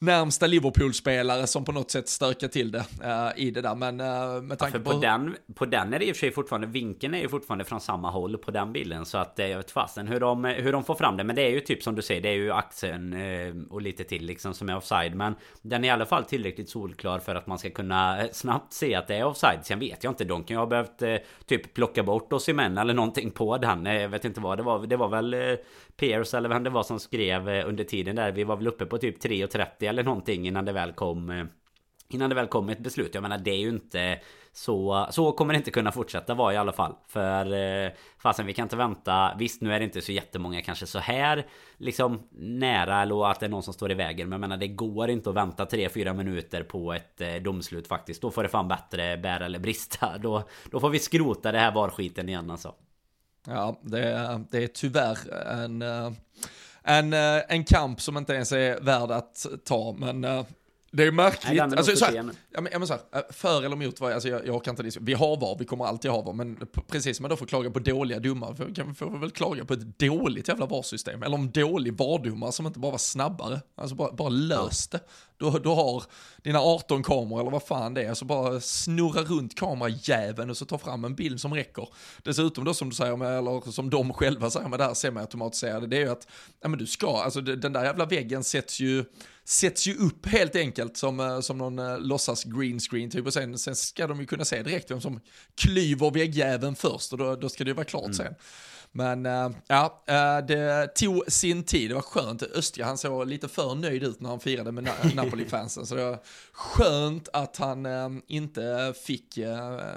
närmsta 0.00 0.46
Liverpool-spelare 0.46 1.46
som 1.46 1.64
på 1.64 1.72
något 1.72 1.90
sätt 1.90 2.08
stökar 2.08 2.48
till 2.48 2.70
det 2.70 2.78
uh, 3.04 3.30
i 3.36 3.50
det 3.50 3.60
där. 3.60 3.74
Men 3.74 4.00
uh, 4.00 4.42
med 4.42 4.58
tanke 4.58 4.78
ja, 4.78 4.84
på... 4.84 4.90
På 4.90 5.00
den, 5.00 5.36
på 5.54 5.66
den 5.66 5.94
är 5.94 5.98
det 5.98 6.04
i 6.04 6.12
och 6.12 6.16
för 6.16 6.20
sig 6.20 6.32
fortfarande, 6.32 6.66
vinkeln 6.66 7.14
är 7.14 7.18
ju 7.18 7.28
fortfarande 7.28 7.64
från 7.64 7.80
samma 7.80 8.10
håll 8.10 8.38
på 8.38 8.50
den 8.50 8.72
bilden. 8.72 9.06
Så 9.06 9.18
att 9.18 9.32
jag 9.36 9.56
vet 9.56 9.70
fasen 9.70 10.08
hur 10.08 10.20
de, 10.20 10.44
hur 10.44 10.72
de 10.72 10.84
får 10.84 10.94
fram 10.94 11.16
det. 11.16 11.24
Men 11.24 11.36
det 11.36 11.42
är 11.42 11.50
ju 11.50 11.60
typ 11.60 11.82
som 11.82 11.94
du 11.94 12.02
säger, 12.02 12.20
det 12.20 12.28
är 12.28 12.34
ju 12.34 12.52
axeln 12.52 13.12
uh, 13.12 13.64
och 13.70 13.82
lite 13.82 14.04
till 14.04 14.26
liksom 14.26 14.54
som 14.54 14.68
är 14.68 14.76
offside. 14.76 15.14
Men 15.14 15.34
den 15.62 15.84
är 15.84 15.88
i 15.88 15.90
alla 15.90 16.06
fall 16.06 16.24
tillräckligt 16.24 16.70
solklar 16.70 17.18
för 17.18 17.34
att 17.34 17.46
man 17.46 17.58
ska 17.58 17.70
kunna 17.70 18.28
snabbt 18.32 18.72
se 18.72 18.94
att 18.94 19.08
det 19.08 19.16
är 19.16 19.24
offside. 19.24 19.58
Sen 19.62 19.78
vet 19.78 20.04
jag 20.04 20.10
inte, 20.10 20.24
de 20.24 20.44
kan 20.44 20.54
ju 20.54 20.58
ha 20.58 20.66
behövt 20.66 21.02
typ 21.46 21.74
plocka 21.74 22.02
bort 22.02 22.32
oss 22.32 22.48
i 22.48 22.52
män 22.52 22.78
eller 22.78 22.94
någonting 22.94 23.30
på 23.30 23.58
den. 23.58 23.86
Jag 23.86 24.08
vet 24.08 24.24
inte 24.24 24.40
vad 24.40 24.58
det 24.58 24.62
var. 24.62 24.86
Det 24.86 24.96
var 24.96 25.08
väl 25.08 25.56
Pierce 26.00 26.36
eller 26.36 26.48
vem 26.48 26.64
det 26.64 26.70
var 26.70 26.82
som 26.82 27.00
skrev 27.00 27.48
eh, 27.48 27.68
under 27.68 27.84
tiden 27.84 28.16
där. 28.16 28.32
Vi 28.32 28.44
var 28.44 28.56
väl 28.56 28.68
uppe 28.68 28.86
på 28.86 28.98
typ 28.98 29.24
3.30 29.24 29.66
eller 29.88 30.02
någonting 30.02 30.46
innan 30.46 30.64
det 30.64 30.72
väl 30.72 30.92
kom 30.92 31.30
eh, 31.30 31.44
Innan 32.12 32.28
det 32.28 32.34
väl 32.34 32.46
kom 32.46 32.68
ett 32.68 32.78
beslut. 32.78 33.14
Jag 33.14 33.22
menar 33.22 33.38
det 33.38 33.50
är 33.50 33.58
ju 33.58 33.68
inte 33.68 34.20
så, 34.52 35.06
så 35.10 35.32
kommer 35.32 35.54
det 35.54 35.56
inte 35.56 35.70
kunna 35.70 35.92
fortsätta 35.92 36.34
vara 36.34 36.54
i 36.54 36.56
alla 36.56 36.72
fall. 36.72 36.94
För 37.08 37.52
eh, 37.52 37.90
fasen 38.18 38.46
vi 38.46 38.52
kan 38.52 38.62
inte 38.62 38.76
vänta. 38.76 39.34
Visst 39.38 39.60
nu 39.60 39.74
är 39.74 39.78
det 39.78 39.84
inte 39.84 40.00
så 40.00 40.12
jättemånga 40.12 40.62
kanske 40.62 40.86
så 40.86 40.98
här 40.98 41.46
liksom 41.76 42.28
nära 42.32 43.02
eller 43.02 43.30
att 43.30 43.40
det 43.40 43.46
är 43.46 43.50
någon 43.50 43.62
som 43.62 43.74
står 43.74 43.90
i 43.90 43.94
vägen. 43.94 44.28
Men 44.28 44.32
jag 44.32 44.40
menar 44.40 44.56
det 44.56 44.68
går 44.68 45.10
inte 45.10 45.30
att 45.30 45.36
vänta 45.36 45.64
3-4 45.64 46.14
minuter 46.14 46.62
på 46.62 46.92
ett 46.92 47.20
eh, 47.20 47.34
domslut 47.34 47.88
faktiskt. 47.88 48.22
Då 48.22 48.30
får 48.30 48.42
det 48.42 48.48
fan 48.48 48.68
bättre 48.68 49.16
bära 49.16 49.44
eller 49.46 49.58
brista. 49.58 50.18
Då, 50.22 50.42
då 50.70 50.80
får 50.80 50.90
vi 50.90 50.98
skrota 50.98 51.52
det 51.52 51.58
här 51.58 51.72
varskiten 51.72 52.28
igen 52.28 52.50
alltså. 52.50 52.74
Ja, 53.46 53.80
det, 53.82 54.40
det 54.50 54.64
är 54.64 54.66
tyvärr 54.66 55.18
en 55.46 55.82
en, 56.82 57.12
eh, 57.12 57.42
en 57.48 57.64
kamp 57.64 58.00
som 58.00 58.16
inte 58.16 58.32
ens 58.32 58.52
är 58.52 58.80
värd 58.80 59.10
att 59.10 59.46
ta, 59.64 59.96
men 59.98 60.24
eh, 60.24 60.44
det 60.92 61.04
är 61.04 61.12
märkligt. 61.12 61.56
Nej, 61.56 61.60
alltså, 61.60 61.96
så 61.96 62.04
här, 62.04 62.30
ja, 62.50 62.60
men, 62.60 62.86
så 62.86 62.92
här, 62.92 63.02
eh, 63.18 63.22
för 63.30 63.58
eller 63.64 63.76
emot 63.76 64.02
alltså, 64.02 64.28
jag, 64.28 64.46
jag 64.46 64.64
kan 64.64 64.72
inte 64.72 64.82
diskutera. 64.82 65.06
Vi 65.06 65.14
har 65.14 65.40
VAR, 65.40 65.56
vi 65.58 65.64
kommer 65.64 65.84
alltid 65.84 66.10
ha 66.10 66.22
VAR, 66.22 66.32
men 66.32 66.66
precis 66.88 67.16
som 67.16 67.22
man 67.22 67.30
då 67.30 67.36
får 67.36 67.46
klaga 67.46 67.70
på 67.70 67.78
dåliga 67.78 68.18
domar, 68.18 68.54
för, 68.54 68.74
kan 68.74 68.88
vi 68.88 68.94
får 68.94 69.18
väl 69.18 69.30
klaga 69.30 69.64
på 69.64 69.72
ett 69.72 69.98
dåligt 69.98 70.48
jävla 70.48 70.66
VAR-system, 70.66 71.22
eller 71.22 71.34
om 71.34 71.50
dålig 71.50 71.98
VAR-domare 71.98 72.52
som 72.52 72.66
inte 72.66 72.78
bara 72.78 72.90
var 72.90 72.98
snabbare, 72.98 73.60
alltså 73.74 73.96
bara, 73.96 74.12
bara 74.12 74.28
löst 74.28 74.90
det. 74.90 75.00
Du, 75.40 75.50
du 75.50 75.68
har 75.68 76.02
dina 76.42 76.60
18 76.60 77.02
kameror 77.02 77.40
eller 77.40 77.50
vad 77.50 77.62
fan 77.62 77.94
det 77.94 78.02
är, 78.02 78.14
så 78.14 78.24
bara 78.24 78.60
snurra 78.60 79.22
runt 79.22 79.54
kamerajäveln 79.54 80.50
och 80.50 80.56
så 80.56 80.64
ta 80.64 80.78
fram 80.78 81.04
en 81.04 81.14
bild 81.14 81.40
som 81.40 81.54
räcker. 81.54 81.88
Dessutom 82.22 82.64
då 82.64 82.74
som 82.74 82.88
du 82.88 82.96
säger, 82.96 83.16
med, 83.16 83.38
eller 83.38 83.70
som 83.70 83.90
de 83.90 84.12
själva 84.12 84.50
säger 84.50 84.68
med 84.68 84.78
det 84.78 84.84
här 84.84 84.94
semiautomatiserade, 84.94 85.86
det 85.86 85.96
är 85.96 86.00
ju 86.00 86.10
att, 86.10 86.26
ja 86.62 86.68
men 86.68 86.78
du 86.78 86.86
ska, 86.86 87.22
alltså 87.22 87.40
den 87.40 87.72
där 87.72 87.84
jävla 87.84 88.06
väggen 88.06 88.44
sätts 88.44 88.80
ju 88.80 89.04
sätts 89.44 89.86
ju 89.86 89.94
upp 89.94 90.26
helt 90.26 90.56
enkelt 90.56 90.96
som, 90.96 91.20
eh, 91.20 91.40
som 91.40 91.58
någon 91.58 91.78
uh, 91.78 91.98
låtsas 91.98 92.44
green 92.44 92.80
screen 92.80 93.10
typ 93.10 93.26
och 93.26 93.32
sen, 93.32 93.58
sen 93.58 93.76
ska 93.76 94.06
de 94.06 94.20
ju 94.20 94.26
kunna 94.26 94.44
se 94.44 94.62
direkt 94.62 94.90
vem 94.90 95.00
som 95.00 95.20
klyver 95.54 96.10
väggjäveln 96.10 96.74
först 96.74 97.12
och 97.12 97.18
då, 97.18 97.36
då 97.36 97.48
ska 97.48 97.64
det 97.64 97.70
ju 97.70 97.74
vara 97.74 97.84
klart 97.84 98.04
mm. 98.04 98.14
sen. 98.14 98.34
Men 98.92 99.26
äh, 99.26 99.50
ja, 99.66 100.02
äh, 100.06 100.46
det 100.46 100.94
tog 100.94 101.22
sin 101.28 101.64
tid. 101.64 101.90
Det 101.90 101.94
var 101.94 102.02
skönt. 102.02 102.42
Östja, 102.42 102.84
han 102.84 102.98
såg 102.98 103.28
lite 103.28 103.48
för 103.48 103.74
nöjd 103.74 104.02
ut 104.02 104.20
när 104.20 104.30
han 104.30 104.40
firade 104.40 104.72
med 104.72 104.84
Napoli-fansen. 105.14 105.86
Så 105.86 105.94
det 105.94 106.04
var 106.04 106.18
skönt 106.52 107.28
att 107.32 107.56
han 107.56 107.86
äh, 107.86 108.08
inte 108.26 108.94
fick 109.04 109.38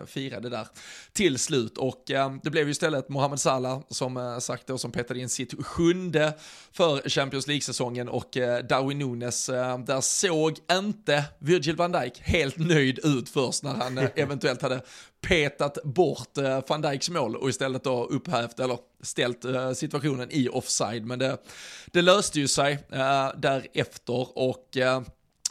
fira 0.05 0.39
det 0.39 0.49
där 0.49 0.67
till 1.13 1.39
slut. 1.39 1.77
Och 1.77 2.03
det 2.43 2.49
blev 2.49 2.65
ju 2.65 2.71
istället 2.71 3.09
Mohamed 3.09 3.39
Salah 3.39 3.81
som 3.89 4.37
sagt 4.41 4.67
då 4.67 4.77
som 4.77 4.91
petade 4.91 5.19
in 5.19 5.29
sitt 5.29 5.65
sjunde 5.65 6.33
för 6.71 7.09
Champions 7.09 7.47
League-säsongen 7.47 8.09
och 8.09 8.29
Darwin 8.69 8.99
Nunes, 8.99 9.45
där 9.85 10.01
såg 10.01 10.57
inte 10.71 11.23
Virgil 11.39 11.75
van 11.75 11.91
Dijk 11.91 12.19
helt 12.19 12.57
nöjd 12.57 12.99
ut 13.03 13.29
först 13.29 13.63
när 13.63 13.73
han 13.73 13.97
eventuellt 14.15 14.61
hade 14.61 14.81
petat 15.27 15.77
bort 15.83 16.37
eh, 16.37 16.59
van 16.67 16.81
Dijks 16.81 17.09
mål 17.09 17.35
och 17.35 17.49
istället 17.49 17.83
då 17.83 18.05
upphävt, 18.05 18.59
eller 18.59 18.77
ställt 19.01 19.45
eh, 19.45 19.71
situationen 19.71 20.27
i 20.31 20.49
offside. 20.49 21.05
Men 21.05 21.19
det, 21.19 21.37
det 21.85 22.01
löste 22.01 22.39
ju 22.39 22.47
sig 22.47 22.73
eh, 22.91 23.29
därefter 23.37 24.37
och 24.37 24.77
eh, 24.77 25.01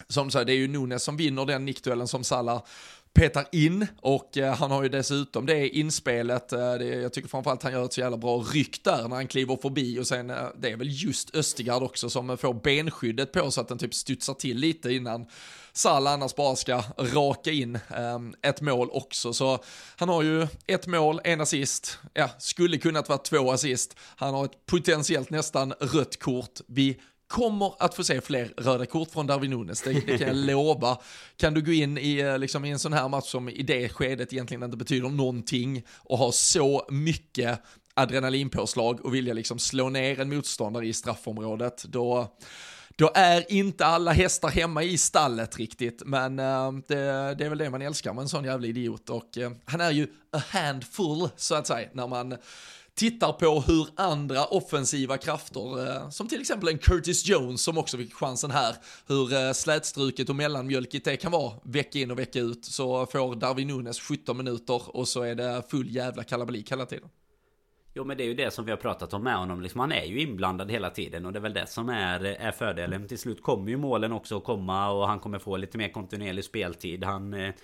som 0.09 0.31
sagt 0.31 0.47
det 0.47 0.53
är 0.53 0.57
ju 0.57 0.69
Nunes 0.69 1.03
som 1.03 1.17
vinner 1.17 1.47
den 1.47 1.65
nickduellen 1.65 2.09
som 2.09 2.25
Salah 2.25 2.63
petar 3.15 3.47
in 3.53 3.87
och 4.01 4.39
eh, 4.39 4.55
han 4.55 4.71
har 4.71 4.83
ju 4.83 4.89
dessutom 4.89 5.47
det 5.47 5.69
inspelet, 5.69 6.53
eh, 6.53 6.75
det, 6.75 6.85
jag 6.85 7.13
tycker 7.13 7.29
framförallt 7.29 7.63
han 7.63 7.73
gör 7.73 7.85
ett 7.85 7.93
så 7.93 8.01
jävla 8.01 8.17
bra 8.17 8.39
ryck 8.39 8.85
där 8.85 9.09
när 9.09 9.17
han 9.17 9.27
kliver 9.27 9.57
förbi 9.63 9.99
och 9.99 10.07
sen 10.07 10.31
eh, 10.31 10.37
det 10.59 10.71
är 10.71 10.77
väl 10.77 11.05
just 11.05 11.37
Östigard 11.37 11.83
också 11.83 12.11
som 12.11 12.39
får 12.39 12.55
benskyddet 12.55 13.33
på 13.33 13.51
så 13.51 13.61
att 13.61 13.69
den 13.69 13.79
typ 13.79 13.95
studsar 13.95 14.35
till 14.35 14.57
lite 14.57 14.93
innan 14.93 15.27
Salah 15.73 16.13
annars 16.13 16.35
bara 16.35 16.57
ska 16.57 16.83
raka 16.99 17.51
in 17.51 17.79
um, 17.97 18.35
ett 18.43 18.61
mål 18.61 18.89
också. 18.93 19.33
Så 19.33 19.59
han 19.97 20.09
har 20.09 20.23
ju 20.23 20.47
ett 20.67 20.87
mål, 20.87 21.21
en 21.25 21.41
assist, 21.41 21.99
ja, 22.15 22.31
skulle 22.39 22.79
kunnat 22.79 23.09
vara 23.09 23.19
två 23.19 23.51
assist. 23.51 23.97
Han 24.17 24.35
har 24.35 24.45
ett 24.45 24.67
potentiellt 24.67 25.31
nästan 25.31 25.73
rött 25.73 26.19
kort. 26.19 26.61
Vi 26.67 27.01
kommer 27.33 27.75
att 27.79 27.95
få 27.95 28.05
se 28.05 28.21
fler 28.21 28.53
röda 28.57 28.87
kort 28.87 29.11
från 29.11 29.27
Darwin 29.27 29.51
Nunes, 29.51 29.83
det, 29.83 29.93
det 29.93 30.19
kan 30.19 30.27
jag 30.27 30.37
lova. 30.47 30.99
Kan 31.37 31.55
du 31.55 31.63
gå 31.63 31.73
in 31.73 31.99
i, 31.99 32.19
eh, 32.19 32.39
liksom, 32.39 32.65
i 32.65 32.71
en 32.71 32.79
sån 32.79 32.93
här 32.93 33.09
match 33.09 33.31
som 33.31 33.49
i 33.49 33.63
det 33.63 33.89
skedet 33.89 34.33
egentligen 34.33 34.63
inte 34.63 34.77
betyder 34.77 35.09
någonting 35.09 35.83
och 35.97 36.19
ha 36.19 36.33
så 36.33 36.87
mycket 36.91 37.63
adrenalinpåslag 37.95 39.05
och 39.05 39.15
vilja 39.15 39.35
liksom 39.35 39.59
slå 39.59 39.89
ner 39.89 40.21
en 40.21 40.29
motståndare 40.29 40.87
i 40.87 40.93
straffområdet, 40.93 41.85
då 41.85 42.37
då 42.97 43.11
är 43.15 43.53
inte 43.53 43.87
alla 43.87 44.13
hästar 44.13 44.49
hemma 44.49 44.83
i 44.83 44.99
stallet 44.99 45.59
riktigt, 45.59 46.03
men 46.07 46.39
uh, 46.39 46.73
det, 46.89 47.35
det, 47.35 47.45
är 47.45 47.49
väl 47.49 47.59
det 47.59 47.71
man 47.71 47.83
älskar 47.83 48.13
med 48.13 48.23
en 48.23 48.29
sån 48.29 48.45
jävla 48.45 48.67
idiot. 48.67 49.11
Och 49.11 49.37
uh, 49.39 49.51
han 49.65 49.81
är 49.81 49.91
ju 49.91 50.07
a 50.33 50.43
handful 50.49 51.29
så 51.37 51.55
att 51.55 51.67
säga 51.67 51.89
när 51.93 52.07
man 52.07 52.37
tittar 52.95 53.33
på 53.33 53.61
hur 53.61 53.89
andra 53.97 54.45
offensiva 54.45 55.19
krafter, 55.19 55.87
eh, 55.87 56.09
som 56.09 56.29
till 56.29 56.41
exempel 56.41 56.69
en 56.69 56.79
Curtis 56.79 57.29
Jones 57.29 57.63
som 57.63 57.79
också 57.79 57.97
fick 57.97 58.15
chansen 58.15 58.51
här, 58.51 58.77
hur 59.07 59.33
eh, 59.35 59.53
slätstruket 59.53 60.29
och 60.29 60.37
mellanmjölkigt 60.37 61.05
det 61.05 61.17
kan 61.17 61.33
vara 61.33 61.53
vecka 61.65 61.99
in 61.99 62.11
och 62.11 62.19
vecka 62.19 62.41
ut, 62.41 62.65
så 62.65 63.07
får 63.07 63.35
Darwin 63.35 63.69
Nunes 63.69 64.01
17 64.01 64.37
minuter 64.37 64.97
och 64.97 65.09
så 65.09 65.23
är 65.23 65.35
det 65.35 65.63
full 65.71 65.95
jävla 65.95 66.25
kalabalik 66.25 66.73
hela 66.73 66.87
tiden. 66.87 67.09
Jo 67.95 68.05
men 68.05 68.17
det 68.17 68.25
är 68.25 68.27
ju 68.27 68.35
det 68.35 68.51
som 68.51 68.65
vi 68.65 68.71
har 68.71 68.79
pratat 68.79 69.15
om 69.15 69.25
med 69.25 69.37
honom. 69.37 69.61
Liksom, 69.61 69.81
Han 69.81 69.93
är 69.93 70.05
ju 70.05 70.21
inblandad 70.21 70.71
hela 70.71 70.91
tiden 70.91 71.27
och 71.27 71.33
det 71.33 71.39
är 71.39 71.41
väl 71.41 71.55
det 71.55 71.67
som 71.67 71.89
är, 71.89 72.25
eh, 72.25 72.47
är 72.47 72.53
fördelen. 72.53 73.09
Till 73.09 73.19
slut 73.19 73.43
kommer 73.43 73.71
ju 73.71 73.77
målen 73.77 74.13
också 74.13 74.37
att 74.37 74.45
komma 74.45 74.91
och 74.91 75.09
han 75.09 75.21
kommer 75.21 75.39
få 75.39 75.57
lite 75.57 75.79
mer 75.79 75.89
kontinuerlig 75.89 76.45
speltid. 76.45 77.05
Han 77.05 77.35
eh, 77.35 77.55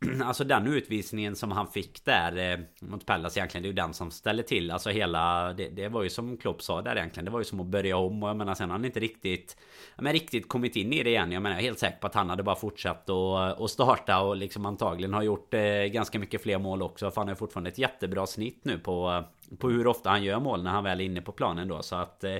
Alltså 0.24 0.44
den 0.44 0.66
utvisningen 0.66 1.36
som 1.36 1.52
han 1.52 1.66
fick 1.66 2.04
där 2.04 2.52
eh, 2.52 2.58
mot 2.80 3.06
Pallas 3.06 3.36
egentligen 3.36 3.62
Det 3.62 3.66
är 3.66 3.70
ju 3.70 3.74
den 3.74 3.94
som 3.94 4.10
ställer 4.10 4.42
till 4.42 4.70
Alltså 4.70 4.90
hela 4.90 5.52
det, 5.52 5.68
det, 5.68 5.88
var 5.88 6.02
ju 6.02 6.10
som 6.10 6.36
Klopp 6.36 6.62
sa 6.62 6.82
där 6.82 6.96
egentligen. 6.96 7.24
Det 7.24 7.30
var 7.30 7.40
ju 7.40 7.44
som 7.44 7.60
att 7.60 7.66
börja 7.66 7.96
om 7.96 8.22
och 8.22 8.28
jag 8.28 8.36
menar 8.36 8.54
sen 8.54 8.70
har 8.70 8.76
han 8.76 8.84
inte 8.84 9.00
riktigt 9.00 9.56
Men 9.96 10.12
riktigt 10.12 10.48
kommit 10.48 10.76
in 10.76 10.92
i 10.92 11.02
det 11.02 11.10
igen. 11.10 11.32
Jag 11.32 11.42
menar 11.42 11.56
jag 11.56 11.60
är 11.60 11.66
helt 11.66 11.78
säker 11.78 11.98
på 11.98 12.06
att 12.06 12.14
han 12.14 12.30
hade 12.30 12.42
bara 12.42 12.56
fortsatt 12.56 13.10
och, 13.10 13.60
och 13.60 13.70
starta 13.70 14.20
och 14.20 14.36
liksom 14.36 14.66
antagligen 14.66 15.14
har 15.14 15.22
gjort 15.22 15.54
eh, 15.54 15.60
ganska 15.70 16.18
mycket 16.18 16.42
fler 16.42 16.58
mål 16.58 16.82
också. 16.82 17.10
För 17.10 17.20
han 17.20 17.28
har 17.28 17.34
fortfarande 17.34 17.70
ett 17.70 17.78
jättebra 17.78 18.26
snitt 18.26 18.60
nu 18.64 18.78
på 18.78 19.10
eh, 19.10 19.56
På 19.56 19.68
hur 19.68 19.86
ofta 19.86 20.10
han 20.10 20.24
gör 20.24 20.40
mål 20.40 20.62
när 20.62 20.70
han 20.70 20.84
väl 20.84 21.00
är 21.00 21.04
inne 21.04 21.20
på 21.20 21.32
planen 21.32 21.68
då. 21.68 21.82
Så 21.82 21.96
att 21.96 22.24
eh, 22.24 22.36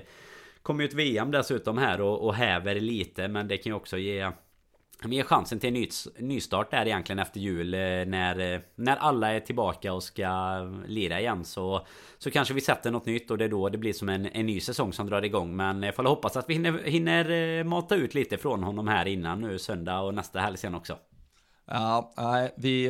Kommer 0.63 0.83
ju 0.83 0.89
ett 0.89 0.95
VM 0.95 1.31
dessutom 1.31 1.79
här 1.79 2.01
och, 2.01 2.25
och 2.25 2.35
häver 2.35 2.75
lite 2.75 3.29
men 3.29 3.49
det 3.49 3.57
kan 3.57 3.71
ju 3.71 3.77
också 3.77 3.99
ge 3.99 4.31
Ge 5.05 5.23
chansen 5.23 5.61
till 5.61 5.69
en 5.69 5.75
ny, 5.75 5.89
nystart 6.19 6.71
där 6.71 6.87
egentligen 6.87 7.19
efter 7.19 7.41
jul 7.41 7.75
eh, 7.75 7.81
när, 7.81 8.55
eh, 8.55 8.61
när 8.75 8.97
alla 8.97 9.33
är 9.33 9.41
tillbaka 9.41 9.93
och 9.93 10.03
ska 10.03 10.61
lira 10.87 11.21
igen. 11.21 11.45
Så 11.45 11.87
Så 12.19 12.31
kanske 12.31 12.55
vi 12.55 12.61
sätter 12.61 12.91
något 12.91 13.07
nytt 13.07 13.31
och 13.31 13.39
det 13.39 13.45
är 13.45 13.49
då 13.49 13.69
det 13.69 13.79
blir 13.79 13.93
som 13.93 14.09
en, 14.09 14.27
en 14.27 14.47
ny 14.47 14.61
säsong 14.61 14.93
som 14.93 15.07
drar 15.07 15.25
igång. 15.25 15.57
Men 15.57 15.83
jag 15.83 15.95
får 15.95 16.05
hoppas 16.05 16.37
att 16.37 16.49
vi 16.49 16.55
hinner, 16.55 16.83
hinner 16.85 17.65
mata 17.65 17.95
ut 17.95 18.15
lite 18.15 18.39
från 18.39 18.63
honom 18.63 18.89
här 18.89 19.07
innan 19.07 19.41
nu 19.41 19.59
söndag 19.59 20.01
och 20.01 20.15
nästa 20.15 20.41
helg 20.41 20.57
sen 20.57 20.75
också. 20.75 20.99
Ja, 21.69 22.13
nej, 22.17 22.55
vi 22.57 22.89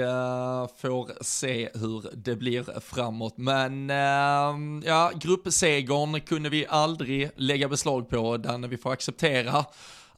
får 0.76 1.24
se 1.24 1.70
hur 1.74 2.10
det 2.14 2.36
blir 2.36 2.80
framåt. 2.80 3.34
Men 3.36 3.88
ja, 4.84 5.12
gruppsegern 5.14 6.20
kunde 6.20 6.48
vi 6.48 6.66
aldrig 6.68 7.30
lägga 7.36 7.68
beslag 7.68 8.08
på, 8.08 8.36
den 8.36 8.68
vi 8.68 8.76
får 8.76 8.92
acceptera 8.92 9.64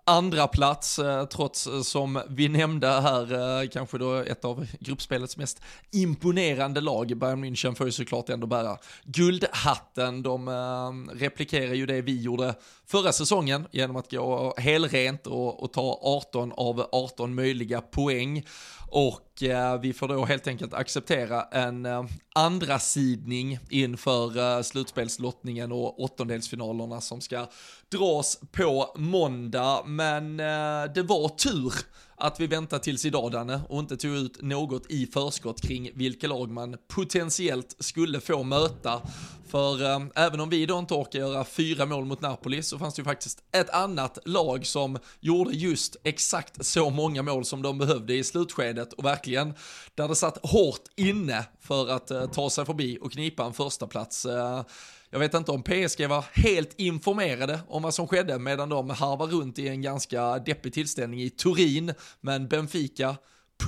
andra 0.09 0.46
plats 0.46 0.98
eh, 0.98 1.24
trots 1.24 1.66
eh, 1.66 1.80
som 1.80 2.22
vi 2.28 2.48
nämnde 2.48 2.88
här, 2.88 3.61
eh, 3.62 3.68
kanske 3.68 3.98
då 3.98 4.14
ett 4.14 4.44
av 4.44 4.66
gruppspelets 4.80 5.36
mest 5.36 5.62
imponerande 5.90 6.80
lag. 6.80 7.16
Bayern 7.16 7.44
München 7.44 7.74
får 7.74 7.86
ju 7.86 7.92
såklart 7.92 8.28
ändå 8.28 8.46
bära 8.46 8.78
guldhatten. 9.04 10.22
De 10.22 11.11
replikerar 11.14 11.74
ju 11.74 11.86
det 11.86 12.02
vi 12.02 12.22
gjorde 12.22 12.54
förra 12.86 13.12
säsongen 13.12 13.66
genom 13.70 13.96
att 13.96 14.11
gå 14.11 14.54
helrent 14.56 15.26
och, 15.26 15.62
och 15.62 15.72
ta 15.72 16.00
18 16.02 16.52
av 16.52 16.88
18 16.92 17.34
möjliga 17.34 17.80
poäng. 17.80 18.44
Och 18.91 19.43
eh, 19.43 19.80
vi 19.80 19.93
får 19.93 20.09
då 20.09 20.24
helt 20.24 20.47
enkelt 20.47 20.74
acceptera 20.74 21.43
en 21.43 21.86
eh, 21.86 22.05
andra 22.34 22.78
sidning 22.78 23.59
inför 23.70 24.39
eh, 24.39 24.62
slutspelslottningen 24.62 25.72
och 25.72 26.01
åttondelsfinalerna 26.01 27.01
som 27.01 27.20
ska 27.20 27.47
dras 27.93 28.41
på 28.53 28.95
måndag. 28.97 29.82
Men 29.86 30.41
eh, 30.41 30.93
det 30.95 31.03
var 31.03 31.28
tur 31.28 31.72
att 32.18 32.40
vi 32.40 32.46
väntade 32.46 32.82
tills 32.82 33.04
idag 33.04 33.32
Danne 33.32 33.60
och 33.68 33.80
inte 33.80 33.96
tog 33.96 34.16
ut 34.16 34.42
något 34.42 34.90
i 34.90 35.06
förskott 35.06 35.62
kring 35.62 35.90
vilka 35.94 36.26
lag 36.26 36.50
man 36.50 36.76
potentiellt 36.88 37.76
skulle 37.78 38.20
få 38.20 38.42
möta. 38.42 39.02
För 39.48 39.82
eh, 39.82 40.00
även 40.14 40.40
om 40.40 40.50
vi 40.50 40.66
då 40.66 40.78
inte 40.78 40.94
orkar 40.94 41.18
göra 41.18 41.44
fyra 41.44 41.86
mål 41.86 42.04
mot 42.04 42.20
Napoli 42.20 42.62
så 42.62 42.78
fanns 42.78 42.94
det 42.94 43.00
ju 43.00 43.04
faktiskt 43.04 43.42
ett 43.52 43.70
annat 43.70 44.18
lag 44.24 44.66
som 44.66 44.98
gjorde 45.20 45.50
just 45.50 45.96
exakt 46.04 46.66
så 46.66 46.90
många 46.90 47.22
mål 47.22 47.44
som 47.44 47.62
de 47.62 47.78
behövde 47.78 48.14
i 48.14 48.24
slutskedet 48.24 48.92
och 48.92 49.04
verkligen 49.04 49.54
där 49.94 50.08
det 50.08 50.16
satt 50.16 50.38
hårt 50.42 50.82
inne 50.96 51.44
för 51.60 51.88
att 51.88 52.10
eh, 52.10 52.26
ta 52.26 52.50
sig 52.50 52.64
förbi 52.64 52.98
och 53.00 53.12
knipa 53.12 53.44
en 53.44 53.52
första 53.52 53.86
plats. 53.86 54.26
Eh, 54.26 54.62
jag 55.11 55.18
vet 55.18 55.34
inte 55.34 55.52
om 55.52 55.62
PSG 55.62 56.09
var 56.09 56.24
helt 56.32 56.74
informerade 56.80 57.61
om 57.68 57.82
vad 57.82 57.94
som 57.94 58.09
skedde 58.09 58.38
medan 58.38 58.68
de 58.68 58.90
harvar 58.90 59.26
runt 59.26 59.59
i 59.59 59.68
en 59.68 59.82
ganska 59.82 60.38
deppig 60.38 60.72
tillställning 60.72 61.22
i 61.22 61.30
Turin, 61.30 61.94
men 62.20 62.48
Benfica 62.48 63.16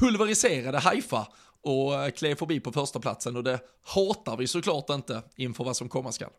pulveriserade 0.01 0.79
Haifa 0.79 1.29
och 1.63 2.15
klev 2.17 2.35
förbi 2.35 2.61
på 2.61 2.73
första 2.73 3.01
platsen 3.01 3.37
och 3.37 3.45
det 3.45 3.61
hatar 3.85 4.37
vi 4.37 4.47
såklart 4.47 4.91
inte 4.91 5.23
inför 5.37 5.65
vad 5.65 5.77
som 5.77 5.89
komma 5.89 6.13
skall. 6.13 6.31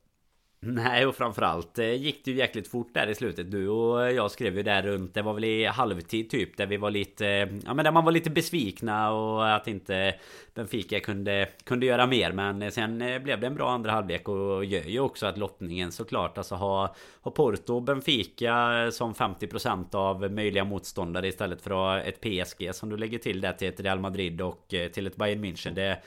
Nej 0.65 1.05
och 1.05 1.15
framförallt 1.15 1.79
eh, 1.79 1.93
gick 1.93 2.25
det 2.25 2.31
ju 2.31 2.37
jäkligt 2.37 2.67
fort 2.67 2.93
där 2.93 3.07
i 3.07 3.15
slutet. 3.15 3.51
Du 3.51 3.67
och 3.67 4.11
jag 4.13 4.31
skrev 4.31 4.57
ju 4.57 4.63
där 4.63 4.81
runt 4.81 5.13
Det 5.13 5.21
var 5.21 5.33
väl 5.33 5.43
i 5.43 5.65
halvtid 5.65 6.29
typ 6.29 6.57
Där 6.57 6.65
vi 6.65 6.77
var 6.77 6.91
lite 6.91 7.27
eh, 7.27 7.49
Ja 7.65 7.73
men 7.73 7.85
där 7.85 7.91
man 7.91 8.05
var 8.05 8.11
lite 8.11 8.29
besvikna 8.29 9.11
Och 9.11 9.55
att 9.55 9.67
inte 9.67 10.15
Benfica 10.53 10.99
kunde 10.99 11.47
Kunde 11.63 11.85
göra 11.85 12.07
mer. 12.07 12.31
Men 12.31 12.61
eh, 12.61 12.69
sen 12.69 12.97
blev 12.97 13.39
det 13.39 13.47
en 13.47 13.55
bra 13.55 13.71
andra 13.71 13.91
halvlek 13.91 14.29
Och 14.29 14.65
gör 14.65 14.83
ju 14.83 14.99
också 14.99 15.25
att 15.25 15.37
lottningen 15.37 15.91
såklart 15.91 16.37
Alltså 16.37 16.55
ha 16.55 16.95
Porto 17.23 17.75
och 17.75 17.81
Benfica 17.81 18.89
Som 18.91 19.13
50% 19.13 19.95
av 19.95 20.31
möjliga 20.31 20.63
motståndare 20.63 21.27
Istället 21.27 21.61
för 21.61 21.71
att 21.71 21.77
ha 21.77 21.99
ett 21.99 22.21
PSG 22.21 22.75
Som 22.75 22.89
du 22.89 22.97
lägger 22.97 23.19
till 23.19 23.41
där 23.41 23.53
till 23.53 23.67
ett 23.67 23.79
Real 23.79 23.99
Madrid 23.99 24.41
Och 24.41 24.73
till 24.93 25.07
ett 25.07 25.15
Bayern 25.15 25.45
München. 25.45 25.73
Det 25.73 26.01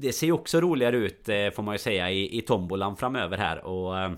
det 0.00 0.12
ser 0.12 0.26
ju 0.26 0.32
också 0.32 0.60
roligare 0.60 0.96
ut 0.96 1.28
eh, 1.28 1.50
får 1.50 1.62
man 1.62 1.74
ju 1.74 1.78
säga 1.78 2.10
i, 2.10 2.38
i 2.38 2.42
tombolan 2.42 2.96
framöver 2.96 3.36
här. 3.36 3.64
Och 3.64 3.98
eh, 3.98 4.12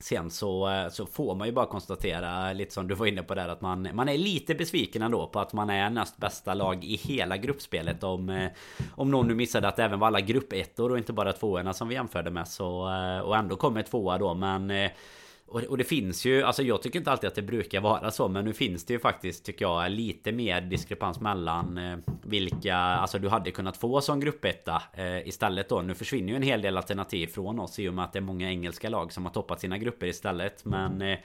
Sen 0.00 0.30
så, 0.30 0.70
eh, 0.70 0.88
så 0.88 1.06
får 1.06 1.34
man 1.34 1.48
ju 1.48 1.52
bara 1.52 1.66
konstatera 1.66 2.52
lite 2.52 2.74
som 2.74 2.88
du 2.88 2.94
var 2.94 3.06
inne 3.06 3.22
på 3.22 3.34
där 3.34 3.48
att 3.48 3.60
man, 3.60 3.88
man 3.92 4.08
är 4.08 4.18
lite 4.18 4.54
besviken 4.54 5.02
ändå 5.02 5.26
på 5.26 5.40
att 5.40 5.52
man 5.52 5.70
är 5.70 5.90
näst 5.90 6.16
bästa 6.16 6.54
lag 6.54 6.84
i 6.84 6.96
hela 6.96 7.36
gruppspelet. 7.36 8.02
Om 8.04 8.48
Om 8.94 9.10
någon 9.10 9.28
nu 9.28 9.34
missade 9.34 9.68
att 9.68 9.76
det 9.76 9.84
även 9.84 9.98
var 9.98 10.06
alla 10.06 10.20
gruppettor 10.20 10.92
och 10.92 10.98
inte 10.98 11.12
bara 11.12 11.32
tvåorna 11.32 11.72
som 11.72 11.88
vi 11.88 11.94
jämförde 11.94 12.30
med 12.30 12.48
så 12.48 12.68
Och 13.24 13.36
ändå 13.36 13.56
kommer 13.56 13.82
tvåa 13.82 14.18
då. 14.18 14.34
Men 14.34 14.90
och, 15.48 15.62
och, 15.62 15.78
det 15.78 15.84
finns 15.84 16.24
ju, 16.24 16.42
alltså 16.42 16.62
jag 16.62 16.82
tycker 16.82 16.98
inte 16.98 17.10
alltid 17.10 17.28
att 17.28 17.34
det 17.34 17.42
brukar 17.42 17.80
vara 17.80 18.10
så 18.10 18.28
Men 18.28 18.44
nu 18.44 18.52
finns 18.52 18.84
det 18.84 18.92
ju 18.92 18.98
faktiskt, 18.98 19.44
tycker 19.44 19.64
jag, 19.64 19.90
lite 19.90 20.32
mer 20.32 20.60
diskrepans 20.60 21.20
mellan 21.20 21.78
eh, 21.78 21.98
Vilka, 22.22 22.76
alltså 22.76 23.18
du 23.18 23.28
hade 23.28 23.50
kunnat 23.50 23.76
få 23.76 24.00
som 24.00 24.20
gruppetta 24.20 24.82
eh, 24.92 25.28
Istället 25.28 25.68
då, 25.68 25.82
nu 25.82 25.94
försvinner 25.94 26.28
ju 26.28 26.36
en 26.36 26.42
hel 26.42 26.62
del 26.62 26.76
alternativ 26.76 27.26
från 27.26 27.60
oss 27.60 27.78
I 27.78 27.88
och 27.88 27.94
med 27.94 28.04
att 28.04 28.12
det 28.12 28.18
är 28.18 28.20
många 28.20 28.50
engelska 28.50 28.88
lag 28.88 29.12
som 29.12 29.24
har 29.24 29.32
toppat 29.32 29.60
sina 29.60 29.78
grupper 29.78 30.06
istället 30.06 30.64
Men 30.64 31.02
eh, 31.02 31.18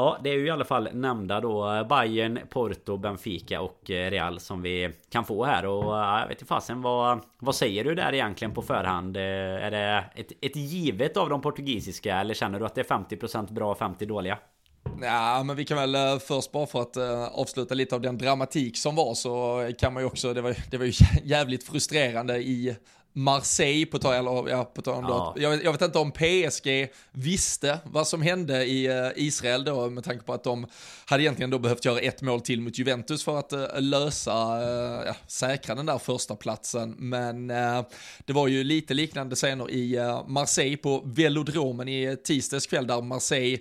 Ja, 0.00 0.18
det 0.24 0.30
är 0.30 0.34
ju 0.34 0.46
i 0.46 0.50
alla 0.50 0.64
fall 0.64 0.88
nämnda 0.92 1.40
då 1.40 1.72
eh, 1.72 1.88
Bayern, 1.88 2.40
Porto, 2.50 2.96
Benfica 2.96 3.60
och 3.60 3.90
eh, 3.90 4.10
Real 4.10 4.40
som 4.40 4.62
vi 4.62 4.92
kan 5.10 5.24
få 5.24 5.44
här 5.44 5.66
och 5.66 5.98
eh, 5.98 6.20
jag 6.20 6.28
vet 6.28 6.36
inte 6.36 6.44
fasen 6.44 6.82
vad 6.82 7.20
Vad 7.38 7.54
säger 7.54 7.84
du 7.84 7.94
där 7.94 8.14
egentligen 8.14 8.54
på 8.54 8.62
förhand? 8.62 9.16
Är 9.16 9.70
det 9.70 10.04
ett, 10.14 10.32
ett 10.40 10.56
givet 10.56 11.16
av 11.16 11.28
de 11.28 11.40
portugisiska 11.40 12.20
eller 12.20 12.34
känner 12.34 12.58
du 12.60 12.66
att 12.66 12.74
det 12.74 12.80
är 12.80 12.96
50% 12.96 13.52
bra 13.52 13.70
och 13.70 13.78
50% 13.78 14.06
dåliga? 14.06 14.38
Ja, 15.02 15.42
men 15.42 15.56
vi 15.56 15.64
kan 15.64 15.76
väl 15.92 16.20
först 16.20 16.52
bara 16.52 16.66
för 16.66 16.80
att 16.80 16.96
avsluta 17.32 17.74
lite 17.74 17.94
av 17.94 18.00
den 18.00 18.18
dramatik 18.18 18.78
som 18.78 18.96
var 18.96 19.14
så 19.14 19.66
kan 19.78 19.94
man 19.94 20.02
ju 20.02 20.06
också, 20.06 20.34
det 20.34 20.40
var, 20.40 20.56
det 20.70 20.78
var 20.78 20.84
ju 20.84 20.92
jävligt 21.24 21.64
frustrerande 21.64 22.36
i 22.36 22.76
Marseille, 23.12 23.86
på 23.86 23.98
tal, 23.98 24.14
eller, 24.14 24.50
ja, 24.50 24.64
på 24.64 24.82
tal 24.82 25.04
om 25.04 25.10
ja. 25.10 25.34
jag, 25.36 25.64
jag, 25.64 25.72
vet 25.72 25.82
inte 25.82 25.98
om 25.98 26.12
PSG 26.12 26.88
visste 27.12 27.78
vad 27.84 28.08
som 28.08 28.22
hände 28.22 28.64
i 28.64 28.88
uh, 28.88 29.10
Israel 29.16 29.64
då, 29.64 29.90
med 29.90 30.04
tanke 30.04 30.24
på 30.24 30.32
att 30.32 30.44
de 30.44 30.66
hade 31.04 31.22
egentligen 31.22 31.50
då 31.50 31.58
behövt 31.58 31.84
göra 31.84 31.98
ett 31.98 32.22
mål 32.22 32.40
till 32.40 32.60
mot 32.60 32.78
Juventus 32.78 33.24
för 33.24 33.38
att 33.38 33.52
uh, 33.52 33.66
lösa, 33.78 34.60
uh, 34.60 35.06
ja, 35.06 35.16
säkra 35.26 35.74
den 35.74 35.86
där 35.86 35.98
första 35.98 36.36
platsen. 36.36 36.94
Men 36.98 37.46
det 38.24 38.32
var 38.32 38.48
ju 38.48 38.64
lite 38.64 38.94
liknande 38.94 39.36
scener 39.36 39.70
i 39.70 39.98
Marseille 40.26 40.76
på 40.76 41.02
velodromen 41.04 41.88
i 41.88 42.16
tisdags 42.24 42.66
kväll 42.66 42.86
där 42.86 43.02
Marseille 43.02 43.58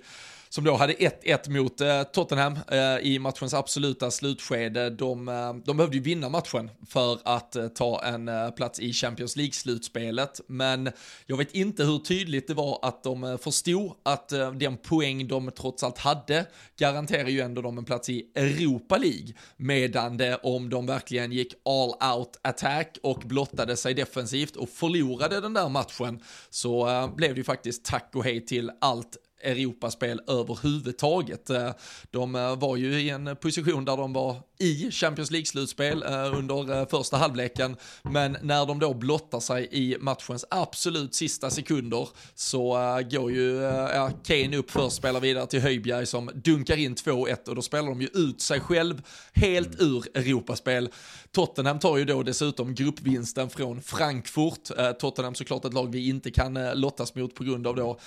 som 0.50 0.64
då 0.64 0.76
hade 0.76 0.94
1-1 0.94 1.50
mot 1.50 1.82
eh, 1.82 2.04
Tottenham 2.04 2.60
eh, 2.72 2.98
i 3.02 3.20
matchens 3.20 3.54
absoluta 3.54 4.12
slutskede. 4.12 4.90
De, 4.90 5.28
eh, 5.28 5.54
de 5.54 5.78
behövde 5.78 5.98
ju 5.98 6.04
vinna 6.04 6.30
matchen 6.30 6.70
för 6.88 7.20
att 7.24 7.56
eh, 7.56 7.68
ta 7.68 8.04
en 8.04 8.28
eh, 8.28 8.50
plats 8.50 8.80
i 8.80 8.94
Champions 8.94 9.36
League-slutspelet, 9.36 10.42
men 10.48 10.92
jag 11.26 11.38
vet 11.38 11.56
inte 11.56 11.84
hur 11.84 12.00
tydligt 12.00 12.48
det 12.48 12.54
var 12.54 12.80
att 12.82 13.04
de 13.04 13.24
eh, 13.24 13.38
förstod 13.38 13.94
att 14.04 14.32
eh, 14.32 14.52
den 14.52 14.78
poäng 14.78 15.28
de 15.28 15.52
trots 15.52 15.84
allt 15.84 15.98
hade 15.98 16.46
garanterar 16.78 17.30
ju 17.30 17.42
ändå 17.42 17.62
dem 17.62 17.78
en 17.78 17.86
plats 17.86 18.10
i 18.10 18.32
Europa 18.36 18.98
League, 18.98 19.34
medan 19.58 20.18
det 20.18 20.36
om 20.36 20.70
de 20.70 20.86
verkligen 20.86 21.32
gick 21.32 21.54
all 21.66 22.18
out 22.18 22.40
attack 22.42 22.98
och 23.04 23.22
blottade 23.26 23.78
sig 23.78 23.94
defensivt 23.94 24.56
och 24.56 24.70
förlorade 24.70 25.42
den 25.42 25.54
där 25.54 25.70
matchen 25.70 26.20
så 26.50 26.90
eh, 26.90 27.16
blev 27.16 27.34
det 27.34 27.38
ju 27.38 27.44
faktiskt 27.44 27.86
tack 27.86 28.12
och 28.16 28.24
hej 28.24 28.46
till 28.46 28.72
allt 28.82 29.18
Europaspel 29.42 30.22
överhuvudtaget. 30.28 31.50
Eh, 31.50 31.72
de 32.12 32.36
eh, 32.36 32.56
var 32.56 32.76
ju 32.76 33.02
i 33.02 33.10
en 33.10 33.36
position 33.36 33.86
där 33.86 33.98
de 33.98 34.14
var 34.14 34.38
i 34.60 34.92
Champions 34.92 35.32
League-slutspel 35.32 36.04
eh, 36.04 36.38
under 36.38 36.86
första 36.86 37.18
halvleken, 37.18 37.76
men 38.04 38.38
när 38.42 38.66
de 38.66 38.80
då 38.80 38.94
blottar 38.94 39.40
sig 39.40 39.68
i 39.72 39.98
matchens 40.00 40.46
absolut 40.50 41.16
sista 41.16 41.50
sekunder 41.50 42.10
så 42.36 42.74
går 43.12 43.32
ju 43.32 43.56
ja, 43.94 44.12
Kane 44.24 44.58
upp 44.58 44.72
först, 44.72 44.96
spelar 44.96 45.20
vidare 45.20 45.48
till 45.48 45.62
Höjbjerg 45.62 46.06
som 46.06 46.32
dunkar 46.34 46.78
in 46.78 46.96
2-1 46.96 47.50
och 47.50 47.56
då 47.56 47.62
spelar 47.62 47.88
de 47.90 48.02
ju 48.02 48.08
ut 48.08 48.42
sig 48.42 48.60
själv 48.60 49.02
helt 49.34 49.82
ur 49.82 50.18
Europaspel. 50.18 50.90
Tottenham 51.32 51.80
tar 51.80 51.98
ju 51.98 52.06
då 52.06 52.24
dessutom 52.24 52.76
gruppvinsten 52.76 53.50
från 53.50 53.82
Frankfurt. 53.82 54.72
Tottenham 55.00 55.36
såklart 55.36 55.66
ett 55.66 55.74
lag 55.74 55.92
vi 55.92 56.08
inte 56.08 56.32
kan 56.32 56.54
lottas 56.74 57.16
mot 57.16 57.36
på 57.36 57.44
grund 57.44 57.68
av 57.68 57.76
då 57.76 58.00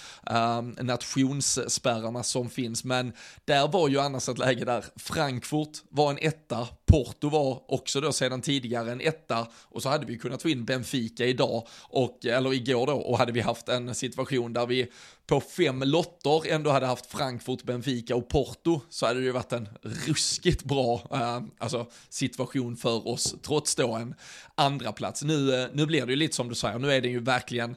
nation 0.81 1.33
nationsspärrarna 1.33 2.23
som 2.23 2.51
finns. 2.51 2.85
Men 2.85 3.13
där 3.45 3.69
var 3.69 3.89
ju 3.89 3.99
annars 3.99 4.29
ett 4.29 4.39
läge 4.39 4.65
där 4.65 4.85
Frankfurt 4.97 5.83
var 5.89 6.11
en 6.11 6.19
etta, 6.43 6.69
Porto 6.87 7.29
var 7.29 7.73
också 7.73 8.01
då 8.01 8.13
sedan 8.13 8.43
tidigare 8.43 8.93
en 8.93 9.01
etta 9.01 9.47
och 9.55 9.83
så 9.83 9.89
hade 9.89 10.07
vi 10.07 10.19
kunnat 10.19 10.43
få 10.43 10.49
in 10.49 10.65
Benfica 10.65 11.25
idag, 11.25 11.67
och, 11.83 12.27
eller 12.27 12.53
igår 12.53 12.87
då, 12.87 12.93
och 12.93 13.19
hade 13.19 13.33
vi 13.33 13.41
haft 13.41 13.69
en 13.69 13.95
situation 13.95 14.53
där 14.53 14.67
vi 14.67 14.89
på 15.27 15.41
fem 15.41 15.83
lotter 15.83 16.53
ändå 16.53 16.71
hade 16.71 16.87
haft 16.87 17.07
Frankfurt, 17.07 17.63
Benfica 17.63 18.17
och 18.17 18.29
Porto 18.29 18.81
så 18.89 19.07
hade 19.07 19.21
det 19.21 19.27
ju 19.27 19.33
varit 19.33 19.53
en 19.53 19.69
ruskigt 19.83 20.65
bra 20.65 21.09
eh, 21.13 21.43
alltså, 21.59 21.87
situation 22.09 22.77
för 22.77 23.09
oss, 23.09 23.35
trots 23.43 23.75
då 23.75 23.95
en 23.95 24.15
andra 24.55 24.93
plats. 24.93 25.23
Nu, 25.23 25.55
eh, 25.55 25.69
nu 25.73 25.87
blir 25.87 26.07
det 26.07 26.13
ju 26.13 26.17
lite 26.17 26.37
som 26.37 26.49
du 26.49 26.55
säger, 26.55 26.79
nu 26.79 26.93
är 26.93 27.01
det 27.01 27.09
ju 27.09 27.21
verkligen 27.21 27.77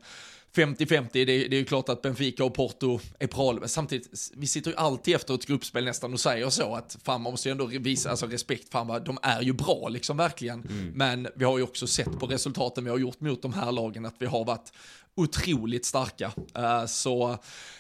50-50, 0.56 1.10
det, 1.12 1.26
det, 1.26 1.56
är 1.56 1.60
ju 1.60 1.66
klart 1.66 1.90
att 1.90 2.02
Benfica 2.02 2.44
och 2.44 2.54
Porto 2.54 3.00
är 3.20 3.28
bra, 3.28 3.54
men 3.54 3.70
samtidigt, 3.70 4.32
vi 4.36 4.48
sitter 4.48 4.72
ju 4.72 4.78
alltid 4.78 5.16
efter 5.16 5.34
ett 5.36 5.46
gruppspel 5.46 5.86
nästan 5.86 6.14
och 6.14 6.20
säger 6.20 6.50
så 6.50 6.76
att 6.76 6.98
fan 7.04 7.22
man 7.22 7.32
måste 7.32 7.50
ju 7.50 7.52
ändå 7.52 7.66
visa 7.66 8.10
alltså 8.10 8.26
respekt, 8.26 8.72
fan 8.72 8.88
vad, 8.88 9.06
de 9.06 9.18
är 9.22 9.42
ju 9.42 9.54
bra 9.54 9.88
liksom 9.90 10.18
verkligen. 10.18 10.62
Mm. 10.62 10.92
Men 10.96 11.28
vi 11.36 11.46
har 11.46 11.58
ju 11.58 11.64
också 11.64 11.88
sett 11.88 12.20
på 12.20 12.28
resultaten 12.28 12.84
vi 12.84 12.90
har 12.90 12.98
gjort 12.98 13.20
mot 13.20 13.42
de 13.42 13.54
här 13.54 13.72
lagen 13.72 14.06
att 14.06 14.16
vi 14.20 14.26
har 14.26 14.46
varit 14.46 14.72
otroligt 15.16 15.86
starka. 15.86 16.32
Uh, 16.58 16.86
så 16.86 17.38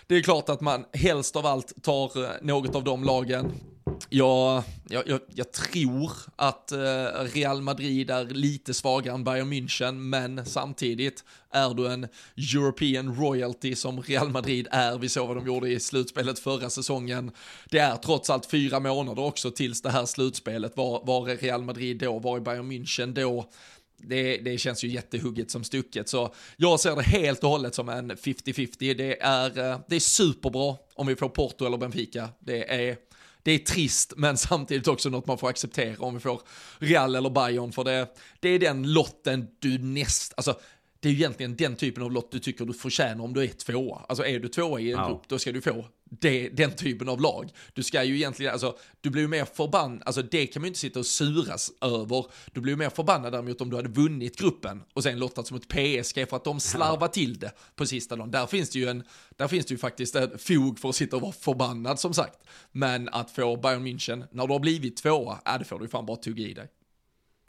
det 0.07 0.15
är 0.15 0.21
klart 0.21 0.49
att 0.49 0.61
man 0.61 0.85
helst 0.93 1.35
av 1.35 1.45
allt 1.45 1.83
tar 1.83 2.17
uh, 2.17 2.29
något 2.41 2.75
av 2.75 2.83
de 2.83 3.03
lagen. 3.03 3.51
Jag, 4.17 4.63
jag, 4.89 5.07
jag, 5.07 5.19
jag 5.35 5.51
tror 5.51 6.11
att 6.35 6.71
eh, 6.71 6.77
Real 7.33 7.61
Madrid 7.61 8.09
är 8.09 8.25
lite 8.25 8.73
svagare 8.73 9.15
än 9.15 9.23
Bayern 9.23 9.53
München, 9.53 9.91
men 9.91 10.45
samtidigt 10.45 11.23
är 11.51 11.73
du 11.73 11.87
en 11.87 12.07
European 12.37 13.15
royalty 13.15 13.75
som 13.75 14.01
Real 14.01 14.29
Madrid 14.29 14.67
är, 14.71 14.97
vi 14.97 15.09
såg 15.09 15.27
vad 15.27 15.37
de 15.37 15.47
gjorde 15.47 15.69
i 15.69 15.79
slutspelet 15.79 16.39
förra 16.39 16.69
säsongen. 16.69 17.31
Det 17.69 17.79
är 17.79 17.95
trots 17.95 18.29
allt 18.29 18.45
fyra 18.45 18.79
månader 18.79 19.23
också 19.23 19.51
tills 19.51 19.81
det 19.81 19.89
här 19.89 20.05
slutspelet. 20.05 20.77
Var, 20.77 21.05
var 21.05 21.29
är 21.29 21.37
Real 21.37 21.63
Madrid 21.63 21.97
då? 21.97 22.19
Var 22.19 22.37
är 22.37 22.41
Bayern 22.41 22.71
München 22.71 23.13
då? 23.13 23.49
Det, 23.97 24.37
det, 24.37 24.57
känns 24.57 24.83
ju 24.83 24.87
jättehugget 24.87 25.51
som 25.51 25.63
stucket. 25.63 26.09
Så 26.09 26.33
jag 26.57 26.79
ser 26.79 26.95
det 26.95 27.01
helt 27.01 27.43
och 27.43 27.49
hållet 27.49 27.75
som 27.75 27.89
en 27.89 28.11
50-50. 28.11 28.93
Det 28.93 29.21
är, 29.21 29.71
eh, 29.71 29.79
det 29.87 29.95
är 29.95 29.99
superbra 29.99 30.75
om 30.95 31.07
vi 31.07 31.15
får 31.15 31.29
Porto 31.29 31.65
eller 31.65 31.77
Benfica. 31.77 32.29
Det 32.39 32.89
är, 32.89 32.97
det 33.45 33.51
är 33.51 33.59
trist, 33.59 34.13
men 34.17 34.37
samtidigt 34.47 34.87
också 34.87 35.09
något 35.09 35.27
man 35.27 35.37
får 35.37 35.49
acceptera 35.49 35.95
om 35.99 36.13
vi 36.13 36.19
får 36.19 36.41
Real 36.79 37.15
eller 37.15 37.29
Bayern. 37.29 37.71
För 37.71 37.83
det, 37.83 38.07
det 38.39 38.49
är 38.49 38.59
den 38.59 38.93
lotten 38.93 39.47
du 39.59 39.77
näst, 39.77 40.33
alltså 40.37 40.59
det 41.05 41.09
är 41.09 41.13
ju 41.13 41.17
egentligen 41.17 41.55
den 41.55 41.75
typen 41.75 42.03
av 42.03 42.11
lott 42.11 42.31
du 42.31 42.39
tycker 42.39 42.65
du 42.65 42.73
förtjänar 42.73 43.23
om 43.23 43.33
du 43.33 43.43
är 43.43 43.47
tvåa. 43.47 44.05
Alltså 44.09 44.25
är 44.25 44.39
du 44.39 44.47
tvåa 44.47 44.79
i 44.79 44.91
en 44.91 44.99
ja. 44.99 45.07
grupp, 45.07 45.21
då 45.27 45.39
ska 45.39 45.51
du 45.51 45.61
få 45.61 45.85
det, 46.09 46.49
den 46.49 46.71
typen 46.71 47.09
av 47.09 47.21
lag. 47.21 47.49
Du 47.73 47.83
ska 47.83 48.03
ju 48.03 48.15
egentligen, 48.15 48.51
alltså, 48.51 48.77
du 49.01 49.09
blir 49.09 49.21
ju 49.21 49.27
mer 49.27 49.45
förbannad, 49.45 50.03
alltså 50.05 50.21
det 50.21 50.47
kan 50.47 50.61
man 50.61 50.65
ju 50.65 50.67
inte 50.67 50.79
sitta 50.79 50.99
och 50.99 51.05
suras 51.05 51.71
över. 51.81 52.25
Du 52.53 52.61
blir 52.61 52.73
ju 52.73 52.77
mer 52.77 52.89
förbannad 52.89 53.33
däremot 53.33 53.61
om 53.61 53.69
du 53.69 53.75
hade 53.75 53.89
vunnit 53.89 54.37
gruppen 54.37 54.83
och 54.93 55.03
sen 55.03 55.19
lottat 55.19 55.47
som 55.47 55.57
ett 55.57 55.67
PSG 55.67 56.29
för 56.29 56.35
att 56.35 56.43
de 56.43 56.59
slarvar 56.59 57.07
till 57.07 57.39
det 57.39 57.51
på 57.75 57.85
sista 57.85 58.15
dagen. 58.15 58.31
Där 58.31 58.47
finns 58.47 58.69
det 58.69 58.79
ju 58.79 58.87
en, 58.87 59.03
där 59.35 59.47
finns 59.47 59.65
det 59.65 59.73
ju 59.73 59.77
faktiskt 59.77 60.15
ett 60.15 60.41
fog 60.41 60.79
för 60.79 60.89
att 60.89 60.95
sitta 60.95 61.15
och 61.15 61.21
vara 61.21 61.31
förbannad 61.31 61.99
som 61.99 62.13
sagt. 62.13 62.39
Men 62.71 63.09
att 63.09 63.31
få 63.31 63.57
Bayern 63.57 63.87
München, 63.87 64.23
när 64.31 64.47
du 64.47 64.53
har 64.53 64.59
blivit 64.59 64.97
tvåa, 64.97 65.39
ja 65.45 65.57
det 65.57 65.65
får 65.65 65.79
du 65.79 65.87
fan 65.87 66.05
bara 66.05 66.17
tugga 66.17 66.47
i 66.47 66.53
dig. 66.53 66.67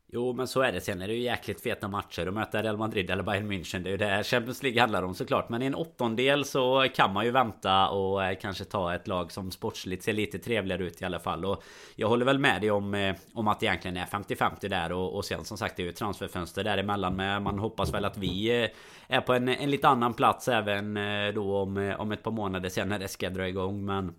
Jo 0.09 0.33
men 0.33 0.49
så 0.49 0.61
är 0.61 0.73
det. 0.73 0.81
Sen 0.81 1.03
är 1.03 1.09
det 1.09 1.15
ju 1.15 1.21
jäkligt 1.21 1.61
feta 1.61 1.89
matcher 1.89 2.27
att 2.27 2.35
möta 2.35 2.63
Real 2.63 2.77
Madrid 2.77 3.11
eller 3.11 3.23
Bayern 3.23 3.53
München. 3.53 3.79
Det 3.83 3.89
är 3.89 3.91
ju 3.91 3.97
det 3.97 4.25
Champions 4.25 4.63
League 4.63 4.81
handlar 4.81 5.03
om 5.03 5.15
såklart. 5.15 5.49
Men 5.49 5.63
i 5.63 5.67
en 5.67 5.75
åttondel 5.75 6.45
så 6.45 6.87
kan 6.95 7.13
man 7.13 7.25
ju 7.25 7.31
vänta 7.31 7.89
och 7.89 8.25
eh, 8.25 8.39
kanske 8.41 8.65
ta 8.65 8.95
ett 8.95 9.09
lag 9.09 9.33
som 9.33 9.51
sportsligt 9.51 10.03
ser 10.03 10.13
lite 10.13 10.39
trevligare 10.39 10.85
ut 10.85 11.03
i 11.03 11.05
alla 11.05 11.19
fall. 11.19 11.45
Och 11.45 11.63
jag 11.97 12.09
håller 12.09 12.25
väl 12.25 12.39
med 12.39 12.61
dig 12.61 12.71
om, 12.71 12.95
eh, 12.95 13.17
om 13.35 13.49
att 13.49 13.61
det 13.61 13.67
egentligen 13.67 13.97
är 13.97 14.07
50-50 14.07 14.69
där. 14.69 14.93
Och, 14.93 15.17
och 15.17 15.25
sen 15.25 15.45
som 15.45 15.59
sagt 15.59 15.77
det 15.77 15.83
är 15.83 15.87
ju 15.87 15.93
transferfönster 15.93 16.65
däremellan. 16.65 17.17
Men 17.17 17.43
man 17.43 17.59
hoppas 17.59 17.95
väl 17.95 18.05
att 18.05 18.19
vi 18.19 18.63
eh, 18.63 18.71
är 19.09 19.21
på 19.21 19.33
en, 19.33 19.49
en 19.49 19.71
lite 19.71 19.89
annan 19.89 20.15
plats 20.15 20.49
även 20.49 20.99
då 21.35 21.57
om, 21.57 21.95
om 21.99 22.13
ett 22.13 22.23
par 22.23 22.31
månader 22.31 22.69
sen 22.69 22.89
när 22.89 22.99
det 22.99 23.09
ska 23.09 23.31
dra 23.31 23.49
igång. 23.49 23.85
Men 23.85 24.15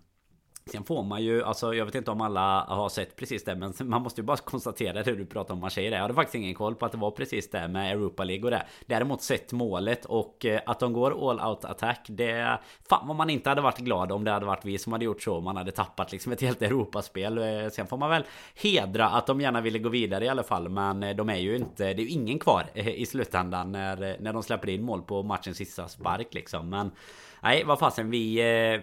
Sen 0.68 0.84
får 0.84 1.02
man 1.02 1.22
ju, 1.22 1.42
alltså 1.42 1.74
jag 1.74 1.84
vet 1.84 1.94
inte 1.94 2.10
om 2.10 2.20
alla 2.20 2.64
har 2.68 2.88
sett 2.88 3.16
precis 3.16 3.44
det 3.44 3.54
Men 3.54 3.72
man 3.80 4.02
måste 4.02 4.20
ju 4.20 4.24
bara 4.24 4.36
konstatera 4.36 5.02
hur 5.02 5.16
du 5.16 5.26
pratar 5.26 5.54
om 5.54 5.60
Marseille 5.60 5.96
Jag 5.96 6.02
hade 6.02 6.14
faktiskt 6.14 6.34
ingen 6.34 6.54
koll 6.54 6.74
på 6.74 6.86
att 6.86 6.92
det 6.92 6.98
var 6.98 7.10
precis 7.10 7.50
det 7.50 7.68
med 7.68 7.92
Europa 7.92 8.24
League 8.24 8.44
och 8.44 8.50
det. 8.50 8.62
Däremot 8.86 9.22
sett 9.22 9.52
målet 9.52 10.04
och 10.04 10.44
eh, 10.44 10.60
att 10.66 10.80
de 10.80 10.92
går 10.92 11.30
all 11.30 11.50
out 11.50 11.64
attack 11.64 12.06
Det... 12.08 12.58
Fan 12.88 13.08
vad 13.08 13.16
man 13.16 13.30
inte 13.30 13.48
hade 13.48 13.60
varit 13.60 13.78
glad 13.78 14.12
om 14.12 14.24
det 14.24 14.30
hade 14.30 14.46
varit 14.46 14.64
vi 14.64 14.78
som 14.78 14.92
hade 14.92 15.04
gjort 15.04 15.22
så. 15.22 15.40
Man 15.40 15.56
hade 15.56 15.70
tappat 15.70 16.12
liksom 16.12 16.32
ett 16.32 16.40
helt 16.40 16.62
Europaspel. 16.62 17.38
Eh, 17.38 17.70
sen 17.72 17.86
får 17.86 17.96
man 17.96 18.10
väl 18.10 18.24
hedra 18.54 19.08
att 19.08 19.26
de 19.26 19.40
gärna 19.40 19.60
ville 19.60 19.78
gå 19.78 19.88
vidare 19.88 20.24
i 20.24 20.28
alla 20.28 20.42
fall 20.42 20.68
Men 20.68 21.02
eh, 21.02 21.16
de 21.16 21.28
är 21.28 21.36
ju 21.36 21.56
inte, 21.56 21.84
det 21.84 22.02
är 22.02 22.04
ju 22.04 22.08
ingen 22.08 22.38
kvar 22.38 22.64
i 22.74 23.06
slutändan 23.06 23.72
när, 23.72 24.16
när 24.20 24.32
de 24.32 24.42
släpper 24.42 24.68
in 24.68 24.82
mål 24.82 25.02
på 25.02 25.22
matchens 25.22 25.56
sista 25.56 25.88
spark 25.88 26.34
liksom. 26.34 26.68
Men 26.68 26.90
Nej 27.42 27.64
vad 27.64 27.78
fasen 27.78 28.10
vi, 28.10 28.42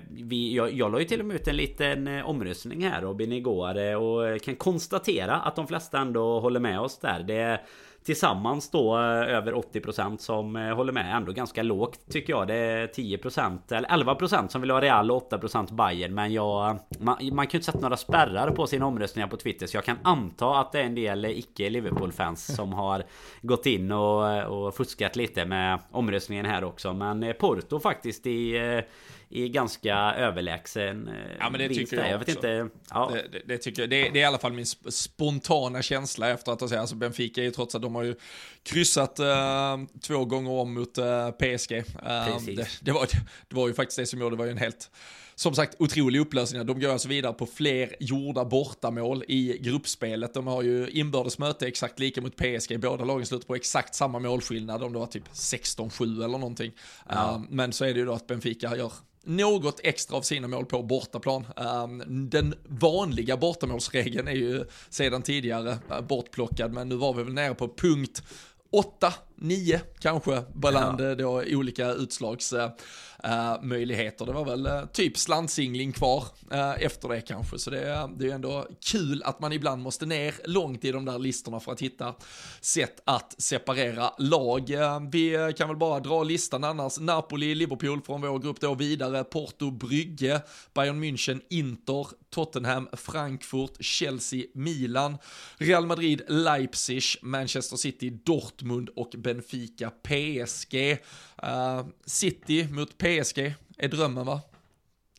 vi 0.10 0.56
jag, 0.56 0.74
jag 0.74 0.92
la 0.92 1.00
ju 1.00 1.06
till 1.06 1.20
och 1.20 1.26
med 1.26 1.36
ut 1.36 1.48
en 1.48 1.56
liten 1.56 1.75
eh, 1.82 2.30
omröstning 2.30 2.88
här 2.88 3.02
Robin 3.02 3.32
igår 3.32 3.78
eh, 3.78 3.94
och 3.94 4.42
kan 4.42 4.56
konstatera 4.56 5.36
att 5.36 5.56
de 5.56 5.68
flesta 5.68 6.00
ändå 6.00 6.40
håller 6.40 6.60
med 6.60 6.80
oss 6.80 7.00
där. 7.00 7.24
Det 7.24 7.62
tillsammans 8.06 8.72
då 8.72 8.98
eh, 8.98 9.36
över 9.36 9.54
80% 9.54 10.18
som 10.18 10.56
eh, 10.56 10.76
håller 10.76 10.94
med. 10.94 11.16
Ändå 11.16 11.32
ganska 11.32 11.64
lågt 11.64 12.00
tycker 12.10 12.34
jag. 12.34 12.48
Det 12.48 12.56
är 12.56 12.88
10% 12.88 13.74
eller 13.74 13.90
11% 13.90 14.48
som 14.48 14.62
vill 14.62 14.72
ha 14.72 14.82
Real 14.82 15.12
och 15.12 15.32
8% 15.32 15.76
Bayern. 15.76 16.14
Men 16.14 16.34
jag, 16.34 16.78
man, 17.00 17.18
man 17.32 17.48
kan 17.48 17.52
ju 17.52 17.58
inte 17.58 17.66
sätta 17.66 17.80
några 17.80 17.98
spärrar 17.98 18.52
på 18.52 18.68
sina 18.68 18.86
omröstningar 18.86 19.28
på 19.28 19.38
Twitter. 19.38 19.68
Så 19.68 19.78
jag 19.78 19.84
kan 19.84 19.98
anta 20.04 20.60
att 20.60 20.72
det 20.72 20.80
är 20.80 20.84
en 20.84 20.96
del 20.96 21.26
icke 21.26 21.70
Liverpool-fans 21.70 22.46
som 22.56 22.74
har 22.74 23.04
gått 23.42 23.66
in 23.66 23.92
och, 23.92 24.44
och 24.44 24.76
fuskat 24.76 25.16
lite 25.16 25.46
med 25.46 25.80
omröstningen 25.92 26.46
här 26.46 26.64
också. 26.64 26.94
Men 26.94 27.24
eh, 27.24 27.34
Porto 27.34 27.80
faktiskt 27.80 28.28
i 28.28 28.82
i 29.30 29.50
ganska 29.50 29.96
överlägsen 29.96 31.08
eh, 31.08 31.14
Ja 31.40 31.50
men 31.50 31.60
det 31.60 31.70
tycker 31.70 31.98
jag, 31.98 32.10
jag 32.10 32.20
vet 32.20 32.28
inte, 32.28 32.70
ja. 32.90 33.12
det, 33.14 33.28
det, 33.32 33.42
det, 33.48 33.58
tycker 33.58 33.82
jag. 33.82 33.90
Det, 33.90 34.10
det, 34.10 34.20
är 34.20 34.22
i 34.22 34.26
alla 34.26 34.38
fall 34.38 34.54
min 34.54 34.66
spontana 34.90 35.82
känsla 35.82 36.30
efter 36.30 36.52
att 36.52 36.62
ha 36.62 36.68
sett, 36.68 36.80
alltså 36.80 36.96
Benfica 36.96 37.42
är 37.42 37.46
ju 37.46 37.52
trots 37.52 37.76
att 37.76 37.82
de 37.82 37.96
har 37.96 38.04
ju 38.04 38.16
kryssat 38.64 39.20
uh, 39.20 39.86
två 40.02 40.26
gånger 40.26 40.52
om 40.52 40.74
mot 40.74 40.98
eh, 40.98 41.32
PSG. 41.32 41.70
Det, 41.70 42.68
det, 42.82 42.92
var, 42.92 43.08
det 43.48 43.56
var 43.56 43.68
ju 43.68 43.74
faktiskt 43.74 43.98
det 43.98 44.06
som 44.06 44.20
gjorde, 44.20 44.36
det 44.36 44.40
var 44.40 44.46
ju 44.46 44.52
en 44.52 44.58
helt 44.58 44.90
som 45.36 45.56
sagt 45.56 45.76
otrolig 45.80 46.20
upplösning. 46.20 46.66
De 46.66 46.80
går 46.80 46.90
alltså 46.90 47.08
vidare 47.08 47.34
på 47.34 47.46
fler 47.46 47.96
gjorda 48.00 48.46
bortamål 48.46 49.24
i 49.28 49.58
gruppspelet. 49.62 50.34
De 50.34 50.48
har 50.48 50.62
ju 50.62 50.90
inbördes 50.90 51.38
möte 51.38 51.68
exakt 51.68 52.00
lika 52.00 52.22
mot 52.22 52.36
PSG. 52.36 52.80
Båda 52.80 53.06
lagen 53.06 53.26
slutar 53.26 53.48
på 53.48 53.56
exakt 53.56 53.96
samma 53.96 54.20
målskillnad. 54.20 54.84
Om 54.84 54.94
det 54.94 55.00
var 55.00 55.06
typ 55.06 55.28
16-7 55.34 56.24
eller 56.24 56.38
någonting. 56.38 56.72
Ja. 57.10 57.14
Uh, 57.14 57.42
men 57.50 57.74
så 57.74 57.86
är 57.86 57.94
det 57.94 58.00
ju 58.00 58.06
då 58.06 58.14
att 58.14 58.28
Benfica 58.28 58.78
gör 58.78 58.92
något 59.26 59.80
extra 59.84 60.18
av 60.18 60.22
sina 60.22 60.48
mål 60.48 60.66
på 60.66 60.84
bortaplan. 60.84 61.46
Ehm, 61.58 62.30
den 62.30 62.56
vanliga 62.68 63.38
bortamålsregeln 63.38 64.28
är 64.28 64.32
ju 64.32 64.66
sedan 64.90 65.22
tidigare 65.22 65.78
eh, 65.92 66.02
bortplockad, 66.02 66.74
men 66.74 66.90
nu 66.90 66.96
var 66.96 67.14
vi 67.14 67.24
väl 67.24 67.34
nere 67.34 67.56
på 67.56 67.68
punkt 67.68 68.24
8 68.72 69.14
nio 69.36 69.82
kanske 70.00 70.44
bland 70.54 71.02
ja. 71.02 71.16
då 71.16 71.44
olika 71.48 71.92
utslagsmöjligheter. 71.92 74.26
Uh, 74.26 74.28
det 74.28 74.34
var 74.34 74.46
väl 74.46 74.68
uh, 74.68 74.86
typ 74.86 75.18
slantsingling 75.18 75.92
kvar 75.92 76.24
uh, 76.54 76.84
efter 76.84 77.10
det 77.10 77.22
kanske, 77.22 77.60
så 77.60 77.70
det, 77.70 78.10
det 78.18 78.30
är 78.30 78.36
ändå 78.36 78.68
kul 78.92 79.24
att 79.24 79.40
man 79.40 79.54
ibland 79.54 79.82
måste 79.82 80.06
ner 80.06 80.36
långt 80.46 80.86
i 80.86 80.92
de 80.92 81.06
där 81.06 81.20
listorna 81.20 81.60
för 81.60 81.72
att 81.72 81.82
hitta 81.82 82.16
sätt 82.62 83.02
att 83.06 83.36
separera 83.38 84.14
lag. 84.18 84.70
vi 85.12 85.54
kan 85.58 85.68
väl 85.68 85.78
bara 85.78 86.00
dra 86.00 86.24
listan 86.24 86.64
annars. 86.64 87.00
Napoli, 87.00 87.56
Liverpool 87.56 88.02
från 88.02 88.22
vår 88.22 88.40
grupp 88.40 88.60
då 88.60 88.76
vidare, 88.76 89.24
Porto, 89.24 89.72
Brygge, 89.72 90.42
Bayern 90.74 91.04
München, 91.04 91.42
Inter, 91.50 92.08
Tottenham, 92.36 92.88
Frankfurt, 92.94 93.78
Chelsea, 93.80 94.46
Milan, 94.54 95.18
Real 95.58 95.86
Madrid, 95.86 96.22
Leipzig, 96.28 97.04
Manchester 97.22 97.78
City, 97.78 98.10
Dortmund 98.10 98.90
och 98.90 99.16
Benfica, 99.26 99.92
PSG. 100.04 100.98
Uh, 101.44 101.86
City 102.06 102.68
mot 102.68 102.98
PSG 102.98 103.56
är 103.78 103.88
drömmen 103.88 104.26
va? 104.26 104.42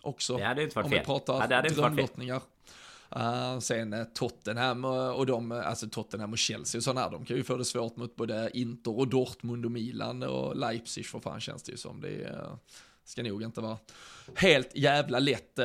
Också. 0.02 0.36
Det 0.36 0.44
hade 0.44 0.62
inte 0.62 0.76
varit 0.76 0.84
Om 0.84 0.90
fel. 0.90 1.00
vi 1.00 1.04
pratar 1.04 1.46
ja, 1.50 1.62
drömlottningar. 1.62 2.42
Uh, 3.16 3.59
sen 3.59 3.92
uh, 3.92 4.04
Tottenham 4.04 4.84
och, 4.84 5.26
de, 5.26 5.52
alltså 5.52 5.88
Tottenham 5.88 6.32
och 6.32 6.38
Chelsea 6.38 6.78
och 6.78 6.82
sådana 6.82 7.11
de 7.11 7.24
kan 7.24 7.36
ju 7.36 7.44
få 7.44 7.57
det 7.57 7.64
svårt 7.64 7.96
mot 7.96 8.16
både 8.16 8.50
Inter 8.54 8.98
och 8.98 9.09
Dortmund 9.09 9.64
och 9.64 9.70
Milan 9.70 10.22
och 10.22 10.57
Leipzig 10.57 11.07
för 11.07 11.20
fan 11.20 11.40
känns 11.40 11.62
det 11.62 11.72
ju 11.72 11.78
som. 11.78 12.00
Det 12.00 12.30
uh, 12.30 12.57
ska 13.04 13.22
nog 13.22 13.42
inte 13.42 13.61
vara 13.61 13.78
helt 14.36 14.76
jävla 14.76 15.18
lätt. 15.18 15.59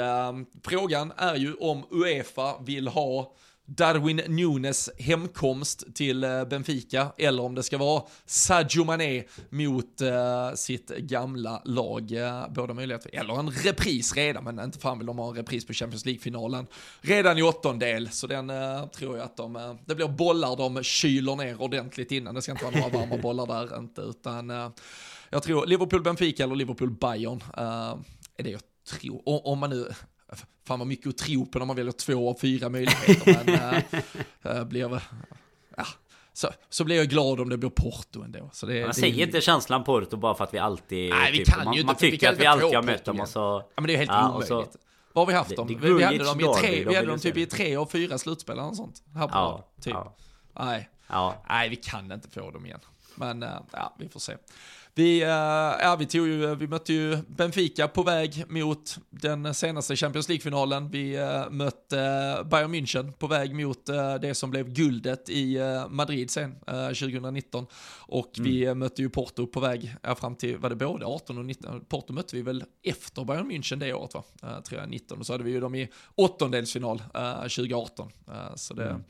frågan 0.63 1.13
är 1.17 1.35
ju 1.35 1.53
om 1.53 1.85
Uefa 1.91 2.59
vill 2.59 2.87
ha 2.87 3.35
Darwin 3.65 4.21
Nunes 4.27 4.89
hemkomst 4.97 5.95
till 5.95 6.23
eh, 6.23 6.45
Benfica 6.45 7.11
eller 7.17 7.43
om 7.43 7.55
det 7.55 7.63
ska 7.63 7.77
vara 7.77 8.03
Sadio 8.25 8.83
Mané 8.83 9.23
mot 9.49 10.01
eh, 10.01 10.53
sitt 10.55 10.87
gamla 10.97 11.61
lag. 11.65 12.11
Eh, 12.11 12.47
båda 12.49 12.73
möjligheter, 12.73 13.09
eller 13.13 13.39
en 13.39 13.51
repris 13.51 14.15
redan, 14.15 14.43
men 14.43 14.59
inte 14.59 14.79
fan 14.79 14.97
vill 14.97 15.07
de 15.07 15.17
ha 15.17 15.29
en 15.29 15.35
repris 15.35 15.65
på 15.65 15.73
Champions 15.73 16.05
League-finalen 16.05 16.67
redan 17.01 17.37
i 17.37 17.41
åttondel, 17.41 18.09
så 18.09 18.27
den 18.27 18.51
tror 18.89 19.17
jag 19.17 19.25
att 19.25 19.37
de, 19.37 19.77
det 19.85 19.95
blir 19.95 20.07
bollar 20.07 20.55
de 20.55 20.83
kyler 20.83 21.35
ner 21.35 21.61
ordentligt 21.61 22.11
innan, 22.11 22.35
det 22.35 22.41
ska 22.41 22.51
inte 22.51 22.65
vara 22.65 22.75
några 22.75 22.97
varma 22.99 23.17
bollar 23.17 23.45
där 23.45 23.77
inte, 23.77 24.01
utan 24.01 24.49
jag 25.29 25.43
tror 25.43 25.65
Liverpool-Benfica 25.65 26.43
eller 26.43 26.55
Liverpool-Bayern 26.55 27.41
är 28.37 28.43
det 28.43 28.49
jag 28.49 28.61
tror, 28.99 29.47
om 29.47 29.59
man 29.59 29.69
nu, 29.69 29.91
fan 30.67 30.79
vad 30.79 30.87
mycket 30.87 31.07
att 31.07 31.17
tro 31.17 31.45
på 31.45 31.59
när 31.59 31.65
man 31.65 31.75
väljer 31.75 31.91
två 31.91 32.29
av 32.29 32.37
fyra 32.41 32.69
möjligheter. 32.69 33.43
men 34.43 34.57
äh, 34.57 34.63
blir, 34.67 35.01
ja, 35.77 35.85
så, 36.33 36.49
så 36.69 36.83
blir 36.83 36.95
jag 36.95 37.07
glad 37.07 37.39
om 37.39 37.49
det 37.49 37.57
blir 37.57 37.69
Porto 37.69 38.23
ändå. 38.23 38.49
Så 38.53 38.65
det, 38.65 38.79
man 38.79 38.87
det, 38.87 38.93
säger 38.93 39.25
inte 39.25 39.41
känslan 39.41 39.83
Porto 39.83 40.17
bara 40.17 40.35
för 40.35 40.43
att 40.43 40.53
vi 40.53 40.57
alltid... 40.57 41.09
Nej, 41.09 41.31
vi 41.31 41.37
typ, 41.37 41.47
kan 41.47 41.65
man, 41.65 41.73
ju 41.73 41.79
inte, 41.79 41.87
man 41.87 41.95
tycker 41.95 42.29
att 42.29 42.39
vi 42.39 42.45
alltid 42.45 42.75
har 42.75 42.83
mött 42.83 43.05
dem 43.05 43.19
och 43.19 43.29
så... 43.29 43.63
Ja, 43.75 43.81
men 43.81 43.87
det 43.87 43.93
är 43.93 43.97
helt 43.97 44.11
ja, 44.11 44.29
omöjligt. 44.29 44.47
Så, 44.47 44.65
Vad 45.13 45.21
har 45.25 45.31
vi 45.31 45.37
haft 45.37 45.55
dem? 45.55 45.67
Det, 45.67 45.73
det 45.73 45.93
vi, 45.93 46.03
hade 46.03 46.17
dem 46.17 46.39
i 46.39 46.53
tre, 46.61 46.85
vi 46.85 46.95
hade 46.95 47.07
dem 47.07 47.19
typ 47.19 47.37
i 47.37 47.45
tre 47.45 47.75
av 47.75 47.85
fyra 47.85 48.17
slutspel 48.17 48.53
eller 48.53 48.63
något 48.63 48.75
sånt. 48.75 49.03
Här 49.15 49.27
på, 49.27 49.33
ja, 49.33 49.67
typ. 49.81 49.93
Ja. 49.93 50.15
Nej. 50.59 50.89
Ja. 51.07 51.43
Nej, 51.49 51.69
vi 51.69 51.75
kan 51.75 52.11
inte 52.11 52.29
få 52.29 52.51
dem 52.51 52.65
igen. 52.65 52.79
Men 53.15 53.43
äh, 53.43 53.49
ja, 53.71 53.95
vi 53.99 54.09
får 54.09 54.19
se. 54.19 54.37
Vi, 54.93 55.23
uh, 55.23 55.29
ja, 55.81 55.95
vi, 55.99 56.05
tog 56.05 56.27
ju, 56.27 56.55
vi 56.55 56.67
mötte 56.67 56.93
ju 56.93 57.17
Benfica 57.27 57.87
på 57.87 58.03
väg 58.03 58.43
mot 58.47 58.97
den 59.09 59.53
senaste 59.53 59.95
Champions 59.95 60.29
League-finalen. 60.29 60.89
Vi 60.89 61.19
uh, 61.19 61.49
mötte 61.49 61.97
uh, 61.97 62.49
Bayern 62.49 62.75
München 62.75 63.11
på 63.11 63.27
väg 63.27 63.55
mot 63.55 63.85
det 64.21 64.35
som 64.35 64.51
blev 64.51 64.73
guldet 64.73 65.29
i 65.29 65.57
Madrid 65.89 66.31
sen, 66.31 66.55
2019. 66.65 67.65
Och 67.99 68.39
mm. 68.39 68.51
vi 68.51 68.75
mötte 68.75 69.01
ju 69.01 69.09
Porto 69.09 69.47
på 69.47 69.59
väg 69.59 69.95
ja, 70.01 70.15
fram 70.15 70.35
till, 70.35 70.57
var 70.57 70.69
det 70.69 70.75
både 70.75 71.05
18 71.05 71.37
och 71.37 71.45
19? 71.45 71.85
Porto 71.85 72.13
mötte 72.13 72.35
vi 72.35 72.41
väl 72.41 72.63
efter 72.83 73.25
Bayern 73.25 73.51
München 73.51 73.75
det 73.75 73.93
året 73.93 74.13
va? 74.13 74.23
tror 74.41 74.81
jag, 74.81 74.89
19. 74.89 75.19
Och 75.19 75.25
så 75.25 75.33
hade 75.33 75.43
vi 75.43 75.51
ju 75.51 75.59
dem 75.59 75.75
i 75.75 75.89
åttondelsfinal 76.15 77.03
2018. 77.41 78.11
så 78.55 78.73
det... 78.73 78.89
Mm. 78.89 79.03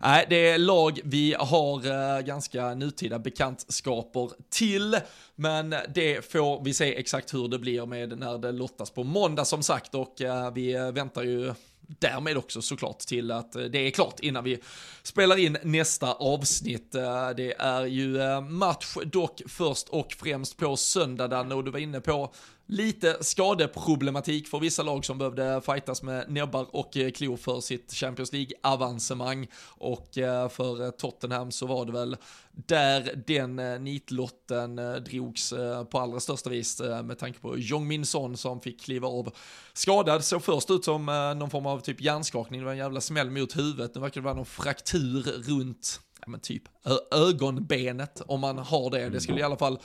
Nej, 0.00 0.26
det 0.28 0.48
är 0.48 0.58
lag 0.58 1.00
vi 1.04 1.34
har 1.38 1.86
eh, 1.86 2.20
ganska 2.20 2.74
nutida 2.74 3.18
bekantskaper 3.18 4.30
till, 4.50 4.96
men 5.34 5.74
det 5.94 6.32
får 6.32 6.64
vi 6.64 6.74
se 6.74 6.98
exakt 6.98 7.34
hur 7.34 7.48
det 7.48 7.58
blir 7.58 7.86
med 7.86 8.18
när 8.18 8.38
det 8.38 8.52
lottas 8.52 8.90
på 8.90 9.04
måndag 9.04 9.44
som 9.44 9.62
sagt. 9.62 9.94
Och 9.94 10.20
eh, 10.20 10.52
vi 10.52 10.72
väntar 10.92 11.22
ju 11.22 11.54
därmed 11.80 12.36
också 12.36 12.62
såklart 12.62 12.98
till 12.98 13.30
att 13.30 13.56
eh, 13.56 13.62
det 13.62 13.78
är 13.78 13.90
klart 13.90 14.20
innan 14.20 14.44
vi 14.44 14.58
spelar 15.02 15.38
in 15.38 15.58
nästa 15.62 16.12
avsnitt. 16.12 16.92
Det 17.36 17.54
är 17.58 17.86
ju 17.86 18.40
match 18.40 18.96
dock 19.04 19.42
först 19.46 19.88
och 19.88 20.12
främst 20.18 20.56
på 20.56 20.76
söndagen. 20.76 21.52
Och 21.52 21.64
du 21.64 21.70
var 21.70 21.78
inne 21.78 22.00
på 22.00 22.32
lite 22.68 23.16
skadeproblematik 23.20 24.48
för 24.48 24.60
vissa 24.60 24.82
lag 24.82 25.04
som 25.04 25.18
behövde 25.18 25.60
fightas 25.60 26.02
med 26.02 26.30
näbbar 26.30 26.66
och 26.70 26.96
eh, 26.96 27.10
klor 27.10 27.36
för 27.36 27.60
sitt 27.60 27.92
Champions 27.92 28.32
League-avancemang. 28.32 29.46
Och 29.66 30.18
eh, 30.18 30.48
för 30.48 30.84
eh, 30.84 30.90
Tottenham 30.90 31.50
så 31.50 31.66
var 31.66 31.86
det 31.86 31.92
väl 31.92 32.16
där 32.52 33.22
den 33.26 33.84
nitlotten 33.84 34.76
drogs 34.76 35.54
på 35.90 35.98
allra 35.98 36.20
största 36.20 36.50
vis 36.50 36.80
med 37.04 37.18
tanke 37.18 37.38
på 37.40 37.58
Jong 37.58 37.86
Min 37.86 38.06
Son 38.06 38.36
som 38.36 38.60
fick 38.60 38.80
kliva 38.80 39.08
av 39.08 39.32
skadad. 39.72 40.24
Såg 40.24 40.42
först 40.42 40.70
ut 40.70 40.84
som 40.84 41.06
någon 41.38 41.50
form 41.50 41.66
av 41.66 41.80
typ 41.80 42.00
hjärnskakning, 42.00 42.60
det 42.60 42.64
var 42.64 42.72
en 42.72 42.78
jävla 42.78 43.00
smäll 43.00 43.30
mot 43.30 43.56
huvudet. 43.56 43.94
Nu 43.94 44.00
verkar 44.00 44.20
det 44.20 44.24
vara 44.24 44.34
någon 44.34 44.46
fraktur 44.46 45.22
runt 45.22 46.00
ja, 46.20 46.24
men 46.26 46.40
typ 46.40 46.62
ögonbenet 47.10 48.22
om 48.26 48.40
man 48.40 48.58
har 48.58 48.90
det. 48.90 49.08
Det 49.08 49.20
skulle 49.20 49.40
i 49.40 49.42
alla 49.42 49.56
fall 49.56 49.78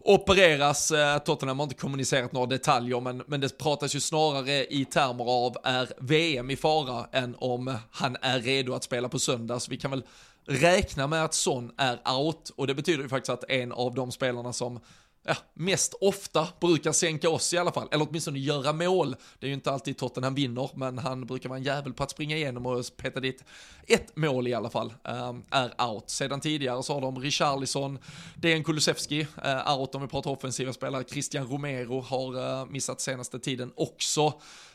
opereras. 0.00 0.90
Eh, 0.90 1.18
Tottenham 1.18 1.58
har 1.58 1.64
inte 1.64 1.74
kommunicerat 1.74 2.32
några 2.32 2.46
detaljer, 2.46 3.00
men, 3.00 3.22
men 3.26 3.40
det 3.40 3.58
pratas 3.58 3.94
ju 3.94 4.00
snarare 4.00 4.66
i 4.66 4.84
termer 4.84 5.24
av 5.24 5.56
är 5.64 5.92
VM 5.98 6.50
i 6.50 6.56
fara 6.56 7.06
än 7.12 7.36
om 7.38 7.76
han 7.90 8.16
är 8.22 8.40
redo 8.40 8.74
att 8.74 8.84
spela 8.84 9.08
på 9.08 9.18
söndag. 9.18 9.60
Så 9.60 9.70
vi 9.70 9.76
kan 9.76 9.90
väl 9.90 10.04
räkna 10.46 11.06
med 11.06 11.24
att 11.24 11.34
Son 11.34 11.72
är 11.76 12.18
out 12.18 12.50
och 12.56 12.66
det 12.66 12.74
betyder 12.74 13.02
ju 13.02 13.08
faktiskt 13.08 13.30
att 13.30 13.50
en 13.50 13.72
av 13.72 13.94
de 13.94 14.12
spelarna 14.12 14.52
som 14.52 14.80
ja, 15.22 15.36
mest 15.54 15.94
ofta 16.00 16.48
brukar 16.60 16.92
sänka 16.92 17.30
oss 17.30 17.54
i 17.54 17.58
alla 17.58 17.72
fall, 17.72 17.88
eller 17.90 18.06
åtminstone 18.08 18.38
göra 18.38 18.72
mål. 18.72 19.16
Det 19.38 19.46
är 19.46 19.48
ju 19.48 19.54
inte 19.54 19.70
alltid 19.70 19.98
Tottenham 19.98 20.34
vinner, 20.34 20.70
men 20.74 20.98
han 20.98 21.26
brukar 21.26 21.48
vara 21.48 21.58
en 21.58 21.64
jävel 21.64 21.92
på 21.92 22.02
att 22.02 22.10
springa 22.10 22.36
igenom 22.36 22.66
och 22.66 22.84
peta 22.96 23.20
dit 23.20 23.44
ett 23.86 24.16
mål 24.16 24.48
i 24.48 24.54
alla 24.54 24.70
fall, 24.70 24.94
um, 25.04 25.44
är 25.50 25.90
out. 25.90 26.10
Sedan 26.10 26.40
tidigare 26.40 26.82
så 26.82 26.94
har 26.94 27.00
de 27.00 27.20
Richarlison, 27.20 27.98
Dejan 28.34 28.64
Kulusevski, 28.64 29.20
uh, 29.20 29.78
out 29.78 29.94
om 29.94 30.02
vi 30.02 30.08
pratar 30.08 30.30
offensiva 30.30 30.72
spelare, 30.72 31.04
Christian 31.04 31.46
Romero 31.46 32.00
har 32.00 32.38
uh, 32.38 32.66
missat 32.70 33.00
senaste 33.00 33.38
tiden 33.38 33.72
också. 33.76 34.32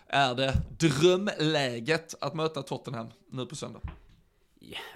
Är 0.08 0.36
det 0.36 0.62
drömläget 0.80 2.16
att 2.22 2.36
möta 2.36 2.62
Tottenham 2.62 3.08
nu 3.32 3.46
på 3.46 3.56
söndag? 3.56 3.82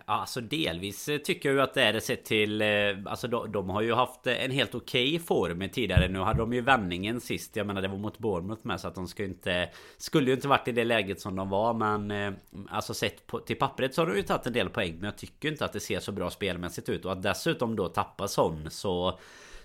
Alltså 0.06 0.42
delvis 0.42 1.10
eh, 1.10 1.18
tycker 1.18 1.50
jag 1.50 1.56
ju 1.56 1.62
att 1.62 1.74
det 1.74 1.84
är 1.84 1.94
det 1.94 2.02
sett 2.02 2.26
till... 2.26 2.62
Eh, 2.62 2.68
alltså 3.06 3.28
de, 3.28 3.52
de 3.52 3.70
har 3.70 3.82
ju 3.82 3.94
haft 3.94 4.28
eh, 4.28 4.44
en 4.44 4.52
helt 4.52 4.76
okej 4.76 5.08
okay 5.08 5.20
form 5.20 5.70
tidigare. 5.70 6.08
Nu 6.08 6.20
hade 6.20 6.40
de 6.40 6.54
ju 6.54 6.62
vändningen 6.62 7.22
sist. 7.22 7.56
Jag 7.56 7.68
menar 7.68 7.82
det 7.82 7.88
var 7.88 7.98
mot 7.98 8.20
Bournemouth 8.20 8.68
med 8.68 8.80
så 8.80 8.88
att 8.88 8.96
de 8.96 9.08
ska 9.08 9.24
inte... 9.24 9.70
Skulle 9.98 10.28
ju 10.28 10.36
inte 10.36 10.48
varit 10.48 10.68
i 10.68 10.72
det 10.72 10.84
läget 10.84 11.22
som 11.22 11.36
de 11.36 11.50
var 11.50 11.74
men... 11.74 12.36
Alltså 12.70 12.94
sett 12.94 13.28
på, 13.28 13.40
till 13.40 13.56
pappret 13.56 13.94
så 13.94 14.02
har 14.02 14.08
de 14.08 14.16
ju 14.16 14.24
tagit 14.24 14.48
en 14.48 14.54
del 14.54 14.70
poäng. 14.70 14.96
Men 14.96 15.04
jag 15.04 15.18
tycker 15.18 15.50
inte 15.50 15.66
att 15.66 15.74
det 15.74 15.80
ser 15.80 16.00
så 16.00 16.12
bra 16.12 16.30
spelmässigt 16.30 16.90
ut. 16.90 17.06
Och 17.06 17.12
att 17.12 17.24
dessutom 17.24 17.76
då 17.76 17.90
tappa 17.90 18.28
sån 18.28 18.72
så... 18.72 19.20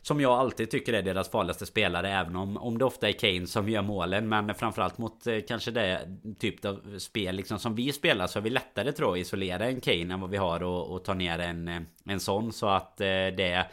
Som 0.04 0.20
jag 0.20 0.32
alltid 0.32 0.70
tycker 0.70 0.92
är 0.92 1.02
deras 1.02 1.30
farligaste 1.30 1.66
spelare 1.66 2.10
Även 2.10 2.36
om, 2.36 2.56
om 2.56 2.78
det 2.78 2.84
ofta 2.84 3.08
är 3.08 3.12
Kane 3.12 3.46
som 3.46 3.68
gör 3.68 3.82
målen. 3.82 4.28
Men 4.28 4.54
framförallt 4.54 4.98
mot 4.98 5.26
eh, 5.26 5.38
kanske 5.48 5.70
det 5.70 6.16
typ 6.38 6.64
av 6.64 6.98
spel 6.98 7.36
liksom 7.36 7.58
som 7.58 7.74
vi 7.74 7.92
spelar 7.92 8.26
Så 8.26 8.38
är 8.38 8.42
vi 8.42 8.50
lättare 8.50 8.92
tror 8.92 9.08
jag 9.08 9.20
att 9.20 9.26
isolera 9.26 9.66
en 9.66 9.80
Kane 9.80 10.14
än 10.14 10.20
vad 10.20 10.30
vi 10.30 10.36
har 10.36 10.62
och, 10.62 10.94
och 10.94 11.04
ta 11.04 11.14
ner 11.14 11.38
en, 11.38 11.68
eh, 11.68 11.80
en 12.04 12.20
sån. 12.20 12.52
Så 12.52 12.66
att 12.66 13.00
eh, 13.00 13.06
det 13.06 13.66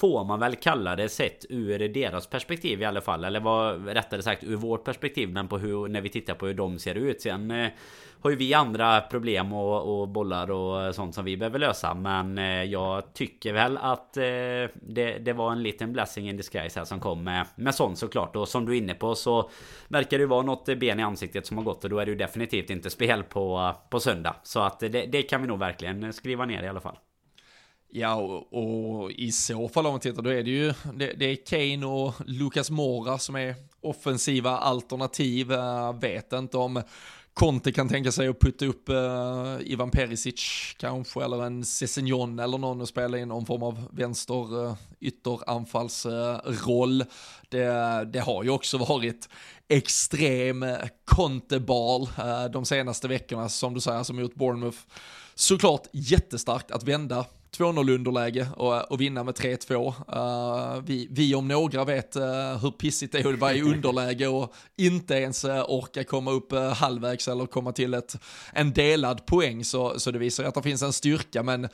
Får 0.00 0.24
man 0.24 0.40
väl 0.40 0.56
kalla 0.56 0.96
det 0.96 1.08
sett 1.08 1.44
ur 1.48 1.88
deras 1.88 2.26
perspektiv 2.26 2.82
i 2.82 2.84
alla 2.84 3.00
fall. 3.00 3.24
Eller 3.24 3.40
vad 3.40 3.86
rättare 3.86 4.22
sagt 4.22 4.44
ur 4.44 4.56
vårt 4.56 4.84
perspektiv 4.84 5.28
Men 5.28 5.48
på 5.48 5.58
hur 5.58 5.88
när 5.88 6.00
vi 6.00 6.08
tittar 6.08 6.34
på 6.34 6.46
hur 6.46 6.54
de 6.54 6.78
ser 6.78 6.94
ut. 6.94 7.20
Sen 7.20 7.50
eh, 7.50 7.68
har 8.20 8.30
ju 8.30 8.36
vi 8.36 8.54
andra 8.54 9.00
problem 9.00 9.52
och, 9.52 10.00
och, 10.00 10.08
bollar 10.08 10.50
och 10.50 10.94
sånt 10.94 11.14
som 11.14 11.24
vi 11.24 11.36
behöver 11.36 11.58
lösa. 11.58 11.94
Men 11.94 12.38
eh, 12.38 12.62
jag 12.64 13.14
tycker 13.14 13.52
väl 13.52 13.78
att 13.78 14.16
eh, 14.16 14.22
det, 14.74 15.18
det, 15.20 15.32
var 15.32 15.52
en 15.52 15.62
liten 15.62 15.92
blessing 15.92 16.28
in 16.28 16.36
disguise 16.36 16.80
här 16.80 16.84
som 16.84 17.00
kom 17.00 17.24
med, 17.24 17.46
med 17.56 17.74
sånt 17.74 17.98
såklart. 17.98 18.36
Och 18.36 18.48
som 18.48 18.66
du 18.66 18.72
är 18.72 18.78
inne 18.78 18.94
på 18.94 19.14
så 19.14 19.50
Verkar 19.88 20.18
det 20.18 20.22
ju 20.22 20.28
vara 20.28 20.42
något 20.42 20.66
ben 20.78 21.00
i 21.00 21.02
ansiktet 21.02 21.46
som 21.46 21.56
har 21.56 21.64
gått. 21.64 21.84
Och 21.84 21.90
då 21.90 21.98
är 21.98 22.06
det 22.06 22.12
ju 22.12 22.18
definitivt 22.18 22.70
inte 22.70 22.90
spel 22.90 23.22
på, 23.22 23.74
på 23.90 24.00
söndag. 24.00 24.36
Så 24.42 24.60
att 24.60 24.82
eh, 24.82 24.90
det, 24.90 25.06
det 25.06 25.22
kan 25.22 25.42
vi 25.42 25.48
nog 25.48 25.58
verkligen 25.58 26.12
skriva 26.12 26.44
ner 26.46 26.62
i 26.62 26.68
alla 26.68 26.80
fall. 26.80 26.96
Ja, 27.90 28.14
och, 28.14 29.02
och, 29.02 29.10
i 29.10 29.32
så 29.32 29.68
fall 29.68 29.86
om 29.86 29.92
man 29.92 30.00
tittar, 30.00 30.22
då 30.22 30.30
är 30.30 30.42
det 30.42 30.50
ju, 30.50 30.74
det, 30.94 31.12
det 31.12 31.24
är 31.24 31.46
Kane 31.46 31.86
och 31.86 32.14
Lucas 32.26 32.70
Mora 32.70 33.18
som 33.18 33.36
är 33.36 33.54
offensiva 33.80 34.58
alternativ. 34.58 35.50
Jag 35.50 36.00
vet 36.00 36.32
inte 36.32 36.56
om 36.56 36.82
Conte 37.38 37.72
kan 37.72 37.88
tänka 37.88 38.12
sig 38.12 38.28
att 38.28 38.40
putta 38.40 38.66
upp 38.66 38.90
uh, 38.90 39.56
Ivan 39.60 39.90
Perisic 39.90 40.74
kanske, 40.78 41.24
eller 41.24 41.44
en 41.44 41.64
Cessignon 41.64 42.38
eller 42.38 42.58
någon 42.58 42.80
och 42.80 42.88
spela 42.88 43.18
in 43.18 43.28
någon 43.28 43.46
form 43.46 43.62
av 43.62 43.88
vänster 43.92 44.64
uh, 44.64 44.74
ytteranfallsroll. 45.00 47.00
Uh, 47.00 47.06
det, 47.48 48.04
det 48.12 48.20
har 48.20 48.44
ju 48.44 48.50
också 48.50 48.78
varit 48.78 49.28
extrem 49.68 50.64
Conte-bal 51.04 52.08
de 52.52 52.64
senaste 52.64 53.08
veckorna, 53.08 53.48
som 53.48 53.74
du 53.74 53.80
säger, 53.80 54.02
som 54.02 54.16
mot 54.16 54.34
Bournemouth. 54.34 54.78
Såklart 55.34 55.86
jättestarkt 55.92 56.70
att 56.70 56.82
vända 56.82 57.26
2-0 57.56 57.94
underläge 57.94 58.48
och, 58.56 58.76
eh, 58.76 58.82
och 58.82 59.00
vinna 59.00 59.24
med 59.24 59.34
3-2. 59.34 59.94
Uh, 60.08 60.76
eh, 60.76 60.82
vi, 60.82 61.08
vi 61.10 61.34
om 61.34 61.48
några 61.48 61.84
vet 61.84 62.16
uh, 62.16 62.22
hur 62.62 62.70
pissigt 62.70 63.12
det 63.12 63.18
är 63.18 63.32
att 63.32 63.38
vara 63.38 63.54
i 63.54 63.62
underläge 63.62 64.26
och 64.26 64.54
inte 64.76 65.14
ens 65.14 65.44
uh, 65.44 65.64
orka 65.68 66.04
komma 66.04 66.30
upp 66.30 66.52
uh, 66.52 66.60
halvvägs 66.60 67.28
eller 67.28 67.46
komma 67.46 67.72
till 67.72 67.94
ett, 67.94 68.16
en 68.52 68.72
delad 68.72 69.26
poäng. 69.26 69.64
Så, 69.64 70.00
så 70.00 70.10
det 70.10 70.18
visar 70.18 70.44
att 70.44 70.54
det 70.54 70.62
finns 70.62 70.82
en 70.82 70.92
styrka, 70.92 71.42
men 71.42 71.68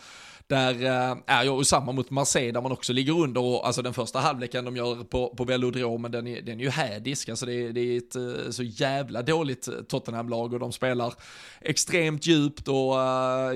där 0.47 0.85
eh, 0.85 1.17
är 1.27 1.45
jag 1.45 1.67
samma 1.67 1.93
mot 1.93 2.11
Marseille 2.11 2.53
där 2.53 2.61
man 2.61 2.73
också 2.73 2.93
ligger 2.93 3.19
under 3.21 3.41
och 3.41 3.67
alltså 3.67 3.83
den 3.83 3.95
första 3.95 4.19
halvleken 4.19 4.65
de 4.65 4.77
gör 4.77 5.05
på, 5.05 5.35
på 5.37 5.45
Velodromen 5.45 6.13
den 6.13 6.27
är, 6.27 6.43
den 6.43 6.61
är 6.61 6.65
ju 6.65 6.71
hädisk. 6.71 7.29
Alltså 7.29 7.47
det, 7.47 7.73
det 7.73 7.81
är 7.81 7.99
ett 7.99 8.17
eh, 8.17 8.51
så 8.51 8.63
jävla 8.63 9.23
dåligt 9.23 9.69
eh, 9.69 9.75
Tottenham-lag 9.75 10.53
och 10.53 10.61
de 10.61 10.73
spelar 10.73 11.15
extremt 11.61 12.27
djupt 12.27 12.69
och 12.69 12.95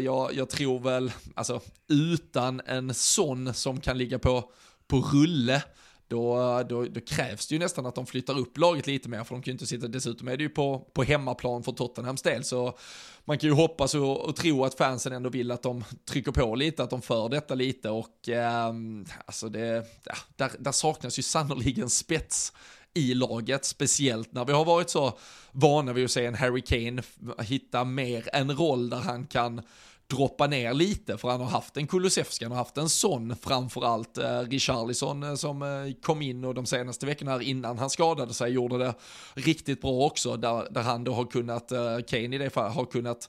jag, 0.01 0.35
jag 0.35 0.51
tror 0.51 0.79
väl, 0.81 1.13
alltså 1.35 1.61
utan 1.89 2.61
en 2.67 2.95
sån 2.95 3.55
som 3.55 3.81
kan 3.81 3.99
ligga 3.99 4.19
på, 4.19 4.45
på 4.87 4.97
rulle 4.97 5.63
då, 6.09 6.63
då, 6.69 6.85
då, 6.85 7.01
krävs 7.01 7.47
det 7.47 7.55
ju 7.55 7.59
nästan 7.59 7.87
att 7.87 7.95
de 7.95 8.07
flyttar 8.07 8.39
upp 8.39 8.59
laget 8.59 8.87
lite 8.87 9.09
mer, 9.09 9.25
för 9.25 9.35
de 9.35 9.43
kan 9.43 9.51
ju 9.51 9.53
inte 9.53 9.67
sitta, 9.67 9.89
dessutom 9.89 10.29
är 10.29 10.37
det 10.37 10.43
ju 10.43 10.49
på, 10.49 10.79
på 10.93 11.03
hemmaplan 11.03 11.63
för 11.63 11.73
Tottenhams 11.73 12.23
del, 12.23 12.45
så 12.45 12.79
man 13.25 13.39
kan 13.39 13.49
ju 13.49 13.55
hoppas 13.55 13.95
och, 13.95 14.21
och 14.21 14.37
tro 14.37 14.65
att 14.65 14.75
fansen 14.75 15.13
ändå 15.13 15.31
vill 15.31 15.51
att 15.51 15.63
de 15.63 15.85
trycker 16.11 16.33
på 16.33 16.55
lite, 16.55 16.83
att 16.83 16.91
de 16.91 17.03
för 17.03 17.29
detta 17.29 17.55
lite 17.55 17.91
och 17.91 18.29
eh, 18.29 18.73
alltså 19.25 19.49
det, 19.49 19.87
ja, 20.05 20.15
där, 20.37 20.51
där 20.59 20.73
saknas 20.73 21.19
ju 21.19 21.23
sannoliken 21.23 21.91
spets 21.91 22.53
i 22.95 23.15
laget, 23.15 23.65
speciellt 23.65 24.33
när 24.33 24.45
vi 24.45 24.53
har 24.53 24.65
varit 24.65 24.91
så 24.91 25.19
vana 25.53 25.93
vid 25.93 26.05
att 26.05 26.11
se 26.11 26.27
en 26.27 26.35
Harry 26.35 26.63
Kane 26.63 27.03
hitta 27.43 27.85
mer 27.85 28.29
en 28.33 28.57
roll 28.57 28.91
där 28.91 28.97
han 28.97 29.27
kan 29.27 29.63
droppa 30.11 30.47
ner 30.47 30.75
lite, 30.75 31.19
för 31.19 31.29
han 31.29 31.41
har 31.41 31.49
haft 31.49 31.77
en 31.77 31.87
Kulusevski, 31.87 32.45
han 32.45 32.53
har 32.53 32.59
haft 32.59 32.77
en 32.77 32.89
sån 32.89 33.37
framförallt, 33.37 34.19
eh, 34.19 34.41
Richarlison 34.41 35.23
eh, 35.23 35.35
som 35.35 35.63
eh, 35.63 35.95
kom 36.03 36.23
in 36.23 36.45
och 36.45 36.55
de 36.55 36.67
senaste 36.67 37.07
veckorna 37.07 37.31
här 37.31 37.43
innan 37.43 37.79
han 37.79 37.91
skadade 37.91 38.35
sig 38.35 38.53
gjorde 38.53 38.79
det 38.79 38.95
riktigt 39.35 39.81
bra 39.81 40.07
också, 40.07 40.37
där, 40.37 40.69
där 40.71 40.83
han 40.83 41.05
då 41.05 41.13
har 41.13 41.25
kunnat, 41.25 41.73
eh, 41.73 41.99
Kane 42.09 42.37
i 42.37 42.39
det 42.39 42.51
fallet, 42.51 42.75
har 42.75 42.85
kunnat 42.85 43.29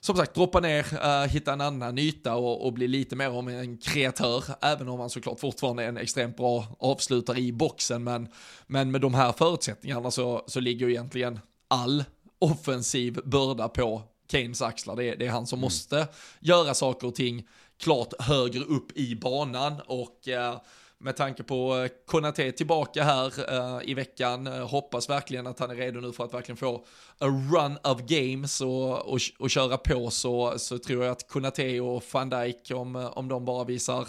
som 0.00 0.16
sagt 0.16 0.34
droppa 0.34 0.60
ner, 0.60 0.86
uh, 0.94 1.28
hitta 1.28 1.52
en 1.52 1.60
annan 1.60 1.98
yta 1.98 2.36
och, 2.36 2.66
och, 2.66 2.72
bli 2.72 2.88
lite 2.88 3.16
mer 3.16 3.30
om 3.30 3.48
en 3.48 3.78
kreatör, 3.78 4.44
även 4.60 4.88
om 4.88 5.00
han 5.00 5.10
såklart 5.10 5.40
fortfarande 5.40 5.84
är 5.84 5.88
en 5.88 5.96
extremt 5.96 6.36
bra 6.36 6.66
avslutare 6.78 7.38
i 7.38 7.52
boxen, 7.52 8.04
men, 8.04 8.28
men 8.66 8.90
med 8.90 9.00
de 9.00 9.14
här 9.14 9.32
förutsättningarna 9.32 10.10
så, 10.10 10.44
så 10.46 10.60
ligger 10.60 10.86
ju 10.86 10.92
egentligen 10.92 11.40
all 11.68 12.04
offensiv 12.38 13.20
börda 13.24 13.68
på 13.68 14.02
Kanes 14.30 14.62
axlar. 14.62 14.96
Det 14.96 15.04
är, 15.04 15.16
det 15.16 15.26
är 15.26 15.30
han 15.30 15.46
som 15.46 15.58
mm. 15.58 15.62
måste 15.62 16.08
göra 16.40 16.74
saker 16.74 17.06
och 17.06 17.14
ting 17.14 17.48
klart 17.78 18.14
högre 18.18 18.64
upp 18.64 18.96
i 18.96 19.16
banan 19.16 19.80
och 19.86 20.28
eh, 20.28 20.60
med 21.02 21.16
tanke 21.16 21.42
på 21.42 21.76
eh, 21.76 21.90
Konate 22.06 22.52
tillbaka 22.52 23.04
här 23.04 23.54
uh, 23.54 23.90
i 23.90 23.94
veckan, 23.94 24.46
uh, 24.46 24.66
hoppas 24.66 25.10
verkligen 25.10 25.46
att 25.46 25.58
han 25.58 25.70
är 25.70 25.74
redo 25.74 26.00
nu 26.00 26.12
för 26.12 26.24
att 26.24 26.34
verkligen 26.34 26.56
få 26.56 26.84
a 27.18 27.26
run 27.26 27.78
of 27.84 28.00
games 28.00 28.60
och, 28.60 29.12
och, 29.12 29.20
och 29.38 29.50
köra 29.50 29.76
på 29.76 30.10
så, 30.10 30.58
så 30.58 30.78
tror 30.78 31.04
jag 31.04 31.12
att 31.12 31.28
Konate 31.28 31.80
och 31.80 32.04
van 32.12 32.30
Dijk, 32.30 32.70
om, 32.74 32.96
om 32.96 33.28
de 33.28 33.44
bara 33.44 33.64
visar 33.64 34.08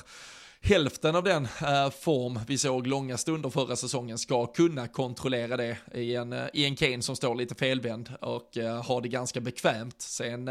hälften 0.62 1.16
av 1.16 1.24
den 1.24 1.46
eh, 1.46 1.90
form 1.90 2.40
vi 2.48 2.58
såg 2.58 2.88
långa 2.88 3.18
stunder 3.18 3.50
förra 3.50 3.76
säsongen 3.76 4.18
ska 4.18 4.46
kunna 4.46 4.88
kontrollera 4.88 5.58
det 5.58 5.78
i 5.94 6.16
en, 6.16 6.34
eh, 6.34 6.46
i 6.54 6.66
en 6.66 6.76
Kane 6.76 7.02
som 7.02 7.16
står 7.16 7.36
lite 7.36 7.56
felvänd 7.56 8.10
och 8.22 8.58
eh, 8.58 8.84
har 8.84 9.02
det 9.02 9.08
ganska 9.08 9.42
bekvämt. 9.42 10.02
Sen 10.02 10.48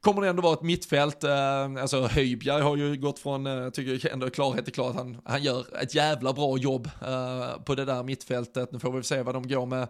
kommer 0.00 0.22
det 0.22 0.28
ändå 0.28 0.42
vara 0.42 0.54
ett 0.54 0.62
mittfält. 0.62 1.24
Eh, 1.24 1.64
alltså 1.80 2.06
Höjbjerg 2.06 2.62
har 2.62 2.76
ju 2.76 2.96
gått 2.96 3.18
från, 3.18 3.46
eh, 3.46 3.70
tycker 3.70 4.06
jag 4.06 4.12
ändå 4.12 4.30
klarhet 4.30 4.64
till 4.64 4.74
klart, 4.74 4.94
han, 4.94 5.20
han 5.24 5.42
gör 5.42 5.82
ett 5.82 5.94
jävla 5.94 6.32
bra 6.32 6.58
jobb 6.58 6.90
eh, 7.06 7.62
på 7.64 7.74
det 7.74 7.84
där 7.84 8.02
mittfältet. 8.02 8.72
Nu 8.72 8.78
får 8.78 8.92
vi 8.92 9.02
se 9.02 9.22
vad 9.22 9.34
de 9.34 9.48
går 9.48 9.66
med 9.66 9.88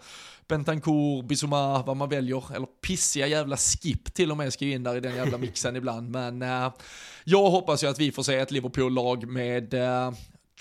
Bentancourt, 0.48 1.24
Bissouma, 1.24 1.82
vad 1.82 1.96
man 1.96 2.08
väljer, 2.08 2.56
eller 2.56 2.66
pissiga 2.66 3.26
jävla 3.26 3.56
skip 3.56 4.14
till 4.14 4.30
och 4.30 4.36
med 4.36 4.52
ska 4.52 4.64
ju 4.64 4.72
in 4.72 4.82
där 4.82 4.96
i 4.96 5.00
den 5.00 5.16
jävla 5.16 5.38
mixen 5.38 5.76
ibland. 5.76 6.10
Men 6.10 6.44
jag 7.24 7.50
hoppas 7.50 7.84
ju 7.84 7.86
att 7.86 7.98
vi 7.98 8.12
får 8.12 8.22
se 8.22 8.36
ett 8.36 8.50
Liverpool-lag 8.50 9.28
med 9.28 9.74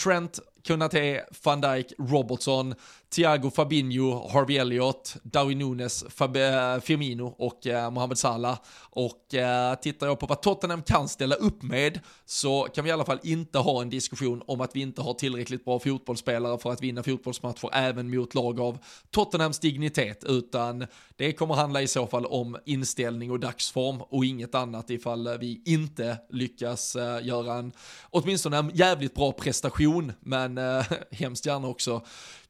Trent, 0.04 0.40
Kunate, 0.68 1.26
van 1.44 1.62
Dijk, 1.62 1.94
Robertson, 1.98 2.76
Thiago 3.16 3.50
Fabinho, 3.50 4.30
Harvey 4.30 4.58
Elliott, 4.58 5.16
Darwin 5.24 5.60
Nunes, 5.60 6.06
Fab 6.10 6.36
eh, 6.36 6.80
Firmino 6.80 7.36
och 7.38 7.68
eh, 7.68 7.92
Mohamed 7.92 8.18
Salah. 8.18 8.58
Och 8.90 9.34
eh, 9.34 9.76
tittar 9.76 10.08
jag 10.08 10.20
på 10.20 10.26
vad 10.26 10.42
Tottenham 10.42 10.82
kan 10.82 11.08
ställa 11.08 11.36
upp 11.36 11.64
med 11.64 12.00
så 12.26 12.64
kan 12.64 12.84
vi 12.84 12.90
i 12.90 12.94
alla 12.94 13.06
fall 13.06 13.20
inte 13.24 13.60
ha 13.60 13.82
en 13.82 13.90
diskussion 13.90 14.42
om 14.48 14.62
att 14.62 14.76
vi 14.76 14.82
inte 14.82 15.02
har 15.02 15.14
tillräckligt 15.14 15.66
bra 15.66 15.80
fotbollsspelare 15.80 16.58
för 16.58 16.72
att 16.72 16.82
vinna 16.82 17.04
fotbollsmatcher 17.04 17.70
även 17.74 18.10
mot 18.10 18.36
lag 18.36 18.60
av 18.60 18.78
Tottenhams 19.12 19.60
dignitet, 19.60 20.24
utan 20.28 20.88
det 21.16 21.34
kommer 21.34 21.56
handla 21.56 21.82
i 21.82 21.88
så 21.88 22.08
fall 22.08 22.26
om 22.26 22.58
inställning 22.66 23.32
och 23.32 23.40
dagsform 23.40 24.02
och 24.02 24.26
inget 24.26 24.56
annat 24.56 24.90
ifall 24.90 25.38
vi 25.40 25.62
inte 25.66 26.18
lyckas 26.30 26.96
eh, 26.96 27.26
göra 27.26 27.54
en, 27.54 27.72
åtminstone 28.10 28.58
en 28.58 28.72
jävligt 28.74 29.16
bra 29.16 29.32
prestation, 29.32 30.12
men 30.20 30.58
eh, 30.58 30.86
hemskt 31.12 31.46
gärna 31.46 31.68
också 31.68 32.02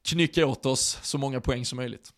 knycka 0.06 0.46
åt 0.46 0.66
oss 0.66 0.98
så 1.02 1.18
många 1.18 1.40
poäng 1.40 1.64
som 1.64 1.76
möjligt. 1.76 2.12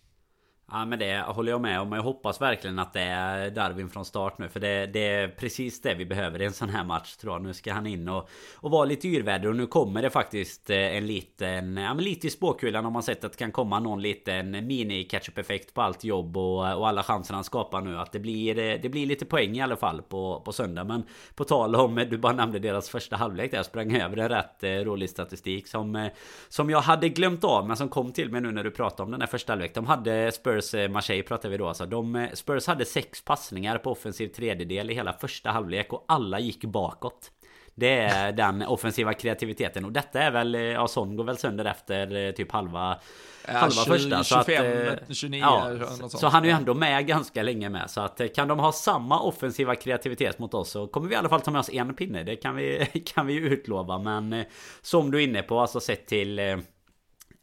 Ja 0.70 0.84
men 0.84 0.98
det 0.98 1.20
håller 1.26 1.52
jag 1.52 1.60
med 1.60 1.80
om. 1.80 1.92
Jag 1.92 2.02
hoppas 2.02 2.40
verkligen 2.40 2.78
att 2.78 2.92
det 2.92 3.00
är 3.00 3.50
Darwin 3.50 3.88
från 3.88 4.04
start 4.04 4.38
nu. 4.38 4.48
För 4.48 4.60
det, 4.60 4.86
det, 4.86 5.08
är 5.08 5.28
precis 5.28 5.80
det 5.80 5.94
vi 5.94 6.06
behöver 6.06 6.42
i 6.42 6.44
en 6.44 6.52
sån 6.52 6.68
här 6.68 6.84
match 6.84 7.16
tror 7.16 7.32
jag. 7.32 7.42
Nu 7.42 7.54
ska 7.54 7.72
han 7.72 7.86
in 7.86 8.08
och, 8.08 8.28
och 8.56 8.70
vara 8.70 8.84
lite 8.84 9.08
yrväder. 9.08 9.48
Och 9.48 9.56
nu 9.56 9.66
kommer 9.66 10.02
det 10.02 10.10
faktiskt 10.10 10.70
eh, 10.70 10.96
en 10.96 11.06
liten... 11.06 11.76
Ja 11.76 11.94
men 11.94 12.04
lite 12.04 12.26
i 12.26 12.30
spåkulan 12.30 12.84
har 12.84 12.90
man 12.90 13.02
sett 13.02 13.24
att 13.24 13.32
det 13.32 13.38
kan 13.38 13.52
komma 13.52 13.80
någon 13.80 14.02
liten 14.02 14.50
mini 14.50 15.04
catch-up 15.04 15.38
effekt 15.38 15.74
på 15.74 15.82
allt 15.82 16.04
jobb 16.04 16.36
och, 16.36 16.78
och 16.78 16.88
alla 16.88 17.02
chanser 17.02 17.34
han 17.34 17.44
skapar 17.44 17.80
nu. 17.80 17.98
Att 17.98 18.12
det 18.12 18.18
blir, 18.18 18.58
eh, 18.58 18.80
det 18.82 18.88
blir 18.88 19.06
lite 19.06 19.24
poäng 19.24 19.56
i 19.56 19.62
alla 19.62 19.76
fall 19.76 20.02
på, 20.02 20.42
på 20.44 20.52
söndag. 20.52 20.84
Men 20.84 21.02
på 21.34 21.44
tal 21.44 21.76
om, 21.76 21.98
eh, 21.98 22.08
du 22.08 22.18
bara 22.18 22.32
nämnde 22.32 22.58
deras 22.58 22.88
första 22.88 23.16
halvlek 23.16 23.50
där. 23.50 23.58
Jag 23.58 23.66
sprang 23.66 23.96
över 23.96 24.16
en 24.16 24.28
rätt 24.28 24.86
rolig 24.86 25.10
statistik 25.10 25.68
som, 25.68 26.08
som 26.48 26.70
jag 26.70 26.80
hade 26.80 27.08
glömt 27.08 27.44
av. 27.44 27.66
Men 27.66 27.76
som 27.76 27.88
kom 27.88 28.12
till 28.12 28.30
mig 28.30 28.40
nu 28.40 28.52
när 28.52 28.64
du 28.64 28.70
pratade 28.70 29.02
om 29.02 29.10
den 29.10 29.20
här 29.20 29.28
första 29.28 29.52
halvlek. 29.52 29.74
De 29.74 29.86
hade 29.86 30.32
Spurs 30.32 30.57
Spurs 30.62 30.74
eh, 30.74 30.88
Marseille 30.88 31.22
pratar 31.22 31.48
vi 31.48 31.56
då 31.56 31.68
alltså. 31.68 31.86
De, 31.86 32.16
eh, 32.16 32.30
Spurs 32.34 32.66
hade 32.66 32.84
sex 32.84 33.24
passningar 33.24 33.78
på 33.78 33.90
offensiv 33.90 34.28
tredjedel 34.28 34.90
i 34.90 34.94
hela 34.94 35.12
första 35.12 35.50
halvlek 35.50 35.92
och 35.92 36.04
alla 36.08 36.40
gick 36.40 36.64
bakåt. 36.64 37.30
Det 37.74 37.98
är 37.98 38.32
den 38.42 38.62
offensiva 38.62 39.14
kreativiteten 39.14 39.84
och 39.84 39.92
detta 39.92 40.20
är 40.20 40.30
väl, 40.30 40.54
eh, 40.54 40.60
ja 40.60 40.88
sån 40.88 41.16
går 41.16 41.24
väl 41.24 41.38
sönder 41.38 41.64
efter 41.64 42.32
typ 42.32 42.52
halva 42.52 42.98
ja, 43.46 43.52
halva 43.52 43.84
20, 43.84 43.90
första. 43.90 44.24
Så 44.24 44.44
25, 44.44 44.88
att, 45.08 45.16
29 45.16 45.40
ja, 45.40 45.76
Så 46.08 46.26
han 46.26 46.42
är 46.42 46.48
ju 46.48 46.54
ändå 46.54 46.74
med 46.74 47.06
ganska 47.06 47.42
länge 47.42 47.68
med. 47.68 47.90
Så 47.90 48.00
att 48.00 48.20
kan 48.34 48.48
de 48.48 48.58
ha 48.58 48.72
samma 48.72 49.20
offensiva 49.20 49.74
kreativitet 49.74 50.38
mot 50.38 50.54
oss 50.54 50.70
så 50.70 50.86
kommer 50.86 51.08
vi 51.08 51.14
i 51.14 51.18
alla 51.18 51.28
fall 51.28 51.40
ta 51.40 51.50
med 51.50 51.58
oss 51.58 51.70
en 51.70 51.94
pinne. 51.94 52.22
Det 52.22 52.36
kan 52.36 52.56
vi, 52.56 52.86
kan 53.14 53.26
vi 53.26 53.32
ju 53.32 53.48
utlova. 53.48 53.98
Men 53.98 54.44
som 54.82 55.10
du 55.10 55.18
är 55.18 55.22
inne 55.22 55.42
på, 55.42 55.60
alltså 55.60 55.80
sett 55.80 56.06
till 56.06 56.62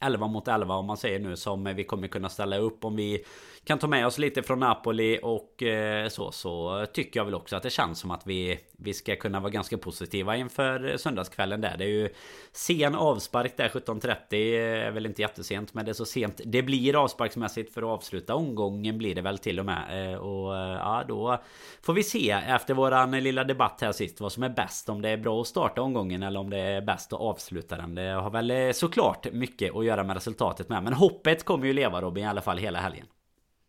11 0.00 0.26
mot 0.26 0.48
11 0.48 0.74
om 0.74 0.86
man 0.86 0.96
säger 0.96 1.18
nu 1.18 1.36
som 1.36 1.64
vi 1.64 1.84
kommer 1.84 2.08
kunna 2.08 2.28
ställa 2.28 2.58
upp 2.58 2.84
om 2.84 2.96
vi 2.96 3.24
kan 3.66 3.78
ta 3.78 3.86
med 3.86 4.06
oss 4.06 4.18
lite 4.18 4.42
från 4.42 4.60
Napoli 4.60 5.18
och 5.22 5.62
eh, 5.62 6.08
så 6.08 6.32
så 6.32 6.86
tycker 6.92 7.20
jag 7.20 7.24
väl 7.24 7.34
också 7.34 7.56
att 7.56 7.62
det 7.62 7.70
känns 7.70 7.98
som 7.98 8.10
att 8.10 8.26
vi 8.26 8.58
vi 8.78 8.94
ska 8.94 9.16
kunna 9.16 9.40
vara 9.40 9.50
ganska 9.50 9.78
positiva 9.78 10.36
inför 10.36 10.96
söndagskvällen 10.96 11.60
där. 11.60 11.76
Det 11.78 11.84
är 11.84 11.88
ju 11.88 12.08
sen 12.52 12.94
avspark 12.94 13.56
där 13.56 13.68
17.30 13.68 14.34
är 14.34 14.86
eh, 14.86 14.92
väl 14.92 15.06
inte 15.06 15.22
jättesent 15.22 15.74
men 15.74 15.84
det 15.84 15.90
är 15.90 15.94
så 15.94 16.04
sent 16.04 16.40
det 16.44 16.62
blir 16.62 17.02
avsparksmässigt 17.02 17.74
för 17.74 17.82
att 17.82 17.88
avsluta 17.88 18.34
omgången 18.34 18.98
blir 18.98 19.14
det 19.14 19.22
väl 19.22 19.38
till 19.38 19.58
och 19.58 19.66
med. 19.66 20.12
Eh, 20.12 20.18
och 20.18 20.54
ja 20.54 21.04
då 21.08 21.42
får 21.82 21.92
vi 21.92 22.02
se 22.02 22.30
efter 22.30 22.74
våran 22.74 23.10
lilla 23.10 23.44
debatt 23.44 23.78
här 23.80 23.92
sist 23.92 24.20
vad 24.20 24.32
som 24.32 24.42
är 24.42 24.48
bäst. 24.48 24.88
Om 24.88 25.02
det 25.02 25.08
är 25.08 25.16
bra 25.16 25.40
att 25.40 25.46
starta 25.46 25.82
omgången 25.82 26.22
eller 26.22 26.40
om 26.40 26.50
det 26.50 26.58
är 26.58 26.80
bäst 26.80 27.12
att 27.12 27.20
avsluta 27.20 27.76
den. 27.76 27.94
Det 27.94 28.02
har 28.02 28.30
väl 28.30 28.74
såklart 28.74 29.32
mycket 29.32 29.76
att 29.76 29.84
göra 29.84 30.04
med 30.04 30.16
resultatet 30.16 30.68
med. 30.68 30.82
Men 30.82 30.92
hoppet 30.92 31.44
kommer 31.44 31.66
ju 31.66 31.72
leva 31.72 32.00
Robin 32.00 32.24
i 32.24 32.28
alla 32.28 32.40
fall 32.42 32.58
hela 32.58 32.78
helgen. 32.78 33.06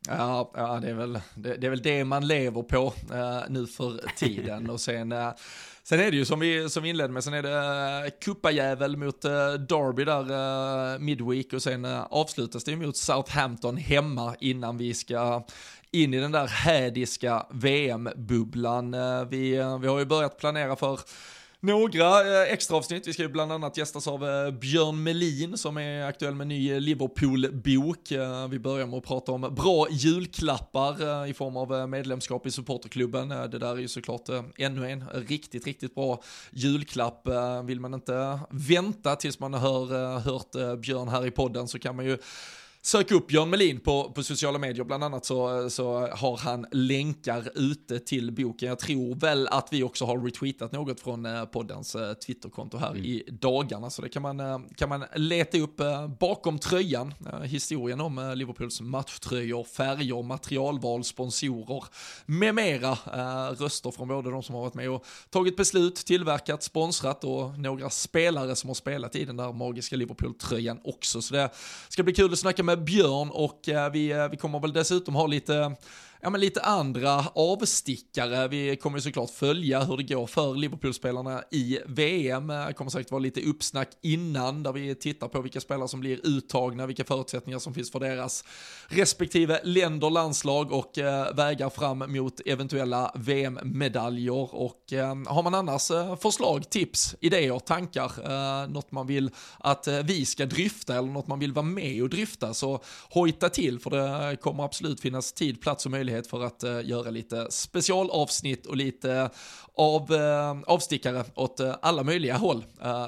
Ja, 0.07 0.51
ja 0.53 0.79
det, 0.81 0.89
är 0.89 0.93
väl, 0.93 1.19
det, 1.35 1.55
det, 1.55 1.67
är 1.67 1.69
väl 1.69 1.81
det 1.81 2.05
man 2.05 2.27
lever 2.27 2.63
på 2.63 2.93
uh, 3.11 3.41
nu 3.49 3.67
för 3.67 4.15
tiden. 4.15 4.69
Och 4.69 4.81
sen, 4.81 5.11
uh, 5.11 5.29
sen 5.83 5.99
är 5.99 6.11
det 6.11 6.17
ju 6.17 6.25
som 6.25 6.39
vi, 6.39 6.69
som 6.69 6.83
vi 6.83 6.89
inledde 6.89 7.13
med, 7.13 7.23
sen 7.23 7.33
är 7.33 7.43
det 7.43 8.05
uh, 8.05 8.11
kuppajävel 8.21 8.97
mot 8.97 9.25
uh, 9.25 9.31
Derby 9.53 10.05
där 10.05 10.31
uh, 10.93 10.99
midweek 10.99 11.53
och 11.53 11.63
sen 11.63 11.85
uh, 11.85 12.03
avslutas 12.09 12.63
det 12.63 12.75
mot 12.75 12.97
Southampton 12.97 13.77
hemma 13.77 14.35
innan 14.39 14.77
vi 14.77 14.93
ska 14.93 15.45
in 15.91 16.13
i 16.13 16.19
den 16.19 16.31
där 16.31 16.47
hädiska 16.47 17.45
VM-bubblan. 17.49 18.95
Vi, 19.29 19.49
vi 19.81 19.87
har 19.87 19.99
ju 19.99 20.05
börjat 20.05 20.37
planera 20.37 20.75
för 20.75 20.99
några 21.61 22.41
eh, 22.43 22.53
extra 22.53 22.77
avsnitt. 22.77 23.07
Vi 23.07 23.13
ska 23.13 23.23
ju 23.23 23.29
bland 23.29 23.51
annat 23.51 23.77
gästas 23.77 24.07
av 24.07 24.25
eh, 24.29 24.51
Björn 24.51 25.03
Melin 25.03 25.57
som 25.57 25.77
är 25.77 26.05
aktuell 26.05 26.35
med 26.35 26.45
en 26.45 26.47
ny 26.47 26.71
eh, 26.71 26.79
Liverpool-bok. 26.79 28.11
Vi 28.49 28.59
börjar 28.59 28.85
med 28.85 28.97
att 28.97 29.05
prata 29.05 29.31
om 29.31 29.41
bra 29.41 29.87
julklappar 29.89 31.25
i 31.27 31.33
form 31.33 31.57
av 31.57 31.89
medlemskap 31.89 32.45
i 32.45 32.51
supporterklubben. 32.51 33.29
Det 33.29 33.47
där 33.47 33.71
är 33.71 33.77
ju 33.77 33.87
såklart 33.87 34.29
ännu 34.57 34.91
en 34.91 35.09
riktigt, 35.09 35.65
riktigt 35.65 35.95
bra 35.95 36.21
julklapp. 36.51 37.27
Vill 37.63 37.79
man 37.79 37.93
inte 37.93 38.39
vänta 38.49 39.15
tills 39.15 39.39
man 39.39 39.53
har 39.53 40.19
hört 40.19 40.79
Björn 40.81 41.07
här 41.07 41.25
i 41.25 41.31
podden 41.31 41.67
så 41.67 41.79
kan 41.79 41.95
man 41.95 42.05
ju 42.05 42.17
Sök 42.87 43.11
upp 43.11 43.27
Björn 43.27 43.49
Melin 43.49 43.79
på, 43.79 44.11
på 44.11 44.23
sociala 44.23 44.59
medier, 44.59 44.83
bland 44.83 45.03
annat 45.03 45.25
så, 45.25 45.69
så 45.69 46.07
har 46.07 46.37
han 46.37 46.65
länkar 46.71 47.51
ute 47.55 47.99
till 47.99 48.31
boken. 48.31 48.69
Jag 48.69 48.79
tror 48.79 49.15
väl 49.15 49.47
att 49.47 49.67
vi 49.71 49.83
också 49.83 50.05
har 50.05 50.19
retweetat 50.19 50.71
något 50.71 50.99
från 50.99 51.25
eh, 51.25 51.45
poddens 51.45 51.95
eh, 51.95 52.13
Twitterkonto 52.13 52.77
här 52.77 52.89
mm. 52.89 53.05
i 53.05 53.23
dagarna, 53.31 53.89
så 53.89 54.01
det 54.01 54.09
kan 54.09 54.21
man, 54.21 54.39
eh, 54.39 54.59
kan 54.75 54.89
man 54.89 55.05
leta 55.15 55.57
upp 55.57 55.81
bakom 56.19 56.59
tröjan. 56.59 57.13
Historien 57.43 58.01
om 58.01 58.33
Liverpools 58.35 58.81
matchtröjor, 58.81 59.63
färger, 59.63 60.23
materialval, 60.23 61.03
sponsorer 61.03 61.83
med 62.25 62.55
mera. 62.55 62.97
Röster 63.53 63.91
från 63.91 64.07
både 64.07 64.31
de 64.31 64.43
som 64.43 64.55
har 64.55 64.61
varit 64.61 64.73
med 64.73 64.89
och 64.89 65.05
tagit 65.29 65.57
beslut, 65.57 65.95
tillverkat, 65.95 66.63
sponsrat 66.63 67.23
och 67.23 67.59
några 67.59 67.89
spelare 67.89 68.55
som 68.55 68.69
har 68.69 68.75
spelat 68.75 69.15
i 69.15 69.25
den 69.25 69.37
där 69.37 69.53
magiska 69.53 69.95
Liverpool-tröjan 69.95 70.79
också. 70.83 71.21
Så 71.21 71.33
det 71.33 71.49
ska 71.89 72.03
bli 72.03 72.13
kul 72.13 72.33
att 72.33 72.39
snacka 72.39 72.63
med 72.63 72.76
Björn 72.77 73.29
och 73.29 73.69
eh, 73.69 73.91
vi, 73.91 74.11
eh, 74.11 74.29
vi 74.29 74.37
kommer 74.37 74.59
väl 74.59 74.73
dessutom 74.73 75.15
ha 75.15 75.27
lite 75.27 75.75
ja, 76.21 76.29
men 76.29 76.41
lite 76.41 76.61
andra 76.61 77.25
avstickare. 77.35 78.47
Vi 78.47 78.75
kommer 78.75 78.99
såklart 78.99 79.29
följa 79.29 79.83
hur 79.83 79.97
det 79.97 80.03
går 80.03 80.27
för 80.27 80.55
Liverpool-spelarna 80.55 81.43
i 81.51 81.79
VM. 81.85 82.47
Det 82.47 82.73
kommer 82.77 82.91
säkert 82.91 83.11
vara 83.11 83.19
lite 83.19 83.41
uppsnack 83.41 83.89
innan 84.01 84.63
där 84.63 84.71
vi 84.71 84.95
tittar 84.95 85.27
på 85.27 85.41
vilka 85.41 85.61
spelare 85.61 85.87
som 85.87 85.99
blir 85.99 86.19
uttagna, 86.23 86.85
vilka 86.85 87.03
förutsättningar 87.03 87.59
som 87.59 87.73
finns 87.73 87.91
för 87.91 87.99
deras 87.99 88.43
respektive 88.87 89.59
länder, 89.63 90.09
landslag 90.09 90.71
och 90.71 90.97
eh, 90.97 91.35
vägar 91.35 91.69
fram 91.69 92.03
mot 92.07 92.39
eventuella 92.45 93.11
VM-medaljer. 93.15 94.55
Och 94.55 94.93
eh, 94.93 95.15
har 95.27 95.43
man 95.43 95.55
annars 95.55 95.91
eh, 95.91 96.15
förslag, 96.15 96.69
tips, 96.69 97.15
idéer, 97.21 97.59
tankar, 97.59 98.11
eh, 98.23 98.69
något 98.69 98.91
man 98.91 99.07
vill 99.07 99.31
att 99.59 99.87
eh, 99.87 99.99
vi 99.99 100.25
ska 100.25 100.45
dryfta 100.45 100.97
eller 100.97 101.09
något 101.09 101.27
man 101.27 101.39
vill 101.39 101.53
vara 101.53 101.65
med 101.65 102.03
och 102.03 102.09
dryfta 102.09 102.53
så 102.53 102.83
hojta 103.09 103.49
till 103.49 103.79
för 103.79 103.89
det 103.89 104.37
kommer 104.37 104.63
absolut 104.63 105.01
finnas 105.01 105.33
tid, 105.33 105.61
plats 105.61 105.85
och 105.85 105.91
möjlighet 105.91 106.06
möjlighet 106.07 106.27
för 106.27 106.43
att 106.43 106.63
eh, 106.63 106.81
göra 106.85 107.09
lite 107.09 107.47
specialavsnitt 107.49 108.65
och 108.65 108.77
lite 108.77 109.29
av, 109.75 110.13
eh, 110.13 110.57
avstickare 110.65 111.23
åt 111.35 111.59
eh, 111.59 111.75
alla 111.81 112.03
möjliga 112.03 112.37
håll 112.37 112.65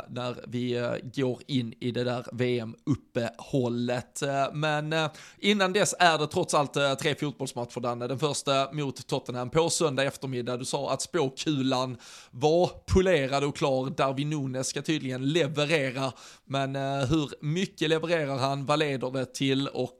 när 0.09 0.35
vi 0.47 0.91
går 1.15 1.39
in 1.47 1.73
i 1.79 1.91
det 1.91 2.03
där 2.03 2.25
VM-uppehållet. 2.31 4.23
men 4.53 4.95
innan 5.39 5.73
dess 5.73 5.95
är 5.99 6.17
det 6.17 6.27
trots 6.27 6.53
allt 6.53 6.73
tre 6.73 7.15
fotbollsmatcher, 7.15 7.79
Danne. 7.79 8.07
Den 8.07 8.19
första 8.19 8.71
mot 8.71 9.07
Tottenham 9.07 9.49
på 9.49 9.69
söndag 9.69 10.03
eftermiddag. 10.03 10.57
Du 10.57 10.65
sa 10.65 10.93
att 10.93 11.01
spåkulan 11.01 11.97
var 12.31 12.67
polerad 12.93 13.43
och 13.43 13.55
klar. 13.55 13.89
Darwin 13.89 14.29
Nunes 14.29 14.67
ska 14.67 14.81
tydligen 14.81 15.33
leverera, 15.33 16.11
men 16.45 16.75
hur 17.05 17.45
mycket 17.45 17.89
levererar 17.89 18.37
han? 18.37 18.65
Vad 18.65 18.79
leder 18.79 19.11
det 19.11 19.33
till? 19.33 19.67
Och 19.67 19.99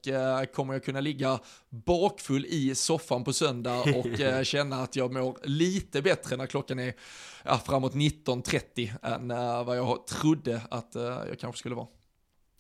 kommer 0.54 0.74
jag 0.74 0.84
kunna 0.84 1.02
ligga 1.02 1.40
bakfull 1.70 2.46
i 2.46 2.76
soffan 2.76 3.24
på 3.24 3.34
söndag 3.34 3.80
och 3.80 4.06
eh, 4.20 4.44
känna 4.44 4.76
att 4.76 4.96
jag 4.96 5.14
mår 5.14 5.38
lite 5.44 6.02
bättre 6.02 6.38
när 6.38 6.46
klockan 6.46 6.80
är 6.80 6.94
ja, 7.44 7.62
framåt 7.66 7.94
19.30 7.94 9.16
än 9.16 9.32
eh, 9.32 9.64
vad 9.64 9.78
jag 9.78 10.08
trodde 10.08 10.62
att 10.70 10.96
eh, 10.96 11.02
jag 11.04 11.40
kanske 11.40 11.60
skulle 11.60 11.76
vara. 11.76 11.88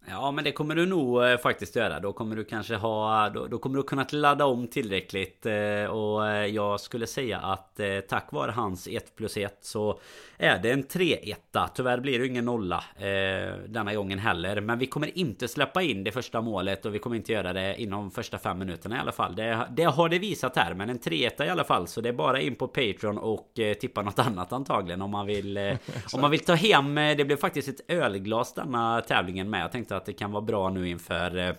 Ja 0.08 0.32
men 0.32 0.43
det 0.43 0.52
kommer 0.52 0.76
du 0.76 0.86
nog 0.86 1.26
eh, 1.26 1.38
faktiskt 1.38 1.76
göra. 1.76 2.00
Då 2.00 2.14
kommer 2.14 2.36
du 2.36 2.43
kanske 2.43 2.76
ha... 2.76 3.30
Då, 3.30 3.47
då 3.47 3.58
kommer 3.58 3.78
du 3.78 3.84
kunna 3.84 4.06
ladda 4.12 4.45
om 4.45 4.68
tillräckligt. 4.68 5.45
Eh, 5.45 5.86
och 5.86 6.28
eh, 6.28 6.45
jag 6.45 6.80
skulle 6.80 7.08
säga 7.08 7.39
att 7.39 7.80
eh, 7.80 8.00
tack 8.00 8.32
vare 8.32 8.52
hans 8.52 8.88
1 8.88 9.16
plus 9.16 9.38
1 9.38 9.58
så 9.62 10.00
är 10.38 10.60
det 10.60 10.72
en 10.72 10.84
3-1. 10.84 11.36
Tyvärr 11.76 12.00
blir 12.00 12.20
det 12.20 12.28
ingen 12.28 12.45
nolla 12.45 12.84
eh, 12.95 13.54
denna 13.68 13.93
gången 13.95 14.20
heller. 14.20 14.62
Men 14.62 14.80
vi 14.80 14.86
kommer 14.86 15.18
inte 15.18 15.47
släppa 15.47 15.82
in 15.82 16.04
det 16.04 16.12
första 16.12 16.41
målet 16.41 16.86
och 16.86 16.95
vi 16.95 17.00
kommer 17.00 17.16
inte 17.16 17.32
göra 17.32 17.54
det 17.54 17.82
inom 17.82 18.12
första 18.12 18.38
fem 18.38 18.60
minuterna 18.60 18.95
i 18.95 19.00
alla 19.00 19.12
fall. 19.12 19.36
Det, 19.36 19.68
det 19.72 19.84
har 19.84 20.10
det 20.10 20.20
visat 20.20 20.56
här. 20.56 20.74
Men 20.74 20.89
en 20.89 21.00
3-1 21.00 21.45
i 21.45 21.50
alla 21.50 21.64
fall. 21.64 21.88
Så 21.88 22.02
det 22.02 22.10
är 22.10 22.14
bara 22.14 22.41
in 22.41 22.56
på 22.56 22.68
Patreon 22.68 23.18
och 23.18 23.60
eh, 23.60 23.74
tippa 23.74 24.02
något 24.02 24.20
annat 24.30 24.54
antagligen 24.54 25.02
om 25.02 25.12
man 25.12 25.26
vill... 25.26 25.78
Om 26.14 26.22
man 26.22 26.32
vill 26.32 26.39
ta 26.39 26.54
hem... 26.54 26.95
Det 26.95 27.26
blev 27.26 27.38
faktiskt 27.38 27.68
ett 27.68 27.82
ölglas 27.88 28.54
denna 28.54 29.02
tävlingen 29.02 29.50
med. 29.50 29.64
Jag 29.64 29.72
tänkte 29.72 29.88
att 29.95 30.05
det 30.05 30.13
kan 30.13 30.31
vara 30.31 30.41
bra 30.41 30.69
nu 30.69 30.89
inför 30.89 31.37
eh, 31.37 31.53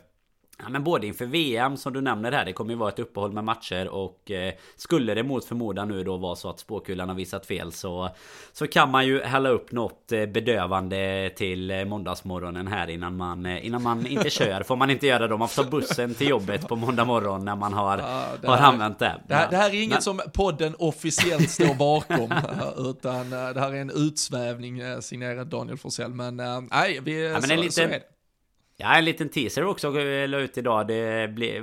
Ja, 0.63 0.69
men 0.69 0.85
både 0.85 1.07
inför 1.07 1.27
VM 1.27 1.77
som 1.77 1.93
du 1.93 2.01
nämner 2.01 2.33
här, 2.33 2.45
det 2.45 2.53
kommer 2.53 2.71
ju 2.71 2.79
vara 2.79 2.89
ett 2.89 2.99
uppehåll 2.99 3.33
med 3.33 3.45
matcher 3.45 3.89
och 3.89 4.31
eh, 4.31 4.55
skulle 4.77 5.15
det 5.15 5.23
mot 5.23 5.45
förmodan 5.45 5.89
nu 5.89 6.05
då 6.05 6.17
vara 6.17 6.37
så 6.37 6.51
att 6.51 6.61
spåkulan 6.61 7.09
har 7.09 7.17
visat 7.17 7.47
fel 7.47 7.73
så 7.73 8.11
så 8.53 8.67
kan 8.67 8.91
man 8.91 9.07
ju 9.07 9.23
hälla 9.23 9.49
upp 9.49 9.73
något 9.73 10.13
eh, 10.13 10.27
bedövande 10.27 11.31
till 11.37 11.71
eh, 11.71 11.85
måndagsmorgonen 11.85 12.67
här 12.67 12.91
innan 12.91 13.17
man 13.17 13.47
innan 13.47 13.83
man 13.83 14.07
inte 14.07 14.31
kör. 14.31 14.63
Får 14.63 14.77
man 14.77 14.91
inte 14.91 15.07
göra 15.07 15.29
då, 15.29 15.37
man 15.37 15.49
får 15.49 15.65
ta 15.65 15.71
bussen 15.71 16.15
till 16.15 16.29
jobbet 16.29 16.69
på 16.69 16.77
måndag 16.77 17.05
morgon 17.05 17.45
när 17.45 17.57
man 17.57 17.73
har, 17.73 17.99
ja, 17.99 18.25
det 18.43 18.49
har 18.49 18.57
använt 18.57 18.99
det. 18.99 19.23
Det 19.29 19.35
här, 19.35 19.51
det 19.51 19.57
här 19.57 19.71
är 19.71 19.75
inget 19.75 19.91
men, 19.91 20.03
som 20.03 20.21
podden 20.35 20.75
officiellt 20.79 21.51
står 21.51 21.75
bakom 21.75 22.35
utan 22.91 23.31
det 23.31 23.61
här 23.61 23.73
är 23.73 23.81
en 23.81 23.91
utsvävning 23.91 25.03
signerad 25.03 25.47
Daniel 25.47 25.79
Forsell 25.79 26.11
men 26.11 26.37
nej, 26.71 27.01
vi, 27.03 27.27
ja, 27.27 27.33
men 27.33 27.43
så, 27.43 27.53
en 27.53 27.61
liten, 27.61 27.73
så 27.73 27.83
är 27.83 27.89
det. 27.89 28.03
Ja, 28.83 28.95
en 28.95 29.05
liten 29.05 29.29
teaser 29.29 29.65
också 29.65 30.01
eh, 30.01 30.29
la 30.29 30.39
ut 30.39 30.59
idag. 30.59 30.87
Det 30.87 30.95